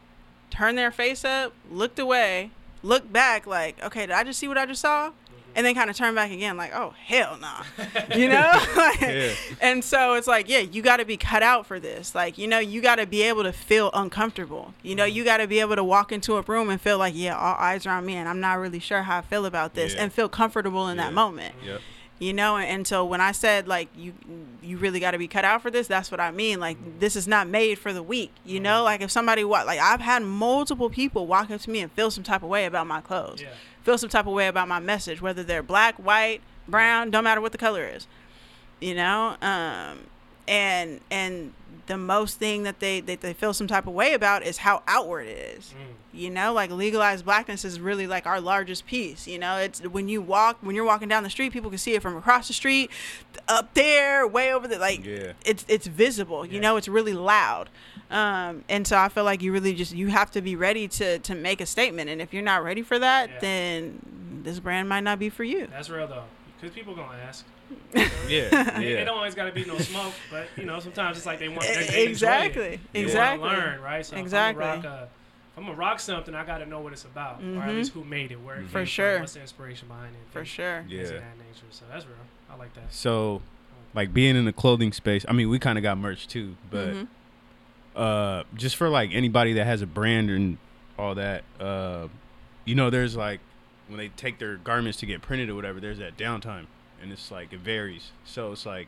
turned 0.50 0.78
their 0.78 0.92
face 0.92 1.24
up, 1.24 1.54
looked 1.72 1.98
away, 1.98 2.52
looked 2.86 3.12
back, 3.12 3.46
like, 3.48 3.84
okay, 3.84 4.02
did 4.02 4.12
I 4.12 4.24
just 4.24 4.40
see 4.40 4.48
what 4.48 4.58
I 4.58 4.66
just 4.66 4.82
saw? 4.82 5.12
And 5.58 5.66
then 5.66 5.74
kind 5.74 5.90
of 5.90 5.96
turn 5.96 6.14
back 6.16 6.32
again, 6.32 6.58
like, 6.58 6.72
oh 6.76 6.94
hell 7.06 7.38
nah, 7.40 7.64
you 8.16 8.28
know. 8.28 8.52
Like, 8.76 9.00
Yeah. 9.00 9.34
and 9.62 9.84
so 9.86 10.16
it's 10.16 10.28
like, 10.28 10.50
yeah, 10.50 10.60
you 10.60 10.82
got 10.82 10.98
to 10.98 11.06
be 11.06 11.16
cut 11.16 11.44
out 11.44 11.66
for 11.66 11.80
this. 11.80 12.14
Like, 12.14 12.38
you 12.38 12.46
know, 12.46 12.60
you 12.60 12.82
got 12.82 12.98
to 12.98 13.06
be 13.06 13.22
able 13.22 13.44
to 13.44 13.54
feel 13.54 13.90
uncomfortable. 13.94 14.74
You 14.84 14.96
know, 14.96 15.06
you 15.06 15.24
got 15.24 15.38
to 15.38 15.48
be 15.48 15.62
able 15.62 15.78
to 15.78 15.84
walk 15.84 16.12
into 16.12 16.36
a 16.36 16.42
room 16.42 16.70
and 16.70 16.80
feel 16.82 16.98
like, 16.98 17.14
yeah, 17.16 17.38
all 17.38 17.56
eyes 17.58 17.86
are 17.86 17.96
on 17.98 18.06
me, 18.06 18.16
and 18.16 18.28
I'm 18.28 18.42
not 18.42 18.60
really 18.60 18.80
sure 18.80 19.04
how 19.04 19.20
I 19.20 19.22
feel 19.22 19.46
about 19.46 19.76
this, 19.76 19.94
Yeah. 19.96 20.04
and 20.04 20.12
feel 20.14 20.28
comfortable 20.28 20.90
in 20.90 20.98
Yeah. 20.98 21.06
that 21.06 21.14
moment. 21.14 21.56
Yep. 21.66 21.80
You 22.18 22.32
know 22.34 22.56
and 22.58 22.88
so 22.88 23.04
when 23.04 23.20
i 23.20 23.32
said 23.34 23.68
like 23.68 23.90
you 23.96 24.14
you 24.62 24.78
really 24.78 25.00
got 25.02 25.12
to 25.12 25.18
be 25.18 25.28
cut 25.28 25.44
out 25.44 25.62
for 25.62 25.70
this 25.70 25.86
that's 25.88 26.10
what 26.10 26.20
i 26.22 26.32
mean. 26.32 26.60
Like 26.60 26.78
this 27.00 27.16
is 27.18 27.28
not 27.28 27.48
made 27.48 27.78
for 27.78 27.92
the 27.92 28.02
weak 28.02 28.32
you 28.46 28.60
know? 28.60 28.84
Like 28.84 29.02
if 29.02 29.12
somebody 29.12 29.44
what 29.44 29.66
like 29.66 29.80
i've 29.80 30.00
had 30.00 30.24
multiple 30.24 30.90
people 30.90 31.28
walk 31.28 31.52
up 31.52 31.60
to 31.62 31.70
me 31.70 31.80
and 31.82 31.92
feel 31.92 32.10
some 32.12 32.24
type 32.24 32.42
of 32.42 32.50
way 32.50 32.66
about 32.66 32.88
my 32.88 33.02
clothes 33.02 33.42
Yeah. 33.42 33.50
feel 33.84 33.98
some 33.98 34.10
type 34.10 34.28
of 34.28 34.34
way 34.34 34.48
about 34.48 34.68
my 34.70 34.80
message 34.80 35.22
whether 35.22 35.44
they're 35.44 35.62
black 35.64 35.96
white 35.96 36.42
brown 36.68 37.12
don't 37.12 37.24
matter 37.26 37.42
what 37.42 37.52
the 37.52 37.58
color 37.58 37.84
is 37.86 38.08
you 38.80 38.94
know? 38.96 39.36
Um 39.42 40.00
and 40.48 41.00
and 41.12 41.54
the 41.88 41.98
most 41.98 42.40
thing 42.40 42.64
that 42.64 42.80
they 42.80 43.00
that 43.02 43.22
they 43.22 43.34
feel 43.34 43.54
some 43.54 43.68
type 43.68 43.86
of 43.88 43.94
way 43.94 44.14
about 44.14 44.42
is 44.44 44.58
how 44.58 44.82
outward 44.88 45.28
it 45.28 45.38
is. 45.58 45.74
Mm. 45.78 45.94
you 46.20 46.30
know 46.32 46.52
like 46.54 46.72
legalized 46.72 47.26
blackness 47.26 47.64
is 47.64 47.80
really 47.80 48.08
like 48.08 48.26
our 48.26 48.42
largest 48.42 48.86
piece 48.88 49.28
you 49.28 49.38
know? 49.38 49.58
It's 49.58 49.82
when 49.84 50.08
you 50.10 50.22
walk 50.22 50.58
when 50.62 50.76
you're 50.76 50.86
walking 50.86 51.08
down 51.10 51.22
the 51.24 51.30
street 51.30 51.52
people 51.54 51.70
can 51.70 51.78
see 51.78 51.94
it 51.94 52.02
from 52.02 52.16
across 52.18 52.48
the 52.48 52.54
street 52.54 52.90
up 53.48 53.74
there 53.76 54.26
way 54.26 54.52
over 54.54 54.68
there 54.68 54.80
like 54.80 55.06
Yeah. 55.06 55.34
it's 55.46 55.64
it's 55.68 55.86
visible 55.88 56.46
you 56.46 56.60
know? 56.60 56.78
It's 56.78 56.88
really 56.88 57.14
loud. 57.14 57.70
Um 58.10 58.64
and 58.70 58.88
so 58.88 58.98
i 58.98 59.10
feel 59.10 59.24
like 59.24 59.42
you 59.44 59.52
really 59.52 59.74
just 59.76 59.94
you 59.94 60.08
have 60.08 60.32
to 60.32 60.42
be 60.42 60.56
ready 60.56 60.88
to 60.88 61.20
to 61.20 61.36
make 61.36 61.62
a 61.62 61.66
statement. 61.68 62.10
And 62.10 62.20
if 62.22 62.34
you're 62.34 62.44
not 62.44 62.64
ready 62.64 62.82
for 62.82 62.98
that 62.98 63.30
Yeah. 63.30 63.40
then 63.42 64.00
this 64.44 64.60
brand 64.60 64.88
might 64.90 65.02
not 65.04 65.20
be 65.20 65.30
for 65.30 65.44
you. 65.44 65.68
That's 65.68 65.90
real 65.90 66.08
though, 66.08 66.24
because 66.60 66.76
people 66.76 66.96
gonna 66.96 67.18
ask. 67.18 67.46
Yeah, 68.28 68.80
It, 68.80 68.84
it 69.00 69.06
don't 69.06 69.18
always 69.18 69.34
gotta 69.36 69.52
be 69.52 69.66
no 69.66 69.78
smoke, 69.80 70.14
but 70.32 70.48
you 70.58 70.66
know 70.66 70.80
sometimes 70.80 71.18
it's 71.18 71.26
like 71.26 71.40
they 71.40 71.48
want 71.50 71.62
they, 71.64 71.86
they 71.88 72.08
exactly, 72.08 72.80
They 72.94 73.02
exactly. 73.02 73.40
wanna 73.48 73.58
learn, 73.58 73.82
right? 73.82 74.06
So 74.06 74.18
Exactly. 74.18 74.64
If 74.64 74.70
I'm 74.70 74.82
gonna 74.82 74.90
rock, 74.96 75.02
a, 75.02 75.04
if 75.06 75.58
I'm 75.58 75.64
gonna 75.66 75.78
rock 75.78 76.00
something, 76.00 76.36
I 76.36 76.46
gotta 76.46 76.66
know 76.66 76.80
what 76.82 76.94
it's 76.94 77.06
about, 77.06 77.40
or 77.42 77.42
at 77.62 77.70
Mhm. 77.70 77.76
least 77.76 77.92
who 77.94 78.04
made 78.04 78.32
it, 78.32 78.36
where 78.42 78.58
it 78.58 78.68
For 78.68 78.80
came 78.80 78.86
sure. 78.86 79.14
from, 79.14 79.22
what's 79.22 79.34
the 79.34 79.42
inspiration 79.42 79.88
behind 79.88 80.14
it, 80.16 80.22
for 80.32 80.40
things- 80.40 80.48
sure 80.50 80.80
things 80.88 80.92
Yeah. 80.92 81.18
that 81.18 81.38
nature. 81.38 81.66
So 81.72 81.86
that's 81.92 82.06
real. 82.06 82.16
I 82.52 82.56
like 82.56 82.74
that. 82.76 82.94
So, 82.94 83.42
like 83.96 84.14
being 84.14 84.36
in 84.36 84.46
the 84.46 84.54
clothing 84.54 84.92
space. 84.92 85.26
I 85.28 85.34
mean, 85.34 85.50
we 85.50 85.58
kind 85.58 85.78
of 85.78 85.82
got 85.84 85.98
merch 85.98 86.28
too, 86.28 86.56
but 86.70 86.90
Mhm. 86.94 87.08
uh, 87.96 88.44
just 88.56 88.76
for 88.76 88.90
like 88.90 89.10
anybody 89.14 89.54
that 89.54 89.66
has 89.66 89.82
a 89.82 89.88
brand 89.88 90.30
and 90.30 90.58
all 91.00 91.16
that, 91.16 91.44
uh, 91.60 92.08
you 92.66 92.76
know, 92.76 92.90
there's 92.90 93.16
like 93.16 93.40
when 93.88 93.98
they 93.98 94.10
take 94.10 94.40
their 94.40 94.56
garments 94.58 95.00
to 95.00 95.06
get 95.06 95.22
printed 95.22 95.50
or 95.50 95.56
whatever, 95.56 95.80
there's 95.80 96.00
that 96.00 96.18
downtime, 96.18 96.66
and 97.02 97.12
it's 97.12 97.30
like 97.32 97.54
it 97.54 97.60
varies. 97.60 98.12
So 98.24 98.52
it's 98.52 98.66
like, 98.66 98.88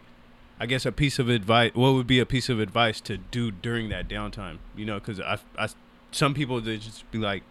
I 0.59 0.65
guess 0.65 0.85
a 0.85 0.91
piece 0.91 1.19
of 1.19 1.29
advice. 1.29 1.71
What 1.75 1.93
would 1.93 2.07
be 2.07 2.19
a 2.19 2.25
piece 2.25 2.49
of 2.49 2.59
advice 2.59 2.99
to 3.01 3.17
do 3.17 3.51
during 3.51 3.89
that 3.89 4.07
downtime? 4.07 4.57
You 4.75 4.85
know, 4.85 4.99
because 4.99 5.19
I, 5.19 5.37
I, 5.57 5.69
some 6.11 6.33
people 6.33 6.59
they 6.61 6.77
just 6.77 7.09
be 7.11 7.19
like, 7.19 7.43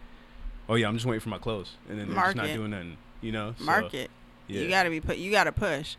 oh 0.68 0.74
yeah, 0.74 0.88
I'm 0.88 0.94
just 0.94 1.06
waiting 1.06 1.20
for 1.20 1.28
my 1.28 1.38
clothes, 1.38 1.72
and 1.88 1.98
then 1.98 2.08
they're 2.08 2.22
just 2.24 2.36
not 2.36 2.46
doing 2.46 2.70
nothing. 2.70 2.96
You 3.22 3.32
know, 3.32 3.54
So, 3.58 3.64
market 3.64 4.10
yeah. 4.46 4.60
you 4.60 4.68
got 4.68 4.82
to 4.84 4.90
be 4.90 5.00
put 5.00 5.16
you 5.16 5.30
got 5.32 5.44
to 5.44 5.52
push 5.52 5.96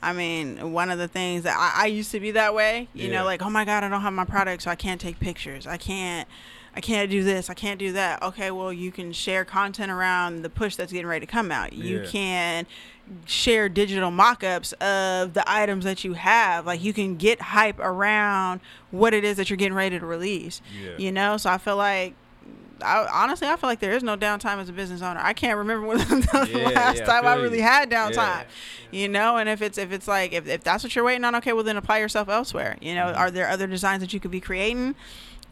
i 0.00 0.12
mean 0.12 0.70
one 0.72 0.90
of 0.90 0.98
the 0.98 1.08
things 1.08 1.42
that 1.42 1.56
I, 1.58 1.84
I 1.84 1.86
used 1.86 2.12
to 2.12 2.20
be 2.20 2.30
that 2.32 2.54
way 2.54 2.86
you 2.94 3.08
Yeah. 3.08 3.18
know 3.18 3.24
like 3.24 3.42
oh 3.42 3.50
my 3.50 3.64
god 3.64 3.82
i 3.82 3.88
don't 3.88 4.02
have 4.02 4.12
my 4.12 4.24
product 4.26 4.62
so 4.62 4.70
i 4.70 4.76
can't 4.76 5.00
take 5.00 5.18
pictures 5.18 5.66
i 5.66 5.76
can't 5.76 6.28
i 6.78 6.80
can't 6.80 7.10
do 7.10 7.22
this 7.24 7.50
i 7.50 7.54
can't 7.54 7.78
do 7.80 7.92
that 7.92 8.22
okay 8.22 8.50
well 8.52 8.72
you 8.72 8.90
can 8.92 9.12
share 9.12 9.44
content 9.44 9.90
around 9.90 10.42
the 10.42 10.48
push 10.48 10.76
that's 10.76 10.92
getting 10.92 11.08
ready 11.08 11.26
to 11.26 11.30
come 11.30 11.50
out 11.50 11.72
you 11.72 11.98
Yeah. 11.98 12.08
can 12.10 12.66
share 13.26 13.68
digital 13.68 14.10
mock-ups 14.10 14.72
of 14.74 15.34
the 15.34 15.42
items 15.46 15.84
that 15.84 16.04
you 16.04 16.12
have 16.14 16.66
like 16.66 16.82
you 16.82 16.92
can 16.92 17.16
get 17.16 17.40
hype 17.40 17.78
around 17.80 18.60
what 18.92 19.12
it 19.12 19.24
is 19.24 19.36
that 19.38 19.50
you're 19.50 19.56
getting 19.56 19.74
ready 19.74 19.98
to 19.98 20.06
release 20.06 20.62
Yeah. 20.80 20.90
you 20.96 21.10
know 21.12 21.36
so 21.36 21.50
i 21.50 21.58
feel 21.58 21.76
like 21.76 22.14
I, 22.80 23.08
honestly, 23.12 23.48
I 23.48 23.56
feel 23.56 23.68
like 23.68 23.80
there 23.80 23.90
is 23.90 24.04
no 24.04 24.16
downtime 24.16 24.58
as 24.58 24.68
a 24.68 24.72
business 24.72 25.02
owner. 25.02 25.18
I 25.20 25.32
can't 25.32 25.58
remember 25.58 25.84
when 25.88 25.98
the 25.98 26.48
Yeah, 26.52 26.68
last 26.68 26.98
yeah, 26.98 27.04
time 27.06 27.26
I 27.26 27.34
feel 27.34 27.42
really 27.42 27.60
had 27.60 27.90
Yeah. 27.90 28.08
downtime. 28.08 28.44
You 28.92 29.08
know, 29.08 29.36
and 29.36 29.48
if 29.48 29.60
it's 29.62 29.78
if 29.78 29.90
it's 29.90 30.06
like 30.06 30.32
if, 30.32 30.46
if 30.46 30.62
that's 30.62 30.84
what 30.84 30.94
you're 30.94 31.04
waiting 31.04 31.24
on, 31.24 31.34
okay, 31.34 31.52
well 31.52 31.64
then 31.64 31.76
apply 31.76 31.98
yourself 31.98 32.28
elsewhere. 32.28 32.76
You 32.80 32.94
know, 32.94 33.06
Mm-hmm. 33.06 33.18
are 33.18 33.32
there 33.32 33.48
other 33.48 33.66
designs 33.66 34.00
that 34.02 34.12
you 34.12 34.20
could 34.20 34.30
be 34.30 34.40
creating? 34.40 34.94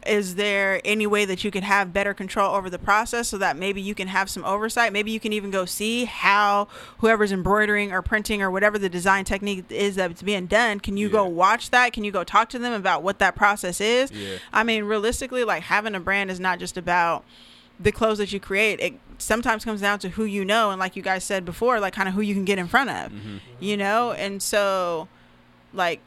Is 0.07 0.35
there 0.35 0.81
any 0.85 1.05
way 1.05 1.25
that 1.25 1.43
you 1.43 1.51
could 1.51 1.63
have 1.63 1.91
better 1.93 2.13
control 2.13 2.55
over 2.55 2.69
the 2.69 2.79
process 2.79 3.27
so 3.27 3.37
that 3.37 3.57
maybe 3.57 3.81
you 3.81 3.93
can 3.93 4.07
have 4.07 4.29
some 4.29 4.43
oversight? 4.45 4.93
Maybe 4.93 5.11
you 5.11 5.19
can 5.19 5.33
even 5.33 5.51
go 5.51 5.65
see 5.65 6.05
how 6.05 6.67
whoever's 6.99 7.31
embroidering 7.31 7.91
or 7.91 8.01
printing 8.01 8.41
or 8.41 8.49
whatever 8.49 8.77
the 8.79 8.89
design 8.89 9.25
technique 9.25 9.65
is 9.69 9.95
that's 9.95 10.21
being 10.21 10.45
done. 10.47 10.79
Can 10.79 10.97
you 10.97 11.09
go 11.09 11.25
watch 11.25 11.69
that? 11.71 11.93
Can 11.93 12.03
you 12.03 12.11
go 12.11 12.23
talk 12.23 12.49
to 12.49 12.59
them 12.59 12.73
about 12.73 13.03
what 13.03 13.19
that 13.19 13.35
process 13.35 13.81
is? 13.81 14.11
Yeah. 14.11 14.37
I 14.53 14.63
mean, 14.63 14.85
realistically, 14.85 15.43
like 15.43 15.63
having 15.63 15.95
a 15.95 15.99
brand 15.99 16.31
is 16.31 16.39
not 16.39 16.59
just 16.59 16.77
about 16.77 17.23
the 17.79 17.91
clothes 17.91 18.17
that 18.17 18.31
you 18.33 18.39
create. 18.39 18.79
It 18.79 18.99
sometimes 19.19 19.63
comes 19.63 19.81
down 19.81 19.99
to 19.99 20.09
who 20.09 20.23
you 20.23 20.43
know, 20.45 20.71
and 20.71 20.79
like 20.79 20.95
you 20.95 21.03
guys 21.03 21.23
said 21.23 21.45
before, 21.45 21.79
like 21.79 21.93
kind 21.93 22.07
of 22.09 22.15
who 22.15 22.21
you 22.21 22.33
can 22.33 22.45
get 22.45 22.57
in 22.57 22.67
front 22.67 22.89
of, 22.89 23.11
Mm-hmm. 23.11 23.37
you 23.59 23.77
know. 23.77 24.13
And 24.13 24.41
so, 24.41 25.07
like, 25.73 25.99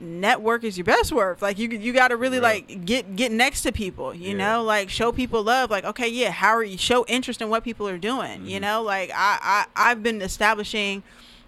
network 0.00 0.64
is 0.64 0.78
your 0.78 0.84
best 0.84 1.12
work. 1.12 1.42
Like 1.42 1.58
you, 1.58 1.68
you 1.68 1.92
got 1.92 2.08
to 2.08 2.16
really 2.16 2.40
Right. 2.40 2.66
like 2.68 2.84
get 2.86 3.16
get 3.16 3.30
next 3.32 3.62
to 3.62 3.72
people, 3.72 4.14
you 4.14 4.30
Yeah. 4.30 4.36
know. 4.56 4.62
Like 4.62 4.88
show 4.90 5.12
people 5.12 5.42
love. 5.42 5.70
Like 5.70 5.84
okay, 5.84 6.08
yeah, 6.08 6.30
how 6.30 6.50
are 6.50 6.64
you? 6.64 6.78
Show 6.78 7.04
interest 7.06 7.40
in 7.42 7.48
what 7.50 7.62
people 7.64 7.86
are 7.88 7.98
doing. 7.98 8.46
You 8.46 8.58
Mhm. 8.58 8.62
know, 8.62 8.82
like 8.82 9.10
I, 9.14 9.66
I 9.76 9.90
I've 9.90 10.02
been 10.02 10.22
establishing 10.22 11.02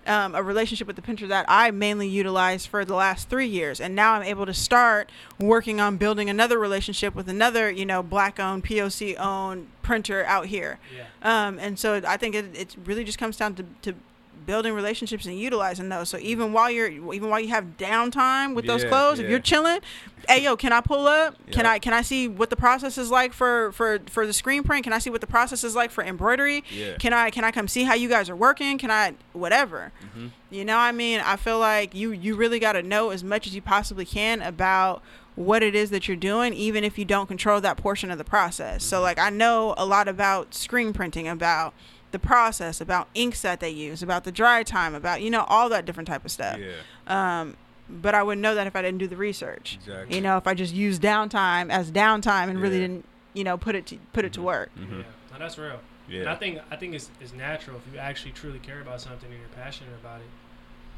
um, 0.05 0.35
a 0.35 0.43
relationship 0.43 0.88
with 0.88 0.97
the 0.97 1.03
printer 1.03 1.29
that 1.29 1.45
I 1.47 1.71
mainly 1.71 2.09
utilized 2.09 2.67
for 2.67 2.85
the 2.85 2.97
last 2.97 3.29
three 3.31 3.47
years, 3.47 3.81
and 3.81 3.95
now 3.95 4.15
I'm 4.15 4.25
able 4.25 4.47
to 4.47 4.53
start 4.53 5.11
working 5.38 5.81
on 5.81 5.97
building 5.97 6.29
another 6.29 6.59
relationship 6.59 7.15
with 7.15 7.29
another, 7.29 7.71
you 7.71 7.87
know, 7.87 8.03
black-owned, 8.03 8.65
POC-owned 8.65 9.69
printer 9.83 10.25
out 10.25 10.47
here. 10.47 10.81
Yeah. 10.93 11.05
Um, 11.47 11.59
and 11.61 11.79
so 11.79 12.01
I 12.05 12.17
think 12.17 12.35
it, 12.35 12.47
it 12.53 12.77
really 12.85 13.05
just 13.05 13.17
comes 13.19 13.37
down 13.37 13.55
to, 13.55 13.65
to 13.83 13.95
building 14.46 14.74
relationships 14.74 15.26
and 15.26 15.38
utilizing 15.38 15.88
those. 15.88 16.09
So 16.09 16.18
even 16.18 16.52
while 16.52 16.70
you're 16.70 16.88
even 16.88 17.31
while 17.31 17.40
you 17.40 17.48
have 17.48 17.76
downtime 17.78 18.55
with 18.55 18.66
those 18.66 18.83
Yeah, 18.83 18.88
clothes, 18.88 19.18
if 19.18 19.28
you're 19.28 19.38
chilling, 19.38 19.81
hey 20.28 20.42
yo, 20.44 20.57
can 20.57 20.72
I 20.72 20.81
pull 20.81 21.07
up? 21.07 21.37
Can 21.50 21.66
I 21.66 21.78
can 21.78 21.92
I 21.92 22.02
see 22.02 22.28
what 22.28 22.50
the 22.50 22.57
process 22.57 22.98
is 22.98 23.11
like 23.11 23.33
for 23.33 23.72
for 23.72 24.00
for 24.07 24.26
the 24.26 24.33
screen 24.33 24.62
print? 24.62 24.85
Can 24.85 24.92
I 24.92 24.98
see 24.98 25.11
what 25.11 25.20
the 25.20 25.26
process 25.26 25.64
is 25.64 25.74
like 25.74 25.90
for 25.90 26.05
embroidery? 26.05 26.64
Yeah. 26.70 26.96
Can 26.98 27.12
I 27.12 27.31
can 27.31 27.44
I 27.44 27.50
come 27.50 27.68
see 27.68 27.85
how 27.85 27.94
you 27.94 28.09
guys 28.09 28.28
are 28.28 28.37
working? 28.37 28.78
Can 28.78 28.90
I 28.90 29.14
whatever? 29.33 29.92
Mm-hmm. 30.05 30.28
You 30.50 30.64
know, 30.64 30.76
what 30.76 30.83
I 30.83 30.92
mean, 30.92 31.20
I 31.20 31.37
feel 31.37 31.59
like 31.59 31.94
you 31.94 32.12
you 32.12 32.37
really 32.37 32.59
got 32.59 32.72
to 32.72 32.83
know 32.83 33.11
as 33.11 33.24
much 33.24 33.46
as 33.46 33.55
you 33.55 33.62
possibly 33.62 34.05
can 34.05 34.42
about 34.42 35.02
what 35.35 35.62
it 35.62 35.74
is 35.74 35.90
that 35.90 36.09
you're 36.09 36.16
doing, 36.16 36.52
even 36.52 36.85
if 36.85 36.98
you 36.98 37.05
don't 37.05 37.26
control 37.26 37.61
that 37.61 37.76
portion 37.76 38.11
of 38.11 38.18
the 38.18 38.24
process. 38.24 38.85
So, 38.85 39.00
like, 39.00 39.18
I 39.18 39.31
know 39.31 39.74
a 39.78 39.87
lot 39.87 40.09
about 40.09 40.55
screen 40.55 40.92
printing, 40.92 41.26
about 41.26 41.72
the 42.12 42.18
process, 42.18 42.81
about 42.81 43.09
inks 43.14 43.42
that 43.42 43.61
they 43.61 43.70
use, 43.70 44.03
about 44.03 44.25
the 44.25 44.33
dry 44.33 44.62
time, 44.62 44.94
about 44.94 45.20
you 45.22 45.31
know 45.31 45.44
all 45.48 45.68
that 45.70 45.85
different 45.85 46.07
type 46.09 46.25
of 46.25 46.31
stuff. 46.31 46.59
Yeah. 46.59 46.72
Um, 47.40 47.57
but 47.88 48.14
I 48.14 48.22
wouldn't 48.22 48.40
know 48.42 48.55
that 48.55 48.66
if 48.66 48.75
I 48.77 48.81
didn't 48.83 48.98
do 48.98 49.09
the 49.09 49.16
research. 49.16 49.79
Exactly. 49.81 50.14
You 50.16 50.22
know, 50.22 50.37
if 50.38 50.46
I 50.46 50.55
just 50.55 50.72
used 50.72 51.03
downtime 51.03 51.70
as 51.70 51.90
downtime 51.90 52.48
and 52.48 52.61
really 52.61 52.79
didn't, 52.79 53.05
you 53.35 53.44
know, 53.44 53.59
put 53.59 53.75
it 53.75 53.87
to 53.87 53.98
put 54.12 54.25
it 54.25 54.33
to 54.35 54.42
work. 54.42 54.70
Mm-hmm. 54.79 55.01
Yeah, 55.01 55.05
no, 55.33 55.38
that's 55.38 55.59
real. 55.59 55.81
And 56.07 56.14
Yeah. 56.25 56.33
I 56.33 56.37
think 56.37 56.59
I 56.70 56.77
think 56.77 56.94
it's, 56.94 57.11
it's 57.20 57.33
natural 57.33 57.77
if 57.87 57.92
you 57.92 57.98
actually 57.98 58.33
truly 58.33 58.59
care 58.61 58.81
about 58.81 59.01
something 59.01 59.31
and 59.31 59.38
you're 59.38 59.48
passionate 59.62 59.94
about 60.01 60.20
it, 60.20 60.27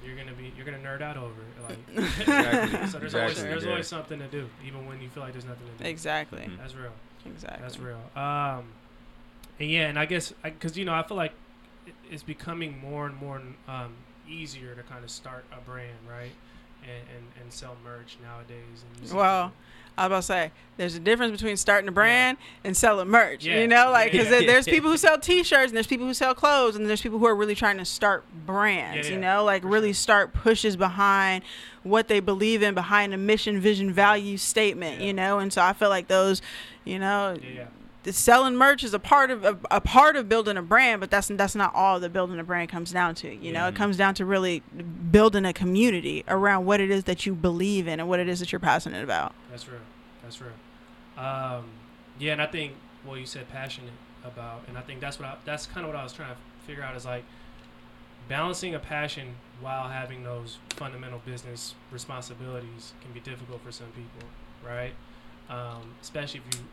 you're 0.06 0.16
gonna 0.16 0.32
be 0.34 0.52
you're 0.56 0.64
gonna 0.66 0.78
nerd 0.78 1.02
out 1.02 1.16
over 1.16 1.32
it. 1.32 1.68
Like, 1.96 2.18
Exactly, 2.20 2.86
so 2.88 2.98
there's 2.98 3.14
always 3.14 3.42
there's 3.42 3.64
yeah. 3.64 3.70
always 3.70 3.88
something 3.88 4.18
to 4.18 4.26
do, 4.28 4.48
even 4.66 4.86
when 4.86 5.00
you 5.00 5.08
feel 5.08 5.22
like 5.22 5.32
there's 5.32 5.44
nothing 5.46 5.66
to 5.78 5.82
do. 5.84 5.88
Exactly. 5.88 6.40
Mhm. 6.42 6.58
That's 6.58 6.74
real. 6.74 6.92
Exactly. 7.26 7.60
That's 7.62 7.78
real. 7.78 8.00
Um, 8.14 8.64
and 9.60 9.70
yeah, 9.70 9.88
and 9.88 9.98
I 9.98 10.06
guess 10.06 10.32
because 10.42 10.76
you 10.76 10.84
know 10.84 10.94
I 10.94 11.02
feel 11.02 11.16
like 11.16 11.32
it's 12.10 12.22
becoming 12.22 12.78
more 12.80 13.06
and 13.06 13.16
more 13.16 13.40
um, 13.68 13.92
easier 14.28 14.74
to 14.74 14.82
kind 14.82 15.04
of 15.04 15.10
start 15.10 15.44
a 15.52 15.60
brand, 15.60 15.98
right? 16.08 16.32
And, 16.82 16.92
and, 17.16 17.24
and 17.42 17.52
sell 17.52 17.76
merch 17.82 18.18
nowadays. 18.22 18.84
And 19.00 19.10
Well, 19.16 19.54
I 19.96 20.02
was 20.02 20.06
about 20.06 20.16
to 20.16 20.22
say, 20.22 20.52
there's 20.76 20.94
a 20.94 21.00
difference 21.00 21.32
between 21.32 21.56
starting 21.56 21.88
a 21.88 21.92
brand 21.92 22.36
and 22.62 22.76
selling 22.76 23.08
merch. 23.08 23.46
Yeah. 23.46 23.60
You 23.60 23.68
know, 23.68 23.90
like 23.90 24.12
because 24.12 24.28
Yeah. 24.28 24.40
there's 24.46 24.66
people 24.66 24.90
who 24.90 24.96
sell 24.98 25.18
T-shirts 25.18 25.68
and 25.68 25.76
there's 25.76 25.86
people 25.86 26.06
who 26.06 26.12
sell 26.12 26.34
clothes 26.34 26.76
and 26.76 26.86
there's 26.86 27.00
people 27.00 27.18
who 27.18 27.24
are 27.24 27.34
really 27.34 27.54
trying 27.54 27.78
to 27.78 27.86
start 27.86 28.24
brands. 28.44 29.06
Yeah, 29.08 29.14
You 29.14 29.20
yeah, 29.20 29.34
know, 29.36 29.44
like 29.44 29.62
for 29.62 29.68
really 29.68 29.88
sure. 29.88 29.94
start 29.94 30.34
pushes 30.34 30.76
behind 30.76 31.42
what 31.84 32.08
they 32.08 32.20
believe 32.20 32.62
in, 32.62 32.74
behind 32.74 33.14
a 33.14 33.16
mission, 33.16 33.60
vision, 33.60 33.90
value 33.90 34.36
statement. 34.36 35.00
Yeah. 35.00 35.06
You 35.06 35.12
know, 35.14 35.38
and 35.38 35.50
so 35.50 35.62
I 35.62 35.72
feel 35.72 35.88
like 35.88 36.08
those, 36.08 36.42
you 36.84 36.98
know, 36.98 37.34
yeah, 37.42 37.48
yeah. 37.48 37.64
Selling 38.12 38.56
merch 38.56 38.84
is 38.84 38.92
a 38.92 38.98
part 38.98 39.30
of 39.30 39.44
a, 39.44 39.58
a 39.70 39.80
part 39.80 40.16
of 40.16 40.28
building 40.28 40.56
a 40.56 40.62
brand, 40.62 41.00
but 41.00 41.10
that's 41.10 41.28
that's 41.28 41.54
not 41.54 41.74
all 41.74 41.98
that 42.00 42.12
building 42.12 42.38
a 42.38 42.44
brand 42.44 42.68
comes 42.68 42.92
down 42.92 43.14
to. 43.16 43.34
You 43.34 43.52
know, 43.52 43.66
it 43.68 43.74
comes 43.74 43.96
down 43.96 44.14
to 44.14 44.24
really 44.24 44.62
building 45.10 45.44
a 45.44 45.52
community 45.52 46.24
around 46.28 46.66
what 46.66 46.80
it 46.80 46.90
is 46.90 47.04
that 47.04 47.24
you 47.24 47.34
believe 47.34 47.88
in 47.88 48.00
and 48.00 48.08
what 48.08 48.20
it 48.20 48.28
is 48.28 48.40
that 48.40 48.52
you're 48.52 48.60
passionate 48.60 49.02
about. 49.02 49.34
That's 49.50 49.68
real. 49.68 49.80
That's 50.22 50.40
real. 50.40 50.52
Um, 51.16 51.64
yeah, 52.18 52.32
and 52.32 52.42
I 52.42 52.46
think 52.46 52.74
well, 53.06 53.16
you 53.16 53.26
said 53.26 53.48
passionate 53.50 53.92
about, 54.24 54.62
and 54.68 54.78
I 54.78 54.80
think 54.80 55.00
that's 55.00 55.18
what 55.18 55.28
I, 55.28 55.36
that's 55.44 55.66
kind 55.66 55.86
of 55.86 55.92
what 55.92 55.98
I 55.98 56.02
was 56.02 56.12
trying 56.12 56.34
to 56.34 56.40
figure 56.66 56.82
out 56.82 56.96
is 56.96 57.04
like 57.04 57.24
balancing 58.28 58.74
a 58.74 58.78
passion 58.78 59.34
while 59.60 59.88
having 59.88 60.24
those 60.24 60.58
fundamental 60.70 61.20
business 61.24 61.74
responsibilities 61.90 62.92
can 63.02 63.12
be 63.12 63.20
difficult 63.20 63.62
for 63.62 63.72
some 63.72 63.88
people, 63.88 64.28
right? 64.66 64.94
Um, 65.48 65.94
especially 66.00 66.40
if 66.48 66.58
you 66.58 66.64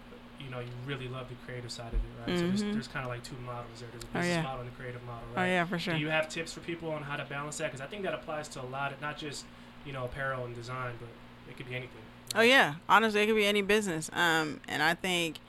you 0.43 0.49
know 0.51 0.59
you 0.59 0.71
really 0.85 1.07
love 1.07 1.27
the 1.29 1.35
creative 1.45 1.71
side 1.71 1.87
of 1.93 1.93
it, 1.95 2.27
right? 2.27 2.37
So 2.37 2.45
there's, 2.47 2.63
Mhm. 2.63 2.73
there's 2.73 2.87
kind 2.87 3.05
of 3.05 3.09
like 3.11 3.23
two 3.23 3.35
models 3.45 3.79
there. 3.79 3.89
There's 3.91 4.03
a 4.03 4.07
Oh, 4.07 4.19
business 4.19 4.35
yeah. 4.37 4.41
model 4.43 4.61
and 4.61 4.69
a 4.69 4.73
creative 4.73 5.03
model, 5.05 5.23
right? 5.33 5.37
Oh 5.37 5.41
right? 5.41 5.47
yeah, 5.49 5.65
for 5.65 5.79
sure. 5.79 5.93
Do 5.95 5.99
you 5.99 6.09
have 6.09 6.29
tips 6.29 6.53
for 6.53 6.59
people 6.61 6.91
on 6.91 7.03
how 7.03 7.15
to 7.15 7.25
balance 7.25 7.57
that? 7.57 7.71
Because 7.71 7.81
I 7.81 7.87
think 7.87 8.03
that 8.03 8.13
applies 8.13 8.47
to 8.49 8.61
a 8.61 8.67
lot 8.67 8.91
of 8.93 9.01
not 9.01 9.17
just 9.17 9.45
you 9.85 9.93
know 9.93 10.05
apparel 10.05 10.45
and 10.45 10.55
design, 10.55 10.93
but 10.99 11.09
it 11.49 11.57
could 11.57 11.67
be 11.69 11.75
anything. 11.75 12.01
Oh 12.35 12.41
yeah, 12.41 12.75
honestly, 12.87 13.21
it 13.21 13.27
could 13.27 13.35
be 13.35 13.45
any 13.45 13.61
business. 13.61 14.09
Um, 14.13 14.61
and 14.67 14.81
I 14.81 14.93
think 14.93 15.39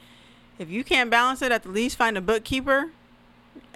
if 0.58 0.68
you 0.68 0.84
can't 0.84 1.10
balance 1.10 1.40
it, 1.42 1.52
at 1.52 1.62
the 1.62 1.68
least 1.70 1.96
find 1.96 2.16
a 2.18 2.20
bookkeeper 2.20 2.90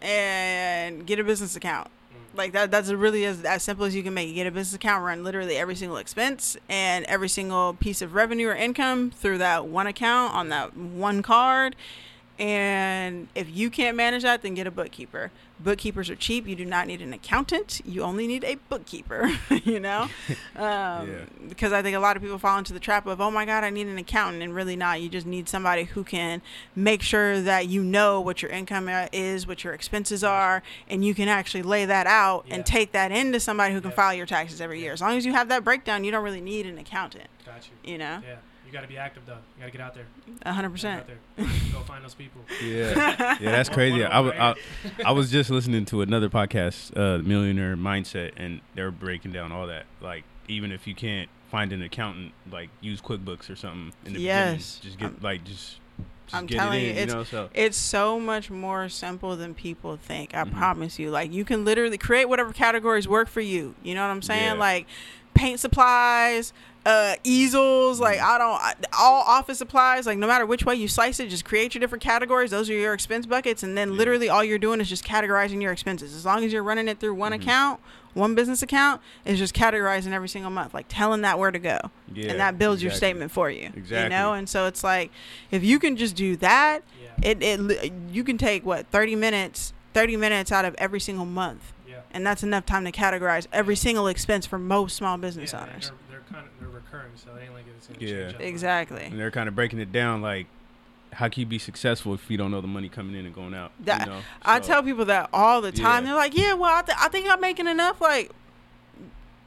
and 0.01 1.07
get 1.07 1.19
a 1.19 1.25
business 1.25 1.57
account. 1.57 1.89
Like 2.37 2.53
that. 2.53 2.71
That's 2.71 2.91
really 2.91 3.25
as 3.25 3.43
as 3.45 3.63
simple 3.63 3.87
as 3.87 3.95
you 3.95 4.03
can 4.03 4.13
make 4.13 4.29
it. 4.29 4.35
Get 4.35 4.47
a 4.47 4.51
business 4.51 4.75
account, 4.75 5.05
run 5.05 5.25
literally 5.25 5.57
every 5.57 5.75
single 5.75 5.97
expense 5.97 6.57
and 6.69 7.05
every 7.07 7.29
single 7.29 7.75
piece 7.75 8.03
of 8.03 8.15
revenue 8.15 8.49
or 8.49 8.55
income 8.55 9.11
through 9.11 9.39
that 9.39 9.67
one 9.67 9.87
account 9.87 10.35
on 10.35 10.51
that 10.51 10.77
one 10.77 11.23
card. 11.23 11.77
And 12.39 13.29
if 13.35 13.49
you 13.55 13.71
can't 13.71 13.97
manage 13.97 14.23
that, 14.23 14.43
then 14.43 14.55
get 14.55 14.67
a 14.67 14.71
bookkeeper. 14.71 15.31
Bookkeepers 15.59 16.11
are 16.11 16.17
cheap. 16.17 16.47
You 16.47 16.55
do 16.55 16.67
not 16.67 16.87
need 16.87 17.01
an 17.01 17.15
accountant. 17.15 17.81
You 17.87 18.03
only 18.03 18.27
need 18.27 18.45
a 18.45 18.57
bookkeeper. 18.69 19.31
you 19.65 19.81
know, 19.81 20.03
um, 20.57 21.09
Yeah. 21.09 21.25
because 21.49 21.73
I 21.73 21.81
think 21.81 21.97
a 21.97 21.99
lot 22.01 22.15
of 22.17 22.23
people 22.23 22.39
fall 22.39 22.59
into 22.59 22.75
the 22.75 22.81
trap 22.81 23.07
of, 23.07 23.23
oh 23.23 23.31
my 23.31 23.47
God, 23.47 23.65
I 23.65 23.71
need 23.71 23.87
an 23.87 23.97
accountant, 23.97 24.43
and 24.43 24.55
really 24.55 24.77
not. 24.77 25.01
You 25.01 25.09
just 25.09 25.27
need 25.27 25.49
somebody 25.49 25.85
who 25.85 26.05
can 26.05 26.43
make 26.75 27.01
sure 27.01 27.41
that 27.41 27.69
you 27.69 27.83
know 27.83 28.21
what 28.21 28.43
your 28.43 28.51
income 28.51 28.89
uh, 28.89 29.07
is, 29.13 29.47
what 29.47 29.65
your 29.65 29.73
expenses 29.73 30.23
are, 30.23 30.63
and 30.91 31.03
you 31.03 31.15
can 31.15 31.29
actually 31.29 31.63
lay 31.63 31.87
that 31.87 32.07
out 32.07 32.45
Yeah. 32.49 32.57
and 32.57 32.67
take 32.67 32.93
that 32.93 33.11
into 33.13 33.41
somebody 33.41 33.73
who 33.73 33.81
can 33.81 33.91
Yeah. 33.93 33.97
file 33.97 34.15
your 34.15 34.27
taxes 34.27 34.61
every 34.61 34.81
year. 34.81 34.93
As 34.93 35.01
long 35.01 35.17
as 35.17 35.25
you 35.25 35.33
have 35.33 35.49
that 35.49 35.65
breakdown, 35.65 36.05
you 36.05 36.11
don't 36.11 36.23
really 36.25 36.43
need 36.43 36.67
an 36.67 36.77
accountant. 36.77 37.29
Got 37.47 37.67
you. 37.83 37.93
You 37.93 37.97
know, 37.99 38.21
Yeah, 38.23 38.37
you 38.67 38.73
got 38.73 38.83
to 38.83 38.89
be 38.89 38.97
active 38.99 39.23
though. 39.27 39.35
You 39.57 39.61
got 39.61 39.67
to 39.67 39.71
get 39.73 39.81
out 39.81 39.95
there. 39.95 40.07
a 40.43 40.53
hundred 40.53 40.71
percent. 40.71 41.07
there. 41.07 41.47
Go 41.73 41.81
find 41.81 42.05
those 42.05 42.15
people. 42.15 42.41
Yeah, 42.65 43.37
yeah, 43.41 43.51
that's 43.51 43.69
crazy. 43.69 44.03
one 44.03 44.11
I, 44.11 44.23
them, 44.23 44.25
w- 44.27 44.43
I, 44.43 44.49
right? 44.49 44.59
I 45.07 45.13
was 45.13 45.31
just 45.31 45.51
listening 45.51 45.85
to 45.87 46.03
another 46.03 46.29
podcast, 46.29 46.97
uh, 46.97 47.23
Millionaire 47.23 47.77
Mindset, 47.77 48.33
and 48.37 48.61
they're 48.75 48.91
breaking 48.91 49.33
down 49.33 49.53
all 49.53 49.67
that. 49.69 49.85
Like, 50.01 50.25
even 50.49 50.73
if 50.73 50.87
you 50.87 50.95
can't 50.95 51.29
find 51.51 51.73
an 51.73 51.83
accountant, 51.83 52.33
like 52.51 52.71
use 52.81 53.01
QuickBooks 53.01 53.49
or 53.51 53.57
something 53.57 53.93
in 54.05 54.15
the 54.15 54.21
Yes. 54.21 54.79
beginning, 54.79 54.83
just 54.83 54.99
get 54.99 55.07
I'm- 55.07 55.19
like 55.23 55.45
just, 55.45 55.79
just 56.27 56.35
I'm 56.35 56.47
telling 56.49 56.81
it 56.81 56.85
you, 56.85 56.89
in, 56.91 56.97
you 56.97 57.03
it's- 57.03 57.15
know. 57.15 57.25
So 57.25 57.49
It's 57.55 57.77
so 57.77 58.19
much 58.19 58.51
more 58.51 58.89
simple 58.89 59.37
than 59.37 59.55
people 59.55 59.97
think. 59.97 60.35
I 60.35 60.43
Mhm. 60.45 60.53
promise 60.57 60.99
you. 60.99 61.11
Like 61.11 61.33
you 61.33 61.45
can 61.45 61.65
literally 61.65 61.99
create 61.99 62.25
whatever 62.29 62.53
categories 62.53 63.07
work 63.07 63.29
for 63.29 63.41
you. 63.41 63.75
You 63.85 63.95
know 63.95 64.03
what 64.03 64.11
I'm 64.13 64.23
saying? 64.23 64.43
Yeah. 64.45 64.53
Like 64.55 64.87
paint 65.35 65.61
supplies, 65.61 66.53
uh, 66.87 67.17
easels. 67.25 68.01
Like 68.01 68.19
Mm-hmm. 68.19 68.35
I 68.35 68.39
don't 68.39 68.61
I- 68.63 68.75
all 68.99 69.23
office 69.23 69.59
supplies. 69.59 70.07
Like 70.07 70.17
no 70.19 70.27
matter 70.27 70.47
which 70.47 70.65
way 70.65 70.75
you 70.77 70.89
slice 70.89 71.21
it, 71.21 71.29
just 71.29 71.45
create 71.45 71.75
your 71.75 71.81
different 71.81 72.03
categories. 72.03 72.51
Those 72.53 72.71
are 72.71 72.75
your 72.75 72.95
expense 72.95 73.27
buckets, 73.27 73.63
and 73.63 73.77
then 73.77 73.91
Yeah. 73.93 73.99
literally 73.99 74.29
all 74.31 74.43
you're 74.45 74.59
doing 74.59 74.81
is 74.81 74.89
just 74.89 75.05
categorizing 75.05 75.61
your 75.61 75.73
expenses. 75.73 76.15
As 76.15 76.25
long 76.25 76.45
as 76.45 76.53
you're 76.53 76.63
running 76.63 76.89
it 76.89 76.99
through 77.01 77.15
one 77.15 77.33
Mhm. 77.33 77.43
account. 77.43 77.81
One 78.15 78.35
business 78.35 78.63
account 78.63 79.03
is 79.27 79.39
just 79.39 79.53
categorizing 79.55 80.13
every 80.13 80.31
single 80.31 80.51
month, 80.51 80.73
like 80.73 80.87
telling 80.89 81.21
that 81.21 81.39
where 81.39 81.51
to 81.51 81.59
go 81.59 81.79
yeah, 82.15 82.31
and 82.31 82.41
that 82.41 82.59
builds 82.59 82.83
your 82.83 82.91
statement 82.91 83.31
for 83.31 83.51
you. 83.51 83.65
Exactly. 83.65 83.79
You 83.79 83.83
Exactly. 83.83 84.09
know, 84.17 84.33
and 84.33 84.49
so 84.49 84.65
it's 84.65 84.83
like 84.83 85.11
if 85.51 85.63
you 85.63 85.79
can 85.79 85.99
just 85.99 86.17
do 86.17 86.35
that, 86.37 86.83
Yeah. 87.23 87.31
it 87.31 87.43
it 87.43 87.93
you 88.11 88.25
can 88.25 88.39
take 88.39 88.65
what 88.65 88.87
30 88.91 89.17
minutes 89.17 89.75
30 89.93 90.17
minutes 90.17 90.51
out 90.51 90.65
of 90.65 90.75
every 90.79 90.99
single 91.01 91.27
month 91.27 91.75
Yeah. 91.87 91.97
and 92.11 92.27
that's 92.27 92.43
enough 92.43 92.65
time 92.65 92.87
to 92.87 92.93
categorize 92.93 93.47
every 93.53 93.77
single 93.77 94.07
expense 94.09 94.47
for 94.47 94.59
most 94.59 94.97
small 94.97 95.19
business 95.19 95.53
yeah, 95.53 95.63
owners 95.65 95.93
They're, 96.99 97.09
they're 97.09 97.13
kind 97.13 97.17
of 97.17 97.17
they're 97.17 97.17
recurring, 97.17 97.17
so 97.17 97.31
it 97.37 97.45
ain't 97.45 97.55
like 97.55 97.65
it's 97.77 97.87
gonna 97.87 97.99
Yeah. 98.01 98.23
change 98.25 98.35
up. 98.35 98.41
exactly 98.41 99.05
And 99.05 99.19
they're 99.19 99.31
kind 99.31 99.49
of 99.49 99.55
breaking 99.55 99.79
it 99.79 99.93
down, 99.93 100.23
like 100.23 100.47
how 101.13 101.29
can 101.29 101.41
you 101.41 101.47
be 101.47 101.59
successful 101.59 102.13
if 102.15 102.31
you 102.31 102.37
don't 102.37 102.51
know 102.51 102.61
the 102.61 102.67
money 102.67 102.89
coming 102.89 103.15
in 103.15 103.25
and 103.27 103.35
going 103.35 103.55
out? 103.55 103.73
That- 103.85 104.01
you 104.07 104.13
know? 104.13 104.21
i 104.43 104.61
So- 104.61 104.67
tell 104.67 104.83
people 104.83 105.05
that 105.07 105.31
all 105.33 105.61
the 105.61 105.73
time 105.73 106.05
Yeah. 106.05 106.11
they're 106.11 106.19
like 106.19 106.37
yeah 106.37 106.53
well 106.55 106.75
I, 106.77 106.83
th- 106.83 106.99
I 107.01 107.09
think 107.09 107.29
i'm 107.31 107.41
making 107.41 107.67
enough 107.69 108.01
like 108.01 108.31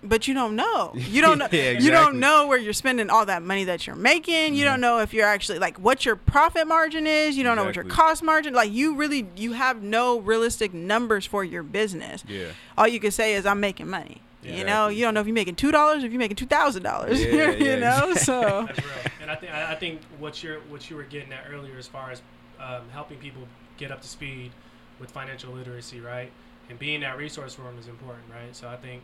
but 0.01 0.27
you 0.29 0.33
don't 0.33 0.55
know 0.55 0.93
you 0.95 1.21
don't 1.21 1.37
know 1.43 1.47
Yeah, 1.51 1.71
you 1.71 1.91
don't 1.91 2.19
know 2.19 2.47
where 2.47 2.57
you're 2.57 2.71
spending 2.73 3.09
all 3.09 3.25
that 3.25 3.43
money 3.43 3.65
that 3.65 3.85
you're 3.85 3.97
making 3.97 4.55
you 4.55 4.63
don't 4.63 4.75
mm-hmm. 4.75 4.81
know 4.81 4.99
if 4.99 5.13
you're 5.13 5.27
actually 5.27 5.59
like 5.59 5.77
what 5.77 6.05
your 6.05 6.15
profit 6.15 6.67
margin 6.67 7.05
is 7.05 7.35
you 7.37 7.43
don't 7.43 7.57
know 7.57 7.65
what 7.65 7.75
your 7.75 7.83
cost 7.85 8.23
margin 8.23 8.53
like 8.53 8.71
you 8.71 8.95
really 8.95 9.27
you 9.35 9.51
have 9.53 9.83
no 9.83 10.19
realistic 10.19 10.73
numbers 10.73 11.25
for 11.25 11.43
your 11.43 11.63
business 11.63 12.23
Yeah. 12.27 12.47
all 12.77 12.87
you 12.87 12.99
can 13.01 13.11
say 13.11 13.33
is 13.33 13.45
I'm 13.45 13.59
making 13.59 13.89
money. 13.89 14.21
Yeah. 14.41 14.55
you 14.55 14.63
know, 14.63 14.87
you 14.87 15.03
don't 15.03 15.13
know 15.13 15.19
if 15.19 15.27
you're 15.27 15.33
making 15.33 15.55
two 15.55 15.71
dollars, 15.71 16.03
if 16.03 16.11
you're 16.11 16.19
making 16.19 16.37
two 16.37 16.45
thousand 16.45 16.83
dollars. 16.83 17.19
Yeah, 17.23 17.51
you 17.51 17.77
know, 17.79 18.09
exactly. 18.11 18.15
so 18.15 18.65
That's 18.67 18.79
real. 18.85 18.93
And 19.21 19.29
I 19.31 19.35
think 19.35 19.53
I 19.53 19.71
I 19.73 19.75
think 19.75 20.01
what 20.17 20.41
you're 20.41 20.59
what 20.61 20.89
you 20.89 20.95
were 20.95 21.03
getting 21.03 21.33
at 21.33 21.45
earlier, 21.51 21.77
as 21.77 21.87
far 21.87 22.11
as 22.11 22.21
um, 22.59 22.83
helping 22.91 23.17
people 23.17 23.41
get 23.77 23.91
up 23.91 24.01
to 24.01 24.07
speed 24.07 24.51
with 24.99 25.11
financial 25.11 25.53
literacy, 25.53 25.99
right, 25.99 26.31
and 26.69 26.79
being 26.79 27.01
that 27.01 27.17
resource 27.17 27.53
for 27.53 27.63
them 27.63 27.77
is 27.77 27.87
important, 27.87 28.25
right? 28.31 28.55
So 28.55 28.67
I 28.69 28.75
think, 28.77 29.01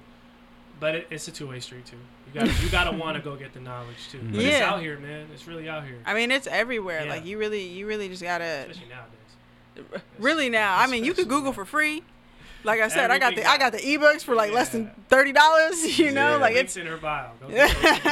but 0.80 0.96
it, 0.96 1.08
it's 1.10 1.28
a 1.28 1.32
two 1.32 1.48
way 1.48 1.60
street 1.60 1.86
too. 1.86 1.98
You 2.34 2.40
got 2.42 2.64
you 2.64 2.70
got 2.70 2.86
to 2.86 2.92
want 2.98 3.18
to 3.18 3.22
go 3.22 3.36
get 3.36 3.54
the 3.54 3.60
knowledge 3.60 4.08
too. 4.12 4.20
But 4.32 4.40
it's 4.42 4.62
out 4.62 4.82
here, 4.82 4.98
man. 5.00 5.28
It's 5.34 5.48
really 5.48 5.68
out 5.68 5.84
here, 5.86 5.98
I 6.06 6.14
mean, 6.14 6.32
it's 6.32 6.48
everywhere. 6.48 7.04
Yeah. 7.06 7.12
Like 7.12 7.26
you 7.26 7.38
really, 7.38 7.64
you 7.68 7.88
really 7.88 8.08
just 8.08 8.24
gotta 8.24 8.44
especially 8.70 8.88
nowadays. 8.90 10.02
really 10.18 10.50
now. 10.50 10.78
I 10.78 10.88
mean, 10.88 11.04
you 11.04 11.14
could 11.14 11.28
Google 11.28 11.52
for 11.54 11.66
free. 11.66 12.04
Like 12.66 12.82
I 12.82 12.88
said, 12.90 13.12
I 13.12 13.20
got 13.20 13.36
the 13.36 13.44
Everything 13.46 13.52
I 13.52 13.58
got 13.58 13.72
the 13.72 13.78
ebooks 13.80 14.24
for 14.24 14.36
like 14.36 14.52
less 14.52 14.70
than 14.70 14.92
thirty 15.10 15.32
dollars. 15.32 15.98
You 16.00 16.12
know, 16.12 16.32
Yeah. 16.32 16.36
like 16.38 16.56
Links 16.56 16.76
it's 16.76 16.86
in 16.86 16.88
her 16.88 16.98
bio. 16.98 17.30
Go 17.42 17.50
get 17.50 18.04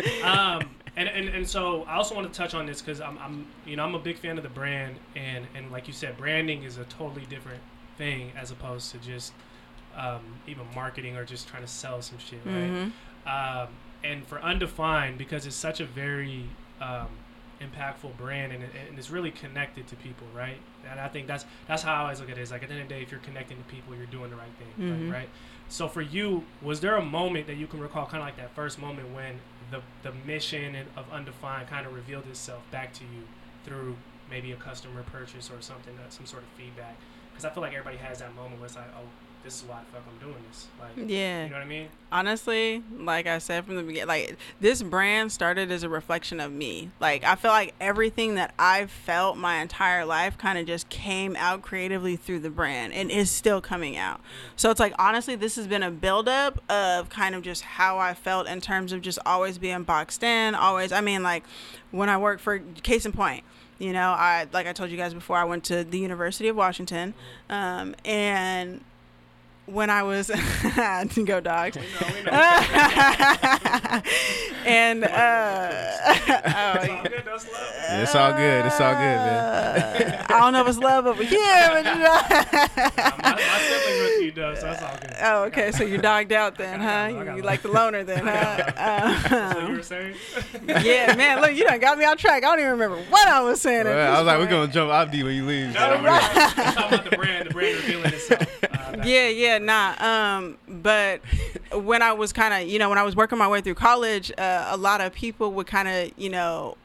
those. 0.00 0.22
um, 0.24 0.62
and, 0.96 1.08
and, 1.08 1.28
and 1.30 1.48
so 1.48 1.84
I 1.84 1.94
also 1.96 2.14
want 2.14 2.30
to 2.32 2.36
touch 2.36 2.54
on 2.54 2.66
this 2.66 2.82
because 2.82 3.00
I'm, 3.00 3.16
I'm 3.18 3.46
you 3.66 3.76
know 3.76 3.84
I'm 3.84 3.94
a 3.94 3.98
big 3.98 4.18
fan 4.18 4.36
of 4.36 4.42
the 4.42 4.50
brand 4.50 4.96
and 5.16 5.46
and 5.54 5.70
like 5.70 5.86
you 5.86 5.94
said 5.94 6.16
branding 6.16 6.64
is 6.64 6.78
a 6.78 6.84
totally 6.84 7.26
different 7.30 7.60
thing 7.98 8.32
as 8.38 8.50
opposed 8.50 8.90
to 8.92 8.98
just 8.98 9.32
um, 9.96 10.20
even 10.46 10.64
marketing 10.74 11.16
or 11.16 11.24
just 11.24 11.48
trying 11.48 11.62
to 11.62 11.68
sell 11.68 12.00
some 12.02 12.18
shit 12.18 12.40
right 12.46 12.70
Mhm. 12.70 12.92
um, 13.26 13.68
and 14.04 14.26
for 14.26 14.40
undefined 14.42 15.16
because 15.18 15.46
it's 15.46 15.54
such 15.56 15.80
a 15.80 15.84
very 15.86 16.44
um, 16.80 17.08
impactful 17.62 18.16
brand 18.16 18.52
and, 18.52 18.62
and 18.64 18.98
it's 18.98 19.10
really 19.10 19.30
connected 19.30 19.86
to 19.88 19.96
people 19.96 20.26
right? 20.34 20.56
And 20.90 20.98
i 21.00 21.08
think 21.08 21.26
that's 21.26 21.44
that's 21.68 21.82
how 21.82 21.94
i 21.94 21.98
always 22.02 22.20
look 22.20 22.30
at 22.30 22.38
it. 22.38 22.40
Is 22.42 22.50
like 22.50 22.62
at 22.62 22.68
the 22.68 22.74
end 22.74 22.82
of 22.84 22.88
the 22.88 22.94
day 22.96 23.02
if 23.02 23.10
you're 23.10 23.20
connecting 23.20 23.56
to 23.56 23.62
people 23.64 23.94
you're 23.94 24.06
doing 24.06 24.30
the 24.30 24.36
right 24.36 24.50
thing 24.58 24.86
Mhm. 24.88 25.04
like, 25.06 25.14
right? 25.14 25.28
So 25.68 25.88
for 25.88 26.02
you 26.02 26.44
was 26.60 26.80
there 26.80 26.96
a 26.96 27.04
moment 27.04 27.46
that 27.46 27.56
you 27.56 27.66
can 27.66 27.80
recall 27.80 28.04
kind 28.06 28.18
of 28.22 28.26
like 28.26 28.36
that 28.36 28.54
first 28.54 28.78
moment 28.78 29.14
when 29.14 29.40
the 29.70 29.80
the 30.02 30.12
mission 30.26 30.76
of 30.96 31.04
undefined 31.12 31.68
kind 31.68 31.86
of 31.86 31.94
revealed 31.94 32.26
itself 32.26 32.62
back 32.70 32.92
to 32.94 33.04
you 33.04 33.22
through 33.64 33.96
maybe 34.30 34.52
a 34.52 34.56
customer 34.56 35.02
purchase 35.02 35.50
or 35.50 35.60
something 35.60 35.94
some 36.10 36.26
sort 36.26 36.42
of 36.42 36.48
feedback? 36.50 36.96
Because 37.30 37.44
i 37.44 37.50
feel 37.50 37.62
like 37.62 37.72
everybody 37.72 37.96
has 37.98 38.18
that 38.18 38.34
moment 38.34 38.56
where 38.60 38.66
it's 38.66 38.76
like 38.76 38.86
oh 38.96 39.06
this 39.44 39.62
is 39.62 39.68
why 39.68 39.80
the 39.80 39.96
fuck 39.96 40.06
i'm 40.08 40.26
doing 40.26 40.42
this 40.48 40.66
like 40.80 40.90
yeah. 41.08 41.44
you 41.44 41.50
know 41.50 41.56
what 41.56 41.62
i 41.62 41.68
mean 41.68 41.88
honestly, 42.12 42.82
like 42.98 43.26
I 43.26 43.38
said 43.38 43.64
from 43.64 43.76
the 43.76 43.82
beginning, 43.82 44.06
like 44.06 44.36
this 44.60 44.82
brand 44.82 45.32
started 45.32 45.72
as 45.72 45.82
a 45.82 45.88
reflection 45.88 46.38
of 46.38 46.52
me. 46.52 46.90
Like 47.00 47.24
I 47.24 47.34
feel 47.34 47.50
like 47.50 47.74
everything 47.80 48.34
that 48.34 48.54
I've 48.58 48.90
felt 48.90 49.38
my 49.38 49.60
entire 49.60 50.04
life 50.04 50.36
kind 50.38 50.58
of 50.58 50.66
just 50.66 50.88
came 50.90 51.34
out 51.36 51.62
creatively 51.62 52.14
through 52.16 52.40
the 52.40 52.50
brand 52.50 52.92
and 52.92 53.10
is 53.10 53.30
still 53.30 53.60
coming 53.60 53.96
out. 53.96 54.20
So 54.54 54.70
it's 54.70 54.78
like 54.78 54.94
honestly, 54.98 55.34
this 55.34 55.56
has 55.56 55.66
been 55.66 55.82
a 55.82 55.90
buildup 55.90 56.62
of 56.70 57.08
kind 57.08 57.34
of 57.34 57.42
just 57.42 57.62
how 57.62 57.98
I 57.98 58.14
felt 58.14 58.46
in 58.46 58.60
terms 58.60 58.92
of 58.92 59.00
just 59.00 59.18
always 59.24 59.58
being 59.58 59.82
boxed 59.82 60.22
in. 60.22 60.54
Always, 60.54 60.92
I 60.92 61.00
mean, 61.00 61.22
like 61.22 61.44
when 61.90 62.08
I 62.08 62.18
worked 62.18 62.42
for 62.42 62.60
Case 62.82 63.06
in 63.06 63.12
Point. 63.12 63.42
You 63.78 63.92
know, 63.92 64.10
I 64.10 64.46
like 64.52 64.68
I 64.68 64.72
told 64.72 64.90
you 64.90 64.96
guys 64.96 65.12
before, 65.12 65.38
I 65.38 65.42
went 65.42 65.64
to 65.64 65.82
the 65.82 65.98
University 65.98 66.46
of 66.46 66.54
Washington, 66.54 67.14
um, 67.50 67.96
and 68.04 68.80
when 69.66 69.90
I 69.90 70.02
was 70.02 70.28
go 71.24 71.40
dogs. 71.40 71.76
we 71.76 71.82
know, 71.82 72.14
we 72.14 72.22
know. 72.24 72.32
and 74.66 75.04
uh, 75.04 75.68
It's 76.24 76.24
oh, 76.36 76.90
all 76.92 77.02
good, 77.02 77.22
that's 77.24 77.52
love. 77.52 77.72
Yeah, 77.74 78.02
it's 78.02 78.14
all 78.14 78.32
good. 78.32 78.66
It's 78.66 78.80
all 78.80 78.92
good, 78.92 78.98
man. 79.00 80.14
uh, 80.14 80.26
I 80.28 80.40
don't 80.40 80.52
know 80.52 80.62
if 80.62 80.68
it's 80.68 80.78
love 80.78 81.06
over 81.06 81.22
here, 81.22 81.68
but 81.70 81.84
you 81.84 81.94
know. 81.94 82.22
my, 83.22 83.32
my 83.32 83.60
siblings 83.60 84.00
with 84.00 84.22
you, 84.22 84.32
though, 84.32 84.54
so 84.54 84.62
that's 84.62 84.82
all 84.82 84.96
good. 85.00 85.14
oh, 85.22 85.42
okay. 85.44 85.72
So 85.72 85.84
you're 85.84 85.98
dogged 86.00 86.32
out 86.32 86.56
then, 86.56 86.80
huh? 86.80 87.24
got 87.24 87.30
You, 87.32 87.36
you 87.36 87.42
like 87.42 87.62
the 87.62 87.68
loner 87.68 88.02
then, 88.04 88.18
So 88.20 88.24
you 88.24 88.30
huh? 88.76 89.68
were 89.70 89.82
saying? 89.82 90.14
Um, 90.54 90.76
yeah, 90.84 91.14
man. 91.16 91.40
Look, 91.40 91.54
you 91.54 91.64
done 91.64 91.80
got 91.80 91.98
me 91.98 92.04
on 92.04 92.16
track. 92.16 92.44
I 92.44 92.48
don't 92.48 92.58
even 92.60 92.72
remember 92.72 92.96
what 93.10 93.28
I 93.28 93.40
was 93.42 93.60
saying. 93.60 93.84
Well, 93.84 93.98
I 93.98 94.10
this 94.10 94.18
was 94.18 94.26
like, 94.26 94.38
we're 94.38 94.46
gonna 94.50 94.72
jump 94.72 94.90
Abdi 94.90 95.22
when 95.22 95.34
you 95.34 95.44
leave. 95.44 95.74
No, 95.74 95.80
so- 95.80 95.88
no, 95.96 96.02
we're 96.02 96.10
not. 96.10 96.22
I'm 96.34 96.74
talking 96.74 96.94
about 96.98 97.10
the 97.10 97.16
brand, 97.16 97.48
the 97.48 97.52
brand 97.54 97.76
revealing 97.76 98.12
itself. 98.12 98.46
Yeah, 99.04 99.28
yeah, 99.28 99.58
nah. 99.58 99.94
Um, 99.98 100.58
but 100.68 101.20
when 101.72 102.02
I 102.02 102.12
was 102.12 102.32
kind 102.32 102.54
of, 102.54 102.68
you 102.68 102.78
know, 102.78 102.88
when 102.88 102.98
I 102.98 103.02
was 103.02 103.16
working 103.16 103.38
my 103.38 103.48
way 103.48 103.60
through 103.60 103.74
college, 103.74 104.30
uh, 104.36 104.68
a 104.70 104.76
lot 104.76 105.00
of 105.00 105.12
people 105.12 105.52
would 105.52 105.66
kind 105.66 105.88
of, 105.88 106.12
you 106.16 106.30
know, 106.30 106.76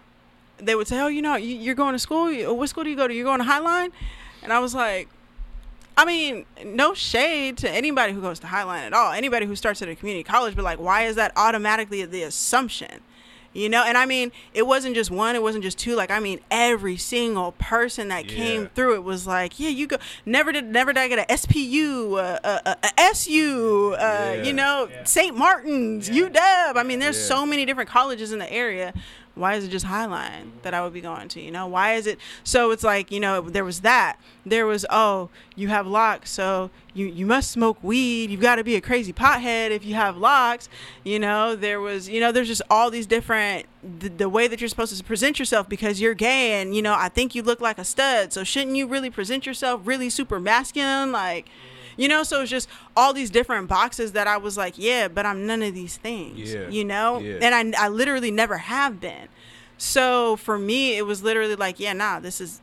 they 0.57 0.75
would 0.75 0.87
say, 0.87 0.99
"Oh, 0.99 1.07
you 1.07 1.21
know, 1.21 1.35
you, 1.35 1.55
you're 1.55 1.75
going 1.75 1.93
to 1.93 1.99
school. 1.99 2.31
What 2.55 2.69
school 2.69 2.83
do 2.83 2.89
you 2.89 2.95
go 2.95 3.07
to? 3.07 3.13
You're 3.13 3.25
going 3.25 3.39
to 3.39 3.45
Highline," 3.45 3.91
and 4.43 4.51
I 4.53 4.59
was 4.59 4.73
like. 4.73 5.09
I 5.99 6.05
mean, 6.05 6.45
no 6.63 6.93
shade 6.93 7.57
to 7.57 7.71
anybody 7.71 8.13
who 8.13 8.21
goes 8.21 8.37
to 8.41 8.45
Highline 8.45 8.85
at 8.85 8.93
all. 8.93 9.13
Anybody 9.13 9.47
who 9.47 9.55
starts 9.55 9.81
at 9.81 9.89
a 9.89 9.95
community 9.95 10.23
college, 10.23 10.55
but 10.55 10.63
like, 10.63 10.77
why 10.77 11.05
is 11.05 11.15
that 11.15 11.31
automatically 11.35 12.05
the 12.05 12.21
assumption? 12.21 13.01
You 13.57 13.69
know, 13.69 13.83
and 13.83 13.97
I 13.97 14.05
mean, 14.05 14.31
it 14.53 14.67
wasn't 14.67 14.93
just 14.93 15.09
one, 15.09 15.35
it 15.35 15.41
wasn't 15.41 15.63
just 15.63 15.79
two. 15.79 15.95
Like, 15.95 16.11
I 16.11 16.19
mean, 16.19 16.41
every 16.51 16.95
single 16.95 17.53
person 17.53 18.09
that 18.09 18.29
Yeah. 18.29 18.37
came 18.37 18.67
through 18.67 18.93
it 18.93 19.03
was 19.03 19.25
like, 19.25 19.59
yeah, 19.59 19.69
you 19.69 19.87
go. 19.87 19.97
Never 20.27 20.51
did, 20.51 20.65
never 20.65 20.93
did 20.93 20.99
I 21.01 21.07
get 21.07 21.19
a 21.29 21.33
SPU, 21.33 22.11
uh, 22.13 22.15
uh, 22.17 22.37
uh, 22.43 22.59
a, 22.65 22.69
a, 22.69 22.75
a, 22.83 22.87
a 22.87 23.01
SU, 23.15 23.95
uh, 23.97 24.01
Yeah. 24.37 24.43
you 24.43 24.53
know, 24.53 24.89
Yeah. 24.91 25.03
St. 25.05 25.35
Martin's, 25.35 26.07
UW. 26.07 26.75
I 26.75 26.83
mean, 26.83 26.99
there's 26.99 27.17
so 27.17 27.47
many 27.47 27.65
different 27.65 27.89
colleges 27.89 28.31
in 28.31 28.37
the 28.37 28.51
area. 28.53 28.93
Why 29.37 29.55
is 29.55 29.63
it 29.63 29.69
just 29.69 29.85
Highline 29.85 30.51
that 30.63 30.73
I 30.73 30.83
would 30.83 30.93
be 30.93 31.01
going 31.01 31.27
to? 31.29 31.41
You 31.41 31.51
know, 31.51 31.67
why 31.67 31.93
is 31.93 32.07
it? 32.07 32.19
So 32.43 32.71
it's 32.71 32.83
like, 32.83 33.11
you 33.11 33.19
know, 33.19 33.41
there 33.41 33.63
was 33.63 33.81
that. 33.81 34.17
There 34.45 34.65
was, 34.65 34.85
oh, 34.89 35.29
you 35.55 35.67
have 35.67 35.87
locks, 35.87 36.31
so 36.31 36.69
you 36.93 37.05
you 37.05 37.25
must 37.25 37.51
smoke 37.51 37.77
weed. 37.83 38.29
You've 38.29 38.41
got 38.41 38.55
to 38.55 38.63
be 38.63 38.75
a 38.75 38.81
crazy 38.81 39.13
pothead 39.13 39.71
if 39.71 39.85
you 39.85 39.95
have 39.95 40.17
locks. 40.17 40.69
You 41.03 41.19
know, 41.19 41.55
there 41.55 41.79
was, 41.79 42.07
you 42.09 42.19
know, 42.19 42.31
there's 42.31 42.47
just 42.47 42.61
all 42.69 42.89
these 42.89 43.05
different 43.07 43.65
the, 43.83 44.09
the 44.09 44.29
way 44.29 44.47
that 44.47 44.59
you're 44.61 44.69
supposed 44.69 44.97
to 44.97 45.03
present 45.03 45.39
yourself 45.39 45.69
because 45.69 46.01
you're 46.01 46.13
gay, 46.13 46.61
and 46.61 46.75
you 46.75 46.81
know, 46.81 46.95
I 46.97 47.09
think 47.09 47.35
you 47.35 47.43
look 47.43 47.61
like 47.61 47.77
a 47.77 47.85
stud. 47.85 48.33
So 48.33 48.43
shouldn't 48.43 48.75
you 48.75 48.87
really 48.87 49.09
present 49.09 49.45
yourself 49.45 49.81
really 49.85 50.09
super 50.09 50.39
masculine, 50.39 51.11
like? 51.11 51.47
You 51.97 52.07
know, 52.07 52.23
so 52.23 52.41
it's 52.41 52.51
just 52.51 52.69
all 52.95 53.11
these 53.11 53.29
different 53.29 53.67
boxes 53.67 54.13
that 54.13 54.27
I 54.27 54.37
was 54.37 54.55
like, 54.55 54.75
yeah, 54.77 55.07
but 55.07 55.25
I'm 55.25 55.45
none 55.45 55.61
of 55.63 55.73
these 55.73 55.97
things. 55.97 56.53
Yeah. 56.53 56.69
You 56.69 56.85
know? 56.85 57.19
Yeah. 57.19 57.39
And 57.41 57.75
I, 57.75 57.85
I 57.85 57.87
literally 57.89 58.31
never 58.31 58.57
have 58.57 59.01
been. 59.01 59.27
So 59.77 60.35
for 60.37 60.57
me, 60.57 60.95
it 60.97 61.05
was 61.05 61.23
literally 61.23 61.55
like, 61.55 61.79
yeah, 61.79 61.93
nah, 61.93 62.19
this 62.19 62.39
is, 62.39 62.61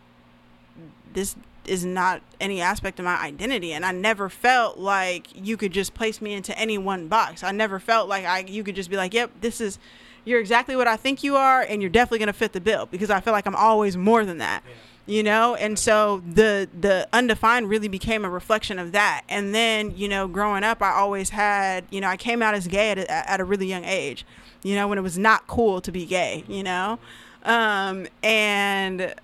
this 1.12 1.36
is 1.66 1.84
not 1.84 2.22
any 2.40 2.60
aspect 2.60 2.98
of 2.98 3.04
my 3.04 3.16
identity. 3.16 3.72
And 3.72 3.84
I 3.84 3.92
never 3.92 4.28
felt 4.28 4.78
like 4.78 5.28
you 5.34 5.56
could 5.56 5.72
just 5.72 5.94
place 5.94 6.20
me 6.20 6.34
into 6.34 6.56
any 6.58 6.78
one 6.78 7.08
box. 7.08 7.42
I 7.42 7.52
never 7.52 7.78
felt 7.78 8.08
like 8.08 8.24
I, 8.24 8.40
you 8.40 8.62
could 8.62 8.76
just 8.76 8.90
be 8.90 8.96
like, 8.96 9.14
yep, 9.14 9.30
this 9.40 9.60
is, 9.60 9.78
you're 10.24 10.40
exactly 10.40 10.76
what 10.76 10.88
I 10.88 10.96
think 10.96 11.22
you 11.22 11.36
are, 11.36 11.60
and 11.60 11.82
you're 11.82 11.90
definitely 11.90 12.18
going 12.18 12.28
to 12.28 12.32
fit 12.32 12.52
the 12.52 12.60
bill 12.60 12.86
because 12.86 13.10
I 13.10 13.20
feel 13.20 13.32
like 13.32 13.46
I'm 13.46 13.56
always 13.56 13.96
more 13.96 14.24
than 14.24 14.38
that 14.38 14.62
you 15.06 15.22
know? 15.22 15.54
And 15.54 15.78
so 15.78 16.22
the 16.26 16.68
the 16.78 17.08
undefined 17.12 17.68
really 17.68 17.88
became 17.88 18.24
a 18.24 18.30
reflection 18.30 18.78
of 18.78 18.92
that. 18.92 19.22
And 19.28 19.54
then 19.54 19.96
you 19.96 20.08
know 20.08 20.28
growing 20.28 20.64
up 20.64 20.82
i 20.82 20.90
always 20.90 21.30
had 21.30 21.84
you 21.90 22.00
know 22.00 22.08
i 22.08 22.16
came 22.16 22.42
out 22.42 22.54
as 22.54 22.66
gay 22.66 22.90
at 22.90 22.98
a, 22.98 23.30
at 23.30 23.40
a 23.40 23.44
really 23.44 23.66
young 23.66 23.84
age 23.84 24.24
you 24.62 24.74
know 24.74 24.88
when 24.88 24.98
it 24.98 25.02
was 25.02 25.18
not 25.18 25.46
cool 25.46 25.80
to 25.80 25.92
be 25.92 26.06
gay 26.06 26.44
you 26.48 26.62
know? 26.62 26.98
Um 27.44 28.06
and 28.22 29.14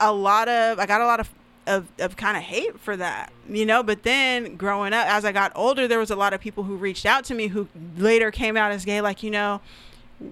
a 0.00 0.12
lot 0.12 0.48
of 0.48 0.78
i 0.78 0.86
got 0.86 1.00
a 1.00 1.06
lot 1.06 1.20
of 1.20 1.30
of, 1.64 1.86
of 2.00 2.16
kind 2.16 2.36
of 2.36 2.42
hate 2.42 2.78
for 2.80 2.96
that 2.96 3.32
you 3.48 3.64
know? 3.64 3.82
But 3.82 4.02
then 4.02 4.56
growing 4.56 4.92
up 4.92 5.06
as 5.06 5.24
i 5.24 5.32
got 5.32 5.52
older 5.54 5.88
there 5.88 5.98
was 5.98 6.10
a 6.10 6.16
lot 6.16 6.32
of 6.32 6.40
people 6.40 6.64
who 6.64 6.76
reached 6.76 7.06
out 7.06 7.24
to 7.26 7.34
me 7.34 7.48
who 7.48 7.68
later 7.96 8.30
came 8.30 8.56
out 8.56 8.72
as 8.72 8.84
gay 8.84 9.00
like 9.00 9.22
you 9.22 9.30
know 9.30 9.60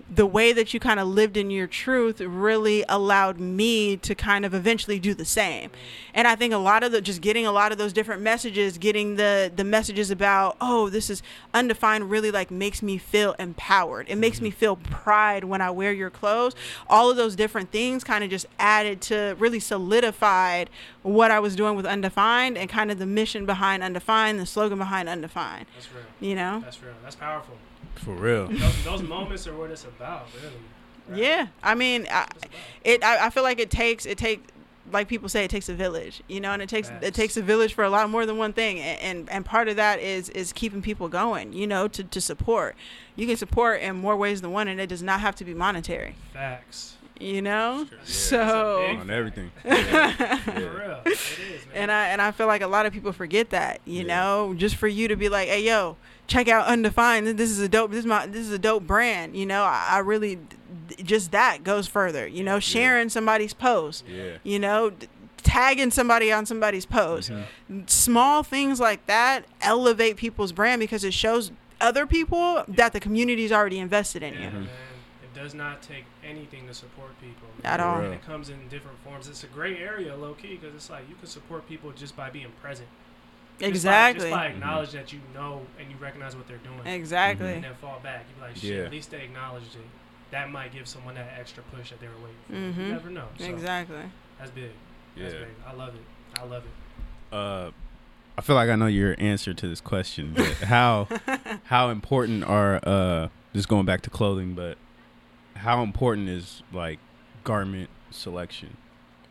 the 0.08 0.26
way 0.26 0.52
that 0.52 0.74
you 0.74 0.80
kind 0.80 1.00
of 1.00 1.08
lived 1.08 1.36
in 1.36 1.50
your 1.50 1.66
truth 1.66 2.20
really 2.20 2.84
allowed 2.88 3.38
me 3.38 3.96
to 3.98 4.14
kind 4.14 4.44
of 4.44 4.54
eventually 4.54 4.98
do 4.98 5.14
the 5.14 5.24
same. 5.24 5.70
And 6.14 6.26
I 6.26 6.34
think 6.36 6.52
a 6.52 6.58
lot 6.58 6.82
of 6.82 6.92
the 6.92 7.00
just 7.00 7.20
getting 7.20 7.46
a 7.46 7.52
lot 7.52 7.72
of 7.72 7.78
those 7.78 7.92
different 7.92 8.22
messages, 8.22 8.78
getting 8.78 9.16
the 9.16 9.52
the 9.54 9.64
messages 9.64 10.10
about, 10.10 10.56
oh, 10.60 10.88
this 10.88 11.10
is 11.10 11.22
undefined 11.54 12.10
really 12.10 12.30
like 12.30 12.50
makes 12.50 12.82
me 12.82 12.98
feel 12.98 13.34
empowered. 13.38 14.08
It 14.08 14.16
makes 14.16 14.40
me 14.40 14.50
mm-hmm. 14.50 14.58
feel 14.58 14.76
pride 14.76 15.44
when 15.44 15.60
I 15.60 15.70
wear 15.70 15.92
your 15.92 16.10
clothes. 16.10 16.54
All 16.88 17.10
of 17.10 17.16
those 17.16 17.36
different 17.36 17.70
things 17.70 18.04
kind 18.04 18.24
of 18.24 18.30
just 18.30 18.46
added 18.58 19.00
to 19.02 19.36
really 19.38 19.60
solidified 19.60 20.70
what 21.02 21.30
I 21.30 21.40
was 21.40 21.56
doing 21.56 21.76
with 21.76 21.86
undefined 21.86 22.58
and 22.58 22.68
kind 22.68 22.90
of 22.90 22.98
the 22.98 23.06
mission 23.06 23.46
behind 23.46 23.82
undefined, 23.82 24.38
the 24.38 24.46
slogan 24.46 24.78
behind 24.78 25.08
undefined, 25.08 25.66
That's 25.74 25.92
real. 25.92 26.04
you 26.20 26.34
know? 26.34 26.60
That's 26.60 26.82
real. 26.82 26.94
That's 27.02 27.16
powerful. 27.16 27.56
For 28.00 28.14
real. 28.14 28.48
Those, 28.48 28.84
those 28.84 29.02
moments 29.02 29.46
are 29.46 29.54
what 29.56 29.70
it's 29.70 29.84
about, 29.84 30.26
really. 30.42 30.54
right? 31.08 31.18
Yeah, 31.18 31.46
I 31.62 31.74
mean, 31.74 32.06
I, 32.10 32.26
it. 32.84 33.02
I, 33.04 33.26
I 33.26 33.30
feel 33.30 33.42
like 33.42 33.58
it 33.60 33.70
takes 33.70 34.06
it 34.06 34.16
take 34.18 34.42
like 34.92 35.06
people 35.06 35.28
say 35.28 35.44
it 35.44 35.50
takes 35.50 35.68
a 35.68 35.74
village, 35.74 36.22
you 36.28 36.40
know, 36.40 36.50
and 36.52 36.60
it 36.62 36.68
takes 36.68 36.90
it 37.02 37.14
takes 37.14 37.36
a 37.36 37.42
village 37.42 37.74
for 37.74 37.84
a 37.84 37.90
lot 37.90 38.08
more 38.10 38.26
than 38.26 38.38
one 38.38 38.52
thing, 38.52 38.78
and 38.80 39.00
and, 39.00 39.30
and 39.30 39.44
part 39.44 39.68
of 39.68 39.76
that 39.76 40.00
is 40.00 40.28
is 40.30 40.52
keeping 40.52 40.82
people 40.82 41.08
going, 41.08 41.52
you 41.52 41.66
know, 41.66 41.86
to 41.88 42.02
to 42.04 42.20
support. 42.20 42.74
You 43.16 43.26
can 43.26 43.36
support 43.36 43.82
in 43.82 43.96
more 43.96 44.16
ways 44.16 44.40
than 44.40 44.50
one, 44.52 44.66
and 44.68 44.80
it 44.80 44.88
does 44.88 45.02
not 45.02 45.20
have 45.20 45.36
to 45.36 45.44
be 45.44 45.52
monetary, 45.54 46.14
Facts. 46.32 46.96
you 47.20 47.42
know. 47.42 47.86
big 47.90 47.98
So. 48.04 48.86
On 48.98 49.10
everything. 49.10 49.50
For 49.62 49.68
real. 49.68 51.00
It 51.04 51.12
is, 51.12 51.66
man. 51.66 51.74
And 51.74 51.92
I 51.92 52.06
and 52.08 52.22
I 52.22 52.30
feel 52.30 52.46
like 52.46 52.62
a 52.62 52.66
lot 52.66 52.86
of 52.86 52.92
people 52.92 53.12
forget 53.12 53.50
that, 53.50 53.80
you 53.84 54.02
Yeah. 54.02 54.06
know, 54.06 54.54
just 54.56 54.76
for 54.76 54.88
you 54.88 55.08
to 55.08 55.16
be 55.16 55.28
like, 55.28 55.48
hey, 55.48 55.62
yo, 55.64 55.96
check 56.30 56.48
out 56.48 56.66
Undefined. 56.66 57.26
This 57.26 57.50
is 57.50 57.58
a 57.58 57.68
dope. 57.68 57.90
This 57.90 58.00
is 58.00 58.06
my. 58.06 58.26
This 58.26 58.46
is 58.46 58.52
a 58.52 58.58
dope 58.58 58.86
brand. 58.86 59.36
You 59.36 59.44
know, 59.44 59.62
I, 59.62 59.88
I 59.90 59.98
really, 59.98 60.38
just 61.02 61.32
that 61.32 61.62
goes 61.64 61.86
further. 61.86 62.26
You 62.26 62.42
know, 62.42 62.60
sharing 62.60 63.08
somebody's 63.10 63.52
post. 63.52 64.04
Yeah. 64.08 64.38
You 64.42 64.58
know, 64.58 64.92
tagging 65.38 65.90
somebody 65.90 66.32
on 66.32 66.46
somebody's 66.46 66.86
post. 66.86 67.30
Mm-hmm. 67.30 67.80
Small 67.86 68.42
things 68.42 68.80
like 68.80 69.04
that 69.06 69.44
elevate 69.60 70.16
people's 70.16 70.52
brand 70.52 70.80
because 70.80 71.04
it 71.04 71.12
shows 71.12 71.50
other 71.80 72.06
people 72.06 72.64
that 72.68 72.92
the 72.92 73.00
community's 73.00 73.52
already 73.52 73.78
invested 73.78 74.22
in 74.22 74.34
you. 74.34 74.40
Yeah, 74.40 74.50
man. 74.50 74.68
It 75.22 75.34
does 75.34 75.54
not 75.54 75.82
take 75.82 76.04
anything 76.24 76.66
to 76.66 76.74
support 76.74 77.18
people. 77.20 77.48
At 77.64 77.80
all. 77.80 78.00
And 78.00 78.14
it 78.14 78.24
comes 78.24 78.50
in 78.50 78.68
different 78.68 78.98
forms. 79.02 79.28
It's 79.28 79.44
a 79.44 79.48
great 79.48 79.78
area, 79.78 80.14
low 80.16 80.34
key, 80.34 80.56
because 80.56 80.74
it's 80.74 80.90
like 80.90 81.08
you 81.08 81.14
can 81.16 81.26
support 81.26 81.68
people 81.68 81.90
just 81.92 82.16
by 82.16 82.30
being 82.30 82.52
present. 82.62 82.88
Just 83.60 83.62
by- 83.62 83.68
Exactly. 83.68 84.30
Just 84.30 84.36
by, 84.36 84.46
acknowledge 84.46 84.92
that 84.92 85.12
you 85.12 85.20
know 85.34 85.62
and 85.78 85.90
you 85.90 85.96
recognize 85.98 86.34
what 86.34 86.48
they're 86.48 86.56
doing. 86.58 86.86
Exactly. 86.86 87.52
And 87.54 87.64
then 87.64 87.74
fall 87.80 88.00
back. 88.02 88.24
You 88.28 88.34
be 88.36 88.40
like, 88.48 88.56
shit, 88.56 88.78
Yeah. 88.78 88.84
at 88.84 88.90
least 88.90 89.10
they 89.10 89.22
acknowledged 89.22 89.74
it. 89.76 89.82
That 90.30 90.50
might 90.50 90.72
give 90.72 90.86
someone 90.88 91.14
that 91.16 91.32
extra 91.38 91.62
push 91.74 91.90
that 91.90 92.00
they 92.00 92.06
were 92.08 92.14
waiting 92.14 92.72
for. 92.74 92.80
You 92.82 92.88
never 92.92 93.10
know. 93.10 93.26
So 93.38 93.44
Exactly. 93.46 93.96
That's 94.38 94.50
big. 94.50 94.70
That's 95.16 95.34
Yeah. 95.34 95.40
big. 95.40 95.48
I 95.66 95.72
love 95.74 95.94
it. 95.94 96.02
I 96.40 96.44
love 96.44 96.62
it. 96.64 97.34
Uh, 97.36 97.70
I 98.38 98.42
feel 98.42 98.56
like 98.56 98.70
I 98.70 98.76
know 98.76 98.86
your 98.86 99.14
answer 99.18 99.52
to 99.52 99.68
this 99.68 99.80
question, 99.80 100.32
but 100.34 100.46
how 100.64 101.06
how 101.64 101.90
important 101.90 102.44
are 102.44 102.80
uh 102.82 103.28
just 103.54 103.68
going 103.68 103.84
back 103.84 104.00
to 104.02 104.10
clothing, 104.10 104.54
but 104.54 104.78
how 105.56 105.82
important 105.82 106.28
is 106.28 106.62
like 106.72 106.98
garment 107.44 107.90
selection? 108.10 108.76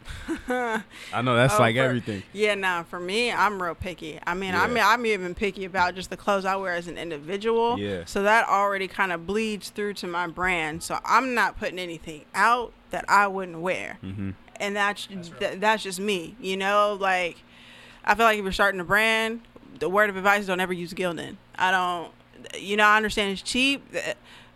I 0.47 1.22
know 1.24 1.36
that's 1.36 1.56
Oh, 1.56 1.60
like 1.60 1.76
for- 1.76 1.82
everything. 1.82 2.24
Yeah, 2.34 2.56
nah. 2.56 2.84
For 2.84 3.00
me, 3.00 3.32
I'm 3.32 3.62
real 3.62 3.76
picky. 3.76 4.20
I 4.26 4.34
mean, 4.34 4.56
I 4.56 4.68
mean, 4.68 4.84
I'm 4.86 5.06
even 5.06 5.36
picky 5.36 5.66
about 5.66 5.95
just 5.95 6.10
the 6.10 6.18
clothes 6.18 6.45
I 6.45 6.56
wear 6.56 6.74
as 6.74 6.88
an 6.88 6.97
individual. 6.97 7.78
Yeah. 7.80 8.04
So 8.06 8.24
that 8.24 8.47
already 8.47 8.88
kind 8.88 9.12
of 9.12 9.26
bleeds 9.28 9.70
through 9.70 9.93
to 9.95 10.08
my 10.08 10.28
brand. 10.28 10.84
So 10.84 11.00
I'm 11.06 11.34
not 11.34 11.58
putting 11.60 11.80
anything 11.80 12.26
out 12.34 12.74
that 12.91 13.06
I 13.08 13.28
wouldn't 13.28 13.60
wear, 13.60 13.97
hmm 14.02 14.32
and 14.60 14.76
that's 14.76 15.08
That's 15.08 15.30
th- 15.39 15.60
that's 15.60 15.84
just 15.84 16.00
me. 16.00 16.36
You 16.41 16.58
know, 16.58 16.97
like 17.00 17.38
I 18.04 18.16
feel 18.16 18.26
like 18.26 18.38
if 18.39 18.43
you're 18.43 18.52
starting 18.52 18.82
a 18.82 18.86
brand, 18.86 19.41
the 19.80 19.89
word 19.89 20.10
of 20.10 20.18
advice: 20.18 20.41
is 20.41 20.47
don't 20.47 20.60
ever 20.60 20.74
use 20.74 20.93
Gildan. 20.93 21.38
I 21.56 21.72
don't. 21.72 22.12
You 22.58 22.78
know, 22.78 22.86
I 22.86 22.95
understand 22.97 23.32
it's 23.32 23.41
cheap. 23.41 23.84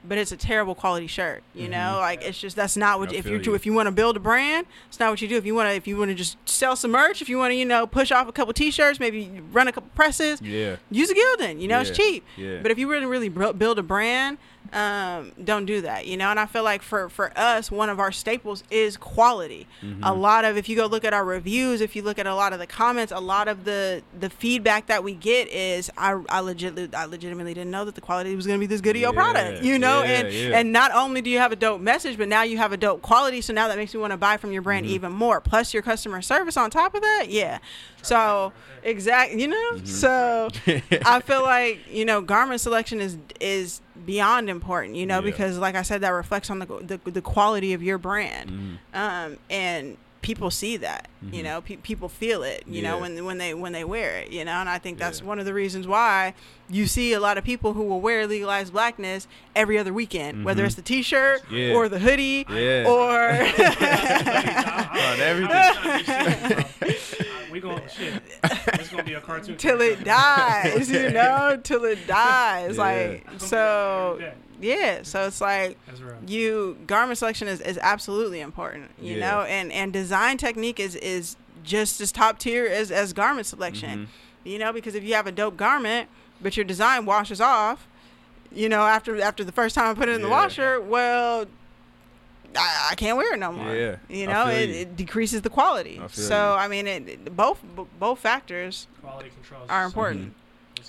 But 0.06 0.18
it's 0.18 0.34
a 0.34 0.38
terrible 0.38 0.76
quality 0.76 1.08
shirt, 1.08 1.44
you 1.56 1.70
know. 1.70 1.98
Like 2.00 2.24
it's 2.24 2.38
just 2.40 2.56
that's 2.58 2.76
not 2.76 3.00
what 3.00 3.10
Mm-hmm. 3.10 3.16
I 3.16 3.20
if 3.20 3.24
feel 3.26 3.42
you 3.46 3.54
if 3.56 3.66
you 3.66 3.74
want 3.74 3.88
to 3.88 3.92
build 3.92 4.18
a 4.18 4.20
brand, 4.20 4.68
it's 4.90 5.00
not 5.00 5.10
what 5.12 5.22
you 5.22 5.28
do. 5.30 5.38
If 5.38 5.46
you 5.46 5.56
want 5.56 5.70
to 5.70 5.74
if 5.76 5.88
you 5.88 5.98
want 5.98 6.10
to 6.10 6.16
just 6.16 6.38
sell 6.48 6.76
some 6.76 6.92
merch, 6.92 7.22
if 7.22 7.30
you 7.30 7.38
want 7.38 7.52
to 7.52 7.56
you 7.56 7.66
know 7.66 7.88
push 7.88 8.12
off 8.12 8.28
a 8.28 8.32
couple 8.34 8.54
T-shirts, 8.54 9.00
maybe 9.00 9.42
run 9.52 9.68
a 9.68 9.72
couple 9.72 9.90
presses, 9.96 10.42
Yeah. 10.42 10.76
use 10.92 11.10
a 11.10 11.14
Gildan. 11.16 11.62
You 11.62 11.68
know, 11.70 11.80
it's 11.80 11.92
cheap. 11.92 12.26
Yeah. 12.38 12.60
But 12.62 12.72
if 12.72 12.78
you 12.78 12.90
really 12.90 13.06
really 13.06 13.30
build 13.30 13.80
a 13.80 13.84
brand, 13.84 14.38
um, 14.72 15.32
don't 15.44 15.66
do 15.66 15.82
that. 15.82 16.08
You 16.08 16.18
know, 16.18 16.30
and 16.30 16.40
I 16.40 16.46
feel 16.46 16.64
like 16.64 16.82
for 16.82 17.10
for 17.10 17.32
us, 17.38 17.70
one 17.70 17.90
of 17.90 18.00
our 18.00 18.12
staples 18.12 18.64
is 18.72 18.98
quality. 18.98 19.68
Mm-hmm. 19.84 20.04
A 20.04 20.14
lot 20.14 20.46
of 20.46 20.58
if 20.58 20.68
you 20.70 20.76
go 20.76 20.86
look 20.88 21.04
at 21.06 21.14
our 21.14 21.24
reviews, 21.26 21.82
if 21.82 21.96
you 21.96 22.02
look 22.02 22.18
at 22.18 22.26
a 22.26 22.34
lot 22.34 22.54
of 22.54 22.60
the 22.60 22.66
comments, 22.68 23.12
a 23.12 23.20
lot 23.20 23.48
of 23.48 23.66
the 23.66 24.02
the 24.20 24.30
feedback 24.30 24.88
that 24.88 25.04
we 25.04 25.14
get 25.14 25.48
is 25.50 25.92
I 25.98 26.20
I 26.30 26.40
legit 26.40 26.96
I 26.96 27.06
legitimately 27.06 27.54
didn't 27.54 27.72
know 27.72 27.86
that 27.86 27.96
the 27.96 28.02
quality 28.02 28.36
was 28.36 28.48
going 28.48 28.58
to 28.60 28.64
be 28.64 28.68
this 28.68 28.82
good 28.82 28.96
of 28.96 29.02
your 29.02 29.14
Yeah. 29.14 29.20
product. 29.22 29.64
You 29.64 29.78
know, 29.78 30.02
Yeah, 30.04 30.10
and 30.10 30.34
yeah. 30.34 30.60
and 30.60 30.72
not 30.72 30.92
only 30.94 31.22
do 31.22 31.30
you 31.30 31.38
have 31.40 31.52
a 31.52 31.56
dope 31.58 31.82
message, 31.82 32.18
but 32.18 32.28
now 32.28 32.44
you 32.44 32.58
have 32.58 32.72
a 32.72 32.78
dope 32.78 33.02
quality. 33.02 33.42
So 33.42 33.54
now 33.54 33.68
that 33.68 33.78
makes 33.78 33.94
me 33.94 34.00
want 34.00 34.12
to 34.12 34.18
buy 34.18 34.38
from 34.38 34.52
your 34.52 34.62
brand 34.62 34.86
Mm-hmm. 34.86 34.96
even 34.96 35.12
more. 35.12 35.40
Plus 35.40 35.74
your 35.74 35.84
customer 35.84 36.22
service 36.22 36.58
on 36.58 36.70
top 36.72 36.96
of 36.96 37.02
that. 37.02 37.26
Yeah. 37.30 37.60
So 38.02 38.52
exactly, 38.82 39.40
you 39.42 39.48
know. 39.48 39.72
Mm-hmm. 39.74 39.86
So 39.86 40.50
I 41.06 41.20
feel 41.22 41.44
like 41.44 41.80
you 41.90 42.06
know 42.06 42.22
garment 42.22 42.60
selection 42.62 43.00
is 43.00 43.18
is 43.40 43.82
beyond 44.06 44.50
important. 44.50 44.96
You 44.96 45.06
know 45.06 45.16
Yeah. 45.20 45.32
because 45.32 45.58
like 45.58 45.76
I 45.76 45.82
said, 45.82 46.02
that 46.02 46.10
reflects 46.10 46.50
on 46.50 46.60
the 46.60 46.66
the, 46.66 47.12
the 47.12 47.22
quality 47.22 47.74
of 47.74 47.82
your 47.84 47.98
brand, 47.98 48.50
Mhm. 48.50 48.78
um, 48.94 49.38
and 49.50 49.98
people 50.22 50.50
see 50.50 50.78
that. 50.78 51.10
You 51.34 51.44
know, 51.44 51.60
pe- 51.62 51.76
people 51.78 52.08
feel 52.08 52.44
it. 52.44 52.64
You 52.66 52.82
know 52.82 52.94
Mm-hmm. 52.94 53.02
When 53.02 53.26
when 53.26 53.38
they 53.40 53.54
when 53.54 53.72
they 53.74 53.84
wear 53.84 54.18
it. 54.20 54.32
You 54.32 54.46
know, 54.46 54.54
and 54.54 54.70
I 54.70 54.78
think 54.78 54.98
that's 54.98 55.20
Yeah. 55.20 55.26
one 55.28 55.38
of 55.40 55.46
the 55.46 55.54
reasons 55.54 55.86
why 55.86 56.34
you 56.70 56.88
see 56.88 57.12
a 57.12 57.20
lot 57.20 57.38
of 57.38 57.44
people 57.44 57.74
who 57.74 57.84
will 57.84 58.00
wear 58.00 58.26
legalized 58.26 58.72
blackness 58.72 59.28
every 59.54 59.78
other 59.78 59.92
weekend, 59.92 60.46
whether 60.46 60.64
Mhm. 60.64 60.68
it's 60.68 60.76
the 60.76 60.82
T-shirt 60.82 61.42
Yeah. 61.52 61.74
or 61.74 61.90
the 61.90 62.00
hoodie 62.00 62.46
Yeah. 62.50 62.86
or. 62.88 63.20
On 65.04 65.20
everything. 65.20 66.66
we 67.52 67.60
going 67.60 67.82
shit. 67.96 68.23
It's 68.74 68.90
gonna 68.90 69.04
be 69.04 69.14
a 69.14 69.22
cartoon 69.22 69.58
till 69.58 69.82
it 69.82 70.04
dies, 70.06 70.90
you 70.90 71.10
know, 71.12 71.60
till 71.64 71.84
it 71.86 72.06
dies. 72.08 72.76
Yeah. 72.78 72.84
Like 72.84 73.28
so, 73.40 74.20
Yeah, 74.62 75.04
so 75.04 75.26
it's 75.28 75.42
like 75.42 75.78
That's 75.88 76.02
you 76.32 76.78
garment 76.88 77.18
selection 77.18 77.48
is, 77.48 77.60
is 77.62 77.78
absolutely 77.82 78.40
important, 78.42 78.92
you 79.02 79.16
Yeah. 79.16 79.20
know, 79.32 79.42
and 79.42 79.72
and 79.72 79.92
design 79.94 80.38
technique 80.38 80.80
is 80.80 80.96
is 80.96 81.36
just 81.64 82.02
as 82.02 82.12
top 82.12 82.40
tier 82.40 82.66
as 82.66 82.92
as 82.92 83.14
garment 83.14 83.46
selection, 83.48 84.08
Mhm. 84.08 84.08
you 84.52 84.60
know, 84.60 84.72
because 84.74 84.96
if 84.96 85.04
you 85.04 85.14
have 85.16 85.28
a 85.28 85.32
dope 85.32 85.58
garment 85.58 86.10
but 86.42 86.58
your 86.58 86.66
design 86.66 87.06
washes 87.06 87.40
off, 87.40 87.88
you 88.52 88.68
know, 88.70 88.82
after 88.84 89.20
after 89.22 89.44
the 89.44 89.52
first 89.52 89.76
time 89.76 89.90
I 89.90 89.94
put 89.94 90.10
it 90.10 90.16
in 90.16 90.22
the 90.22 90.30
washer, 90.30 90.80
well. 90.82 91.46
I, 92.56 92.90
I 92.92 92.96
can't 92.96 93.18
wear 93.18 93.34
it 93.34 93.40
no 93.40 93.52
more. 93.52 93.76
Yeah, 93.76 93.96
you 94.10 94.28
know, 94.28 94.48
it, 94.48 94.70
you. 94.70 94.76
it 94.76 94.96
decreases 94.96 95.42
the 95.42 95.50
quality. 95.50 95.96
I 96.02 96.08
feel 96.08 96.26
So 96.26 96.36
you. 96.54 96.60
I 96.60 96.68
mean, 96.68 96.88
it, 96.88 97.10
it- 97.10 97.36
both 97.36 97.62
b- 97.76 97.84
both 98.00 98.20
factors 98.20 98.88
Quality 99.02 99.30
control. 99.30 99.64
is 99.64 99.70
are 99.70 99.82
so- 99.84 99.88
important. 99.88 100.34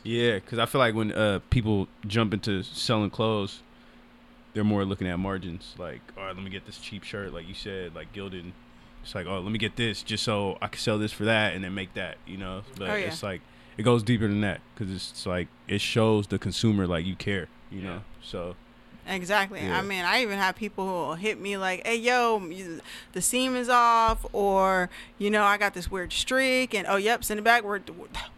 Yeah, 0.03 0.35
because 0.35 0.59
I 0.59 0.67
feel 0.67 0.81
like 0.81 0.95
when 0.95 1.13
uh, 1.13 1.41
people 1.51 1.89
jump 2.07 2.35
into 2.35 2.63
selling 2.65 3.11
clothes, 3.11 3.61
they're 4.53 4.65
more 4.65 4.85
looking 4.85 5.07
at 5.07 5.19
margins. 5.19 5.75
Like, 5.79 6.01
all 6.19 6.25
right, 6.25 6.35
let 6.35 6.45
me 6.45 6.51
get 6.51 6.67
this 6.67 6.79
cheap 6.79 7.05
shirt, 7.05 7.33
like 7.33 7.49
you 7.49 7.55
said, 7.55 7.95
like 7.95 8.13
Gildan. 8.13 8.53
It's 9.03 9.15
like, 9.15 9.27
oh, 9.27 9.39
let 9.41 9.53
me 9.53 9.59
get 9.59 9.77
this 9.77 10.03
just 10.03 10.25
so 10.25 10.59
I 10.63 10.69
can 10.69 10.81
sell 10.81 10.99
this 10.99 11.13
for 11.13 11.25
that 11.25 11.55
and 11.55 11.63
then 11.65 11.75
make 11.75 11.95
that, 11.95 12.17
you 12.27 12.37
know. 12.39 12.63
But 12.77 12.91
Oh, 12.91 12.95
yeah. 12.95 13.07
it's 13.07 13.23
like 13.23 13.41
it 13.79 13.83
goes 13.83 14.03
deeper 14.03 14.27
than 14.29 14.41
that 14.43 14.61
because 14.75 14.93
it's, 14.93 15.11
it's 15.13 15.27
like 15.27 15.49
it 15.69 15.81
shows 15.81 16.27
the 16.27 16.39
consumer 16.39 16.87
like 16.87 17.05
you 17.07 17.15
care, 17.17 17.49
you 17.71 17.81
Yeah. 17.81 17.87
know. 17.87 18.01
So 18.23 18.57
Exactly. 19.07 19.61
Yeah. 19.61 19.79
I 19.79 19.83
mean, 19.83 20.05
I 20.05 20.23
even 20.23 20.39
have 20.39 20.57
people 20.57 20.87
who 20.87 20.93
will 20.93 21.15
hit 21.15 21.39
me 21.41 21.57
like, 21.57 21.87
"Hey, 21.87 21.97
yo, 21.97 22.41
the 23.13 23.21
seam 23.23 23.55
is 23.57 23.69
off," 23.69 24.25
or 24.33 24.89
you 25.19 25.31
know, 25.31 25.45
I 25.45 25.57
got 25.59 25.75
this 25.75 25.91
weird 25.91 26.13
streak, 26.13 26.75
and 26.75 26.87
oh, 26.89 26.97
yep, 26.97 27.23
send 27.25 27.39
it 27.39 27.43
back. 27.43 27.65
We're, 27.65 27.81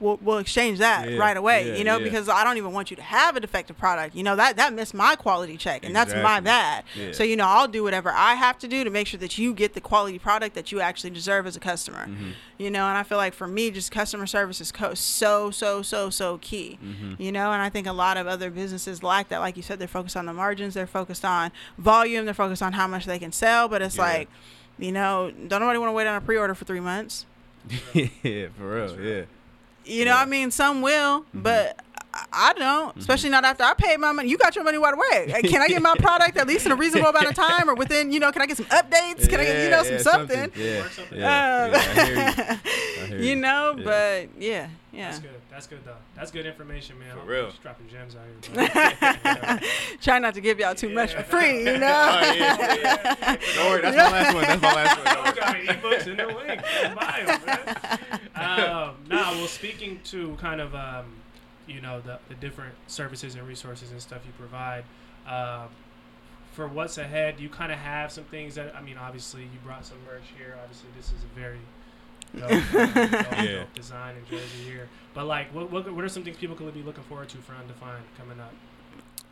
we'll, 0.00 0.18
we'll 0.22 0.38
exchange 0.38 0.78
that 0.78 1.08
Yeah, 1.10 1.16
right 1.18 1.36
away. 1.36 1.68
yeah, 1.68 1.76
you 1.76 1.84
know, 1.84 1.98
because 1.98 2.28
I 2.28 2.44
don't 2.44 2.56
even 2.58 2.72
want 2.72 2.90
you 2.90 2.96
to 2.96 3.02
have 3.02 3.36
a 3.36 3.40
defective 3.40 3.78
product. 3.78 4.14
You 4.14 4.22
know 4.22 4.36
that 4.36 4.56
that 4.56 4.72
missed 4.72 4.94
my 4.94 5.14
quality 5.16 5.56
check, 5.56 5.84
and 5.84 5.94
that's 5.94 6.12
my 6.14 6.40
bad. 6.40 6.84
So 7.12 7.22
you 7.22 7.36
know, 7.36 7.46
I'll 7.46 7.68
do 7.68 7.82
whatever 7.82 8.10
I 8.10 8.34
have 8.34 8.58
to 8.58 8.68
do 8.68 8.82
to 8.84 8.90
make 8.90 9.06
sure 9.06 9.20
that 9.20 9.38
you 9.38 9.54
get 9.54 9.74
the 9.74 9.80
quality 9.80 10.18
product 10.18 10.54
that 10.54 10.72
you 10.72 10.80
actually 10.80 11.10
deserve 11.10 11.46
as 11.46 11.56
a 11.56 11.60
customer. 11.60 12.06
mhm, 12.06 12.32
You 12.58 12.70
know, 12.70 12.86
and 12.88 12.96
I 12.96 13.02
feel 13.02 13.18
like 13.18 13.34
for 13.34 13.46
me, 13.46 13.70
just 13.70 13.90
customer 13.92 14.26
service 14.26 14.60
is 14.60 14.72
co- 14.72 14.94
so 14.94 15.50
so 15.50 15.82
so 15.82 16.10
so 16.10 16.38
key 16.38 16.78
mhm. 16.84 17.18
you 17.20 17.30
know 17.30 17.52
and 17.52 17.60
i 17.62 17.68
think 17.68 17.86
a 17.86 17.92
lot 17.92 18.16
of 18.16 18.26
other 18.26 18.50
businesses 18.50 19.02
lack 19.02 19.28
that 19.28 19.38
like 19.40 19.56
you 19.56 19.62
said 19.62 19.78
they're 19.78 19.86
focused 19.88 20.16
on 20.16 20.26
the 20.26 20.32
margins 20.56 20.72
they're 20.74 20.86
focused 20.86 21.24
on 21.24 21.52
volume 21.76 22.24
they're 22.24 22.32
focused 22.34 22.62
on 22.62 22.72
how 22.72 22.86
much 22.86 23.04
they 23.04 23.18
can 23.18 23.30
sell 23.32 23.68
but 23.68 23.82
it's 23.82 23.96
Yeah. 23.96 24.02
like 24.02 24.28
you 24.78 24.90
know 24.92 25.30
don't 25.48 25.60
nobody 25.60 25.78
want 25.78 25.90
to 25.90 25.92
wait 25.92 26.06
on 26.06 26.16
a 26.16 26.20
pre-order 26.22 26.54
for 26.54 26.64
three 26.64 26.80
months 26.80 27.26
yeah, 27.92 28.46
for 28.56 28.74
real, 28.74 29.00
yeah. 29.00 29.22
you 29.84 30.04
know 30.06 30.12
Yeah. 30.12 30.16
i 30.20 30.24
mean 30.24 30.50
some 30.50 30.80
will 30.82 31.20
Mm-hmm. 31.20 31.42
but 31.42 31.80
I- 32.36 32.46
I 32.46 32.52
don't, 32.52 32.96
especially 32.96 33.30
not 33.30 33.44
after 33.44 33.64
I 33.64 33.74
paid 33.74 33.98
my 33.98 34.12
money. 34.12 34.28
You 34.28 34.38
got 34.38 34.54
your 34.54 34.64
money 34.64 34.78
right 34.78 34.94
away. 34.94 35.40
Can 35.42 35.60
I 35.62 35.68
get 35.68 35.82
my 35.82 35.94
product 35.98 36.36
at 36.36 36.46
least 36.46 36.64
in 36.66 36.70
a 36.72 36.76
reasonable 36.76 37.08
amount 37.10 37.26
of 37.26 37.34
time, 37.48 37.68
or 37.68 37.74
within, 37.74 38.12
you 38.12 38.20
know, 38.20 38.30
can 38.30 38.40
I 38.42 38.46
get 38.46 38.56
some 38.58 38.66
updates? 38.66 39.28
Can 39.28 39.40
I 39.40 39.44
get, 39.44 39.64
you 39.64 39.70
know, 39.70 39.82
Yeah, 39.82 39.82
some 39.82 39.92
yeah, 39.92 39.98
something? 39.98 40.52
Yeah, 40.54 40.88
something 40.90 41.18
yeah, 41.18 41.64
Um, 41.64 41.72
yeah, 41.72 41.78
I 41.78 42.04
hear 42.04 42.14
you. 42.14 42.20
I 43.02 43.06
hear 43.06 43.18
you 43.18 43.36
know, 43.36 43.76
but 43.82 44.28
yeah, 44.38 44.68
yeah. 44.92 45.10
That's 45.10 45.18
good. 45.18 45.30
That's 45.50 45.66
good 45.66 45.84
though. 45.84 45.96
That's 46.14 46.30
good 46.30 46.46
information, 46.46 46.98
man. 46.98 47.14
For 47.14 47.20
I'm 47.22 47.26
real. 47.26 47.46
Just 47.46 47.62
dropping 47.62 47.88
gems 47.88 48.14
out 48.14 48.22
here. 48.26 48.68
bro. 49.58 49.68
Try 50.02 50.18
not 50.18 50.34
to 50.34 50.40
give 50.40 50.58
y'all 50.60 50.74
too 50.74 50.90
much 50.90 51.14
for 51.14 51.22
free, 51.22 51.64
you 51.64 51.70
Oh, 51.70 51.78
know. 51.78 52.32
yeah. 52.34 53.36
Don't 53.56 53.70
worry, 53.70 53.82
that's 53.82 53.96
my 53.96 54.10
last 54.12 54.34
one. 54.34 54.42
That's 54.44 54.62
my 54.62 54.74
last 54.74 54.98
one. 54.98 55.06
I 55.06 55.32
got 55.32 55.56
ebooks 55.56 56.06
in 56.06 56.16
the 56.16 56.26
link. 56.26 56.62
in 56.84 56.90
the 56.90 56.96
bio, 56.96 57.26
man. 57.46 58.20
Um, 58.34 58.94
now, 59.08 59.32
well, 59.32 59.46
speaking 59.46 59.98
to 60.04 60.36
kind 60.40 60.60
of, 60.60 60.74
um, 60.74 61.06
you 61.66 61.80
know, 61.80 62.00
the, 62.00 62.18
the 62.28 62.34
different 62.34 62.74
services 62.86 63.34
and 63.34 63.46
resources 63.46 63.90
and 63.90 64.00
stuff 64.00 64.22
you 64.26 64.32
provide, 64.38 64.84
um, 65.26 65.68
for 66.52 66.66
what's 66.68 66.96
ahead, 66.98 67.38
you 67.38 67.48
kind 67.48 67.70
of 67.70 67.78
have 67.78 68.10
some 68.10 68.24
things 68.24 68.54
that, 68.54 68.74
I 68.74 68.80
mean, 68.80 68.96
obviously, 68.96 69.42
you 69.42 69.58
brought 69.64 69.84
some 69.84 69.98
merch 70.06 70.22
here. 70.38 70.56
Obviously, 70.62 70.88
this 70.96 71.08
is 71.08 71.22
a 71.22 71.38
very 71.38 71.58
dope, 72.34 72.48
dope, 72.72 73.32
Yeah. 73.44 73.58
dope 73.60 73.74
design 73.74 74.16
and 74.16 74.26
jersey 74.26 74.64
here. 74.64 74.88
But, 75.12 75.26
like, 75.26 75.54
what, 75.54 75.70
what, 75.70 75.92
what 75.92 76.02
are 76.04 76.08
some 76.08 76.24
things 76.24 76.36
people 76.38 76.56
could 76.56 76.72
be 76.72 76.82
looking 76.82 77.04
forward 77.04 77.28
to 77.30 77.36
for 77.38 77.52
Undefined 77.54 78.04
coming 78.16 78.40
up? 78.40 78.52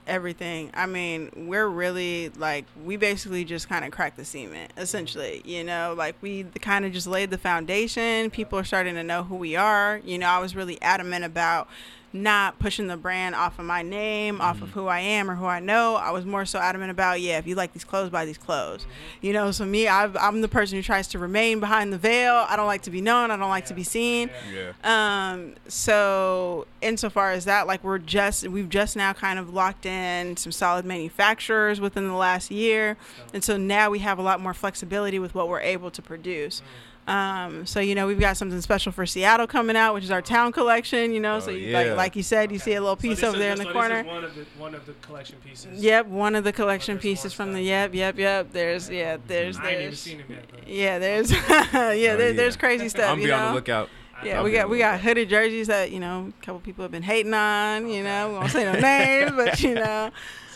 everything. 0.06 0.70
I 0.74 0.84
mean, 0.84 1.30
we're 1.34 1.66
really 1.66 2.28
like 2.36 2.66
we 2.84 2.98
basically 2.98 3.42
just 3.42 3.70
kind 3.70 3.86
of 3.86 3.90
cracked 3.90 4.18
the 4.18 4.24
cement, 4.26 4.70
essentially. 4.76 5.40
You 5.46 5.64
know, 5.64 5.94
like 5.96 6.14
we 6.20 6.44
kind 6.60 6.84
of 6.84 6.92
just 6.92 7.06
laid 7.06 7.30
the 7.30 7.38
foundation. 7.38 8.30
People 8.30 8.58
are 8.58 8.64
starting 8.64 8.96
to 8.96 9.02
know 9.02 9.22
who 9.22 9.36
we 9.36 9.56
are. 9.56 10.02
You 10.04 10.18
know, 10.18 10.28
I 10.28 10.40
was 10.40 10.54
really 10.54 10.80
adamant 10.82 11.24
about 11.24 11.68
not 12.14 12.58
pushing 12.60 12.86
the 12.86 12.96
brand 12.96 13.34
off 13.34 13.58
of 13.58 13.64
my 13.64 13.82
name, 13.82 14.40
off 14.40 14.62
of 14.62 14.68
mm-hmm. 14.68 14.80
who 14.80 14.86
I 14.86 15.00
am 15.00 15.28
or 15.28 15.34
who 15.34 15.46
I 15.46 15.58
know. 15.58 15.96
I 15.96 16.12
was 16.12 16.24
more 16.24 16.46
so 16.46 16.60
adamant 16.60 16.92
about, 16.92 17.20
yeah, 17.20 17.38
if 17.38 17.46
you 17.46 17.56
like 17.56 17.72
these 17.72 17.84
clothes, 17.84 18.08
buy 18.08 18.24
these 18.24 18.38
clothes. 18.38 18.82
Mm-hmm. 18.82 19.26
You 19.26 19.32
know, 19.32 19.50
so 19.50 19.66
me, 19.66 19.88
I've, 19.88 20.16
I'm 20.16 20.40
the 20.40 20.48
person 20.48 20.76
who 20.76 20.82
tries 20.82 21.08
to 21.08 21.18
remain 21.18 21.58
behind 21.58 21.92
the 21.92 21.98
veil. 21.98 22.46
I 22.48 22.54
don't 22.54 22.68
like 22.68 22.82
to 22.82 22.90
be 22.90 23.00
known. 23.00 23.32
I 23.32 23.36
don't 23.36 23.50
like 23.50 23.66
to 23.66 23.74
be 23.74 23.82
seen. 23.82 24.30
Yeah. 24.52 24.72
Yeah. 24.84 25.32
Um, 25.32 25.54
so 25.66 26.66
insofar 26.80 27.32
as 27.32 27.46
that, 27.46 27.66
like 27.66 27.82
we're 27.82 27.98
just 27.98 28.46
we've 28.46 28.68
just 28.68 28.96
now 28.96 29.12
kind 29.12 29.38
of 29.38 29.52
locked 29.52 29.84
in 29.84 30.36
some 30.36 30.52
solid 30.52 30.84
manufacturers 30.84 31.80
within 31.80 32.06
the 32.06 32.14
last 32.14 32.50
year, 32.50 32.96
and 33.32 33.42
so 33.42 33.56
now 33.56 33.90
we 33.90 33.98
have 33.98 34.18
a 34.18 34.22
lot 34.22 34.40
more 34.40 34.54
flexibility 34.54 35.18
with 35.18 35.34
what 35.34 35.48
we're 35.48 35.60
able 35.60 35.90
to 35.90 36.00
produce. 36.02 36.60
Mm. 36.60 36.93
Um, 37.06 37.66
so 37.66 37.80
you 37.80 37.94
know 37.94 38.06
we've 38.06 38.18
got 38.18 38.36
something 38.38 38.60
special 38.62 38.90
for 38.90 39.04
Seattle 39.04 39.46
coming 39.46 39.76
out, 39.76 39.92
which 39.94 40.04
is 40.04 40.10
our 40.10 40.22
town 40.22 40.52
collection. 40.52 41.12
You 41.12 41.20
know, 41.20 41.38
so 41.40 41.50
Oh, 41.50 41.54
you, 41.54 41.68
yeah. 41.68 41.78
like 41.78 41.96
like 41.96 42.16
you 42.16 42.22
said, 42.22 42.50
you 42.50 42.58
see 42.58 42.72
a 42.74 42.80
little 42.80 42.96
piece 42.96 43.16
this 43.20 43.24
over 43.24 43.36
is- 43.36 43.40
there 43.40 43.50
in 43.52 43.56
so 43.58 43.62
the 43.64 43.68
this 43.68 43.72
corner. 43.74 44.00
is 44.00 44.06
one 44.06 44.24
of 44.24 44.34
the 44.34 44.44
one 44.58 44.74
of 44.74 44.86
the 44.86 44.92
collection 44.94 45.36
pieces. 45.44 45.82
Yep, 45.82 46.06
one 46.06 46.34
of 46.34 46.44
the 46.44 46.52
collection 46.52 46.94
there's 46.94 47.02
pieces 47.02 47.32
from 47.34 47.52
the 47.52 47.60
yep, 47.60 47.94
yep, 47.94 48.16
yep. 48.18 48.52
There's 48.52 48.88
yeah, 48.88 49.18
there's 49.26 49.58
I 49.58 49.62
ain't 49.62 49.70
even 49.72 49.82
there's 49.84 50.00
seen 50.00 50.18
him 50.20 50.26
yet. 50.30 50.44
But 50.50 50.66
yeah, 50.68 50.98
there's 50.98 51.30
yeah, 51.50 51.66
there, 51.72 51.94
yeah. 51.94 52.32
there's 52.32 52.56
crazy 52.56 52.88
stuff. 52.88 53.10
I'm 53.10 53.18
you 53.18 53.26
be 53.26 53.30
know? 53.30 53.36
on 53.38 53.48
the 53.48 53.54
lookout. 53.54 53.90
Yeah, 54.24 54.42
we 54.42 54.52
got 54.52 54.68
we 54.68 54.78
got 54.78 55.00
hooded 55.00 55.28
jerseys 55.28 55.66
that 55.68 55.90
you 55.90 56.00
know 56.00 56.32
a 56.40 56.44
couple 56.44 56.60
people 56.60 56.82
have 56.82 56.90
been 56.92 57.02
hating 57.02 57.34
on. 57.34 57.88
You 57.88 58.02
know, 58.02 58.28
we 58.28 58.34
won't 58.34 58.50
say 58.50 58.64
no 58.64 58.78
names, 58.78 59.32
but 59.32 59.60
you 59.62 59.74
know, 59.74 60.10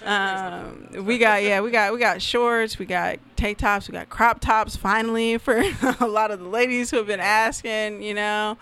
um, 0.04 0.88
we 1.04 1.18
got 1.18 1.42
yeah, 1.42 1.60
we 1.60 1.70
got 1.70 1.92
we 1.92 1.98
got 1.98 2.22
shorts, 2.22 2.78
we 2.78 2.86
got 2.86 3.18
tank 3.36 3.58
tops, 3.58 3.88
we 3.88 3.92
got 3.92 4.08
crop 4.08 4.40
tops. 4.40 4.76
Finally, 4.76 5.38
for 5.38 5.62
a 6.00 6.06
lot 6.06 6.30
of 6.30 6.40
the 6.40 6.48
ladies 6.48 6.90
who 6.90 6.98
have 6.98 7.06
been 7.06 7.20
asking, 7.20 8.02
you 8.02 8.14
know, 8.14 8.56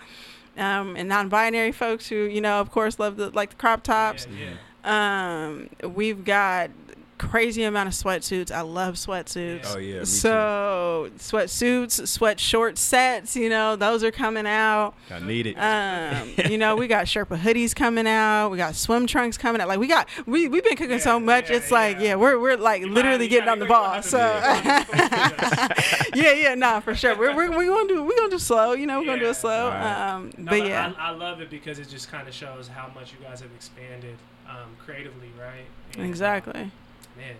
um, 0.57 0.95
and 0.95 1.07
non-binary 1.07 1.71
folks 1.71 2.07
who 2.07 2.15
you 2.15 2.41
know, 2.41 2.59
of 2.59 2.71
course, 2.71 2.99
love 2.99 3.17
the 3.17 3.29
like 3.31 3.51
the 3.51 3.55
crop 3.55 3.83
tops. 3.83 4.27
Yeah, 4.29 4.49
yeah. 4.49 4.55
Um, 4.87 5.69
we've 5.93 6.23
got 6.23 6.71
crazy 7.17 7.63
amount 7.63 7.87
of 7.87 7.93
sweatsuits. 7.93 8.51
I 8.51 8.61
love 8.61 8.95
sweatsuits. 8.95 9.73
Oh 9.75 9.77
yeah. 9.79 9.93
Me 9.93 9.99
too. 9.99 10.05
So 10.05 11.09
sweatsuits, 11.17 12.07
sweat 12.07 12.39
short 12.39 12.77
sets, 12.77 13.35
you 13.35 13.49
know, 13.49 13.75
those 13.75 14.03
are 14.03 14.11
coming 14.11 14.45
out. 14.47 14.93
I 15.11 15.19
need 15.19 15.47
it. 15.47 15.55
Um, 15.55 16.33
you 16.51 16.57
know, 16.57 16.75
we 16.75 16.87
got 16.87 17.05
Sherpa 17.05 17.37
hoodies 17.37 17.75
coming 17.75 18.07
out. 18.07 18.49
We 18.49 18.57
got 18.57 18.75
swim 18.75 19.07
trunks 19.07 19.37
coming 19.37 19.61
out. 19.61 19.67
Like 19.67 19.79
we 19.79 19.87
got, 19.87 20.07
we 20.25 20.47
we've 20.47 20.63
been 20.63 20.75
cooking 20.75 20.91
Yeah, 20.91 20.97
so 20.99 21.19
much. 21.19 21.49
yeah, 21.49 21.57
it's 21.57 21.71
like, 21.71 21.97
yeah. 21.97 22.03
yeah, 22.03 22.15
we're 22.15 22.39
we're 22.39 22.57
like 22.57 22.81
You 22.81 22.89
literally 22.89 23.19
might- 23.25 23.29
getting 23.29 23.49
on 23.49 23.59
the 23.59 23.65
be 23.65 23.69
ball. 23.69 24.01
So 24.01 24.17
yeah, 26.15 26.31
yeah, 26.33 26.55
nah, 26.55 26.79
for 26.79 26.95
sure. 26.95 27.17
We're 27.17 27.35
we're, 27.35 27.49
we're 27.55 27.67
gonna 27.67 27.87
do 27.87 28.03
we're 28.03 28.15
gonna 28.17 28.29
do 28.29 28.39
slow. 28.39 28.73
You 28.73 28.85
know, 28.87 28.99
we're 28.99 29.05
gonna 29.05 29.19
do 29.19 29.29
it 29.29 29.35
slow. 29.35 29.67
Alright. 29.67 29.83
Um, 30.09 30.31
No, 30.37 30.49
but 30.51 30.65
yeah, 30.65 30.93
I, 30.97 31.09
I 31.09 31.11
love 31.11 31.41
it 31.41 31.49
because 31.49 31.79
it 31.79 31.89
just 31.89 32.11
kind 32.11 32.27
of 32.27 32.33
shows 32.33 32.67
how 32.67 32.89
much 32.93 33.11
you 33.11 33.17
guys 33.25 33.41
have 33.41 33.51
expanded 33.55 34.15
um, 34.49 34.75
creatively, 34.83 35.29
right? 35.39 35.65
And, 35.93 36.03
uh, 36.03 36.07
exactly. 36.09 36.71
Man, 37.17 37.35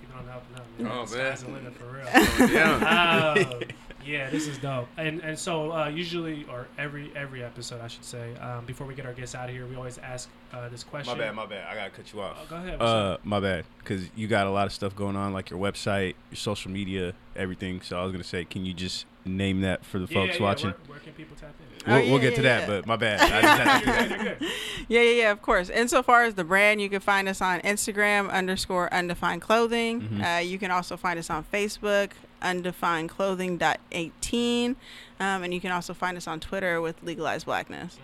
keep 0.00 0.10
it 0.10 0.16
on 0.16 0.26
the 0.26 0.32
up 0.32 0.44
and 0.48 0.60
up. 0.60 0.66
Man. 0.78 0.92
Oh, 0.92 1.16
man. 1.16 1.36
the 1.36 1.50
limit 1.50 1.74
for 1.74 1.86
real. 1.86 2.50
Yeah. 2.52 3.34
um, 3.54 3.62
yeah, 4.06 4.30
this 4.30 4.46
is 4.46 4.58
dope. 4.58 4.88
And 4.96 5.20
and 5.20 5.38
so 5.38 5.72
uh, 5.72 5.88
usually, 5.88 6.44
or 6.50 6.66
every 6.78 7.10
every 7.16 7.42
episode, 7.42 7.80
I 7.80 7.88
should 7.88 8.04
say, 8.04 8.34
um, 8.36 8.64
before 8.66 8.86
we 8.86 8.94
get 8.94 9.06
our 9.06 9.12
guests 9.12 9.34
out 9.34 9.48
of 9.48 9.54
here, 9.54 9.66
we 9.66 9.76
always 9.76 9.98
ask 9.98 10.28
uh, 10.52 10.68
this 10.68 10.84
question. 10.84 11.16
My 11.16 11.24
bad. 11.24 11.34
My 11.34 11.46
bad. 11.46 11.66
I 11.68 11.74
gotta 11.74 11.90
cut 11.90 12.12
you 12.12 12.20
off. 12.20 12.36
Oh, 12.40 12.46
go 12.48 12.56
ahead. 12.56 12.82
Uh, 12.82 13.18
my 13.24 13.40
bad. 13.40 13.64
Because 13.78 14.08
you 14.14 14.28
got 14.28 14.46
a 14.46 14.50
lot 14.50 14.66
of 14.66 14.72
stuff 14.72 14.94
going 14.94 15.16
on, 15.16 15.32
like 15.32 15.50
your 15.50 15.58
website, 15.58 16.14
your 16.30 16.36
social 16.36 16.70
media, 16.70 17.14
everything. 17.36 17.80
So 17.80 17.98
I 17.98 18.02
was 18.02 18.12
gonna 18.12 18.24
say, 18.24 18.44
can 18.44 18.64
you 18.64 18.74
just 18.74 19.06
name 19.24 19.60
that 19.62 19.84
for 19.84 19.98
the 19.98 20.06
Yeah, 20.06 20.14
folks 20.26 20.36
yeah, 20.38 20.42
watching? 20.42 20.70
Where, 20.70 20.78
where 20.88 20.98
can 21.00 21.12
people 21.12 21.36
tap 21.36 21.50
in? 21.60 21.66
Oh, 21.92 21.96
We'll, 21.96 22.02
we'll 22.12 22.22
yeah, 22.22 22.30
get 22.30 22.36
to 22.36 22.42
yeah, 22.42 22.58
that, 22.60 22.68
but 22.68 22.86
my 22.86 22.94
bad. 22.96 23.20
I 23.20 23.40
just 23.42 23.60
had 23.60 23.80
to 23.80 23.84
do 23.84 23.92
that. 23.92 24.08
You're 24.10 24.18
good, 24.18 24.24
you're 24.26 24.34
good. 24.38 24.52
Yeah, 24.88 25.00
yeah, 25.02 25.10
yeah, 25.22 25.30
of 25.32 25.42
course. 25.42 25.68
Insofar 25.68 26.22
as 26.24 26.34
the 26.34 26.44
brand, 26.44 26.80
you 26.80 26.88
can 26.88 27.00
find 27.00 27.28
us 27.28 27.40
on 27.40 27.60
Instagram 27.62 28.30
underscore 28.30 28.92
undefined 28.94 29.42
clothing. 29.42 30.02
Mhm. 30.02 30.38
Uh, 30.38 30.40
you 30.40 30.58
can 30.58 30.70
also 30.70 30.96
find 30.96 31.18
us 31.18 31.28
on 31.28 31.44
Facebook, 31.52 32.10
undefined 32.40 33.08
clothing 33.10 33.56
dot 33.58 33.80
eighteen. 33.90 34.76
Um, 35.20 35.42
and 35.44 35.52
you 35.54 35.60
can 35.60 35.70
also 35.72 35.92
find 35.94 36.16
us 36.16 36.26
on 36.28 36.38
Twitter 36.40 36.80
with 36.80 37.02
legalized 37.02 37.46
blackness. 37.46 37.98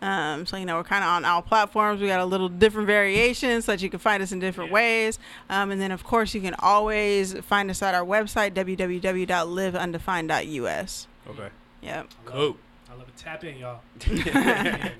Um, 0.00 0.46
so 0.46 0.56
you 0.56 0.64
know 0.64 0.76
we're 0.76 0.84
kind 0.84 1.02
of 1.02 1.10
on 1.10 1.24
all 1.24 1.42
platforms. 1.42 2.00
We 2.00 2.06
got 2.06 2.20
a 2.20 2.24
little 2.24 2.48
different 2.48 2.86
variations 2.86 3.64
so 3.64 3.72
that 3.72 3.82
you 3.82 3.90
can 3.90 3.98
find 3.98 4.22
us 4.22 4.30
in 4.32 4.38
different 4.38 4.70
ways. 4.70 5.18
Um, 5.50 5.70
and 5.70 5.80
then 5.80 5.90
of 5.90 6.04
course 6.04 6.34
you 6.34 6.40
can 6.40 6.54
always 6.60 7.34
find 7.40 7.70
us 7.70 7.82
at 7.82 7.94
our 7.94 8.04
website 8.04 8.52
www.liveundefined.us. 8.54 11.06
Okay. 11.28 11.48
Yep. 11.82 11.82
I 11.82 11.98
love 11.98 12.08
Cool. 12.24 12.50
it. 12.50 12.56
I 12.90 12.94
love 12.94 13.08
it. 13.08 13.16
Tap 13.16 13.44
in, 13.44 13.58
y'all. 13.58 13.80
yeah, 14.06 14.32
man. 14.34 14.92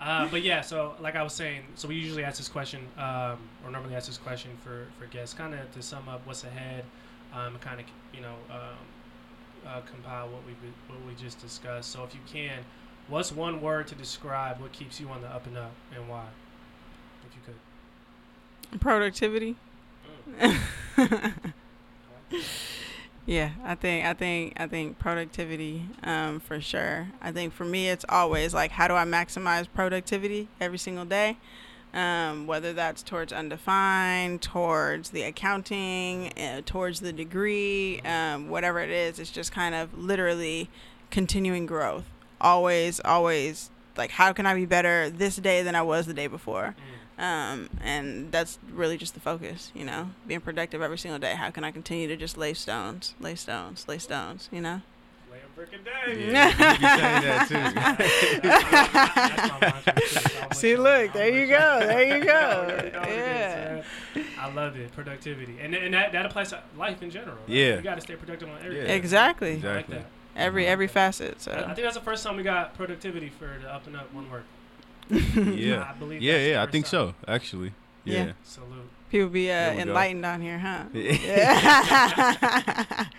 Uh, 0.00 0.26
but 0.30 0.42
yeah, 0.42 0.60
so 0.62 0.94
like 1.00 1.16
I 1.16 1.22
was 1.22 1.34
saying, 1.34 1.62
so 1.74 1.88
we 1.88 1.96
usually 1.96 2.24
ask 2.24 2.38
this 2.38 2.48
question, 2.48 2.86
um, 2.96 3.38
or 3.64 3.70
normally 3.70 3.94
ask 3.94 4.06
this 4.06 4.16
question 4.16 4.50
for, 4.64 4.86
for 4.98 5.04
guests, 5.06 5.34
kind 5.34 5.52
of 5.54 5.70
to 5.72 5.82
sum 5.82 6.08
up 6.08 6.26
what's 6.26 6.44
ahead, 6.44 6.84
um, 7.34 7.58
kind 7.58 7.80
of 7.80 7.86
you 8.14 8.22
know 8.22 8.34
um, 8.50 8.78
uh, 9.66 9.80
compile 9.82 10.28
what 10.28 10.40
we 10.46 10.52
what 10.88 10.98
we 11.06 11.14
just 11.22 11.38
discussed. 11.40 11.90
So 11.90 12.02
if 12.04 12.14
you 12.14 12.20
can, 12.26 12.64
what's 13.10 13.32
one 13.32 13.60
word 13.60 13.88
to 13.88 13.94
describe 13.94 14.60
what 14.60 14.72
keeps 14.72 15.00
you 15.00 15.08
on 15.08 15.20
the 15.20 15.28
up 15.28 15.46
and 15.46 15.58
up, 15.58 15.72
and 15.94 16.08
why? 16.08 16.24
If 17.28 17.34
you 17.34 17.42
could. 17.44 18.80
Productivity. 18.80 19.56
yeah, 23.26 23.50
I 23.64 23.74
think 23.74 24.06
I 24.06 24.14
think 24.14 24.54
I 24.56 24.66
think 24.66 24.98
productivity 24.98 25.86
um, 26.04 26.40
for 26.40 26.60
sure. 26.60 27.08
I 27.20 27.32
think 27.32 27.52
for 27.52 27.64
me 27.64 27.88
it's 27.88 28.04
always 28.08 28.54
like 28.54 28.70
how 28.70 28.86
do 28.88 28.94
I 28.94 29.04
maximize 29.04 29.66
productivity 29.72 30.48
every 30.60 30.78
single 30.78 31.04
day, 31.04 31.36
um, 31.92 32.46
whether 32.46 32.72
that's 32.72 33.02
towards 33.02 33.32
undefined, 33.32 34.40
towards 34.40 35.10
the 35.10 35.22
accounting, 35.22 36.32
uh, 36.38 36.62
towards 36.64 37.00
the 37.00 37.12
degree, 37.12 38.00
um, 38.02 38.48
whatever 38.48 38.78
it 38.78 38.90
is. 38.90 39.18
It's 39.18 39.32
just 39.32 39.50
kind 39.50 39.74
of 39.74 39.98
literally 39.98 40.70
continuing 41.10 41.66
growth. 41.66 42.04
Always, 42.40 43.00
always 43.04 43.70
like 43.96 44.10
how 44.12 44.32
can 44.32 44.46
I 44.46 44.54
be 44.54 44.64
better 44.66 45.10
this 45.10 45.36
day 45.36 45.62
than 45.62 45.74
I 45.74 45.82
was 45.82 46.06
the 46.06 46.14
day 46.14 46.26
before. 46.26 46.74
Um, 47.18 47.68
and 47.82 48.32
that's 48.32 48.58
really 48.72 48.96
just 48.96 49.12
the 49.12 49.20
focus, 49.20 49.70
you 49.74 49.84
know, 49.84 50.08
being 50.26 50.40
productive 50.40 50.80
every 50.80 50.96
single 50.96 51.18
day. 51.18 51.34
How 51.34 51.50
can 51.50 51.64
I 51.64 51.70
continue 51.70 52.08
to 52.08 52.16
just 52.16 52.38
lay 52.38 52.54
stones, 52.54 53.14
lay 53.20 53.34
stones, 53.34 53.86
lay 53.86 53.98
stones, 53.98 54.48
you 54.50 54.62
know? 54.62 54.80
Lay 55.30 55.36
a 55.44 55.54
brick 55.54 55.68
a 55.74 55.78
day. 56.14 56.32
Yeah, 56.32 56.48
you 56.48 56.54
that 56.80 57.46
too. 57.46 58.40
That's 58.48 59.50
my 59.52 59.60
mantra, 59.60 59.92
too. 59.92 60.38
I'm 60.40 60.48
with 60.48 60.56
See, 60.56 60.76
look, 60.76 61.12
there 61.12 61.28
you 61.28 61.46
go, 61.46 61.80
there 61.80 62.02
you 62.06 62.14
You 62.20 62.24
go. 62.24 62.40
know 62.40 62.66
what 62.74 62.84
it 62.86 62.94
is, 62.94 63.84
Yeah. 64.16 64.22
I 64.38 64.50
love 64.54 64.76
it. 64.78 64.90
Productivity. 64.92 65.58
And, 65.60 65.74
and 65.74 65.92
that, 65.92 66.12
that 66.12 66.24
applies 66.24 66.48
to 66.50 66.62
life 66.78 67.02
in 67.02 67.10
general. 67.10 67.36
Right? 67.36 67.48
Yeah. 67.48 67.76
You 67.76 67.82
got 67.82 67.96
to 67.96 68.00
stay 68.00 68.16
productive 68.16 68.48
on 68.48 68.56
everything. 68.64 68.86
Yeah. 68.86 68.92
Exactly. 68.94 69.48
I 69.50 69.52
like 69.52 69.58
Exactly. 69.58 69.96
that. 69.98 70.06
Every 70.36 70.66
every 70.66 70.86
facet. 70.88 71.36
I 71.38 71.40
So 71.40 71.52
I 71.52 71.74
think 71.74 71.86
that's 71.86 71.96
the 71.96 72.02
first 72.02 72.22
time 72.24 72.36
we 72.36 72.42
got 72.42 72.74
productivity 72.74 73.28
for 73.30 73.50
the 73.62 73.72
up 73.72 73.86
and 73.86 73.96
up 73.96 74.12
one 74.14 74.30
word. 74.30 74.44
Yeah. 75.10 75.88
I 75.88 75.92
believe 75.98 76.22
Yeah, 76.22 76.36
yeah, 76.38 76.62
I 76.62 76.66
think 76.66 76.84
time. 76.86 76.90
so, 76.90 77.14
actually. 77.26 77.72
Yeah. 78.04 78.26
Yeah. 78.26 78.32
Salute. 78.44 78.88
people 79.10 79.28
be 79.28 79.50
uh, 79.50 79.54
There 79.54 79.70
we 79.70 79.76
go. 79.76 79.82
enlightened 79.90 80.24
on 80.26 80.40
here, 80.40 80.58
huh? 80.58 80.84
Yeah. 80.94 83.04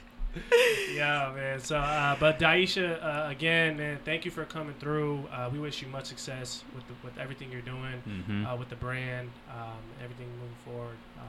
Yeah, 0.96 1.34
man. 1.36 1.60
So, 1.60 1.78
uh, 1.78 2.16
but 2.18 2.40
Dyesha, 2.40 3.04
uh, 3.04 3.30
again, 3.30 3.76
man, 3.76 4.00
thank 4.06 4.24
you 4.24 4.32
for 4.32 4.46
coming 4.46 4.74
through. 4.80 5.26
Uh, 5.32 5.50
we 5.52 5.60
wish 5.60 5.82
you 5.82 5.90
much 5.90 6.06
success 6.06 6.64
with 6.74 6.88
the, 6.88 6.94
with 7.04 7.18
everything 7.18 7.52
you're 7.52 7.60
doing, 7.62 8.02
Mhm. 8.08 8.46
uh, 8.50 8.56
with 8.56 8.70
the 8.70 8.78
brand, 8.78 9.30
um, 9.54 9.76
everything 10.02 10.28
moving 10.40 10.56
forward. 10.64 10.96
Um, 11.20 11.26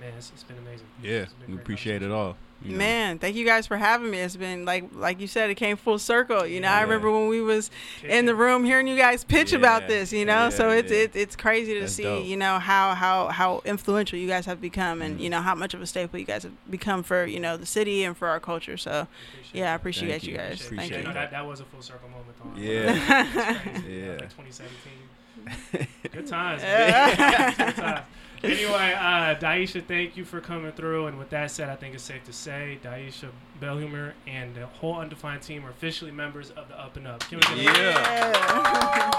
man, 0.00 0.12
it's, 0.16 0.30
it's 0.34 0.44
been 0.44 0.58
amazing. 0.58 0.86
Yeah, 1.02 1.12
It's 1.22 1.32
been 1.34 1.50
we 1.54 1.60
appreciate 1.60 2.02
it 2.02 2.10
all. 2.10 2.36
you 2.62 2.72
know. 2.72 2.78
Man, 2.78 3.18
thank 3.18 3.36
you 3.36 3.44
guys 3.46 3.66
for 3.66 3.76
having 3.76 4.10
me. 4.10 4.18
It's 4.18 4.34
been 4.36 4.64
like 4.64 4.84
like 4.92 5.20
you 5.20 5.26
said, 5.28 5.48
it 5.50 5.54
came 5.54 5.76
full 5.76 5.98
circle. 5.98 6.44
You 6.46 6.60
know, 6.60 6.68
I 6.68 6.80
remember 6.82 7.10
when 7.10 7.28
we 7.28 7.40
was 7.40 7.70
in 8.02 8.26
the 8.26 8.34
room 8.34 8.64
hearing 8.64 8.88
you 8.88 8.96
guys 8.96 9.22
pitch 9.24 9.52
about 9.52 9.86
this. 9.88 10.12
You 10.12 10.24
know, 10.24 10.50
so 10.50 10.70
it's 10.70 10.90
yeah. 10.90 10.98
it's 10.98 11.16
it's 11.16 11.36
crazy 11.36 11.74
to 11.74 11.80
That's 11.80 11.92
see. 11.92 12.02
dope. 12.02 12.24
You 12.26 12.36
know 12.36 12.58
how 12.58 12.94
how 12.94 13.28
how 13.28 13.62
influential 13.64 14.18
you 14.18 14.26
guys 14.28 14.46
have 14.46 14.60
become, 14.60 15.02
and 15.02 15.18
Mm. 15.18 15.22
you 15.22 15.30
know 15.30 15.40
how 15.40 15.54
much 15.54 15.72
of 15.74 15.80
a 15.82 15.86
staple 15.86 16.18
you 16.18 16.24
guys 16.26 16.42
have 16.42 16.52
become 16.70 17.02
for 17.04 17.24
you 17.26 17.38
know 17.40 17.56
the 17.56 17.66
city 17.66 18.02
and 18.04 18.16
for 18.16 18.26
our 18.28 18.40
culture. 18.40 18.76
So 18.76 19.06
Appreciate 19.32 19.60
yeah, 19.60 19.72
I 19.72 19.74
appreciate 19.76 20.10
Thank 20.10 20.24
you 20.24 20.32
you. 20.32 20.38
guys. 20.38 20.60
Appreciate 20.64 20.78
Thank 20.78 20.90
You 20.92 20.98
you. 20.98 21.04
know, 21.04 21.14
that, 21.14 21.30
that 21.30 21.46
was 21.46 21.60
a 21.60 21.64
full 21.64 21.82
circle 21.82 22.08
moment. 22.08 22.36
Though. 22.38 22.60
Yeah. 22.60 23.62
It's. 23.76 23.84
Yeah. 23.88 24.12
Like 24.20 24.30
2017. 24.36 25.86
Good 26.12 26.26
times. 26.26 26.62
man. 26.62 27.54
Good 27.56 27.74
times. 27.76 28.00
Anyway, 28.44 28.94
uh, 28.96 29.34
Dyesha, 29.34 29.84
thank 29.84 30.16
you 30.16 30.24
for 30.24 30.40
coming 30.40 30.70
through. 30.72 31.06
And 31.08 31.18
with 31.18 31.30
that 31.30 31.50
said, 31.50 31.68
I 31.68 31.76
think 31.76 31.94
it's 31.94 32.04
safe 32.04 32.22
to 32.24 32.32
say 32.32 32.78
Dyesha 32.84 33.30
Belhumeur 33.60 34.12
and 34.26 34.54
the 34.54 34.66
whole 34.66 34.96
Undefined 34.98 35.42
team 35.42 35.64
are 35.66 35.70
officially 35.70 36.12
members 36.12 36.50
of 36.50 36.68
the 36.68 36.78
Up 36.80 36.96
and 36.96 37.06
Up. 37.08 37.20
Can 37.20 37.38
we 37.38 37.42
give 37.64 37.74
them 37.74 37.74
a- 37.74 37.78
Yeah. 37.78 39.14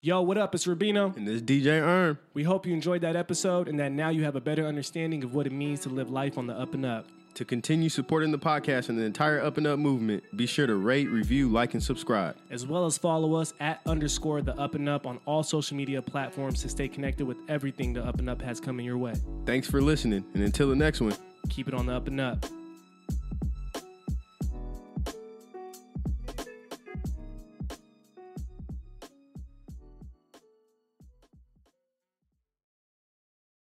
Yo, 0.00 0.20
what 0.20 0.36
up? 0.36 0.54
It's 0.54 0.66
Rubino. 0.66 1.16
And 1.16 1.26
this 1.26 1.40
DJ 1.40 1.80
Erm. 1.80 2.18
We 2.34 2.42
hope 2.42 2.66
you 2.66 2.74
enjoyed 2.74 3.00
that 3.02 3.16
episode 3.16 3.68
and 3.68 3.78
that 3.80 3.90
now 3.90 4.10
you 4.10 4.22
have 4.24 4.36
a 4.36 4.40
better 4.40 4.66
understanding 4.66 5.24
of 5.24 5.34
what 5.34 5.46
it 5.46 5.52
means 5.52 5.80
to 5.80 5.88
live 5.88 6.10
life 6.10 6.36
on 6.36 6.46
the 6.46 6.52
up 6.54 6.74
and 6.74 6.84
up. 6.84 7.06
To 7.34 7.44
continue 7.44 7.88
supporting 7.88 8.30
the 8.30 8.38
podcast 8.38 8.88
and 8.88 8.96
the 8.96 9.02
entire 9.02 9.40
Up 9.40 9.58
and 9.58 9.66
Up 9.66 9.78
movement, 9.80 10.22
be 10.36 10.46
sure 10.46 10.68
to 10.68 10.76
rate, 10.76 11.10
review, 11.10 11.48
like, 11.48 11.74
and 11.74 11.82
subscribe. 11.82 12.36
As 12.48 12.64
well 12.64 12.86
as 12.86 12.96
follow 12.96 13.34
us 13.34 13.52
at 13.58 13.80
underscore 13.86 14.40
the 14.40 14.56
up 14.56 14.76
and 14.76 14.88
up 14.88 15.04
on 15.04 15.18
all 15.26 15.42
social 15.42 15.76
media 15.76 16.00
platforms 16.00 16.62
to 16.62 16.68
stay 16.68 16.86
connected 16.86 17.26
with 17.26 17.38
everything 17.48 17.92
the 17.92 18.04
up 18.04 18.20
and 18.20 18.30
up 18.30 18.40
has 18.40 18.60
coming 18.60 18.86
your 18.86 18.98
way. 18.98 19.14
Thanks 19.46 19.68
for 19.68 19.80
listening, 19.80 20.24
and 20.34 20.44
until 20.44 20.68
the 20.68 20.76
next 20.76 21.00
one. 21.00 21.16
Keep 21.48 21.68
it 21.68 21.74
on 21.74 21.86
the 21.86 21.92
up 21.92 22.06
and 22.06 22.20
up. 22.20 22.46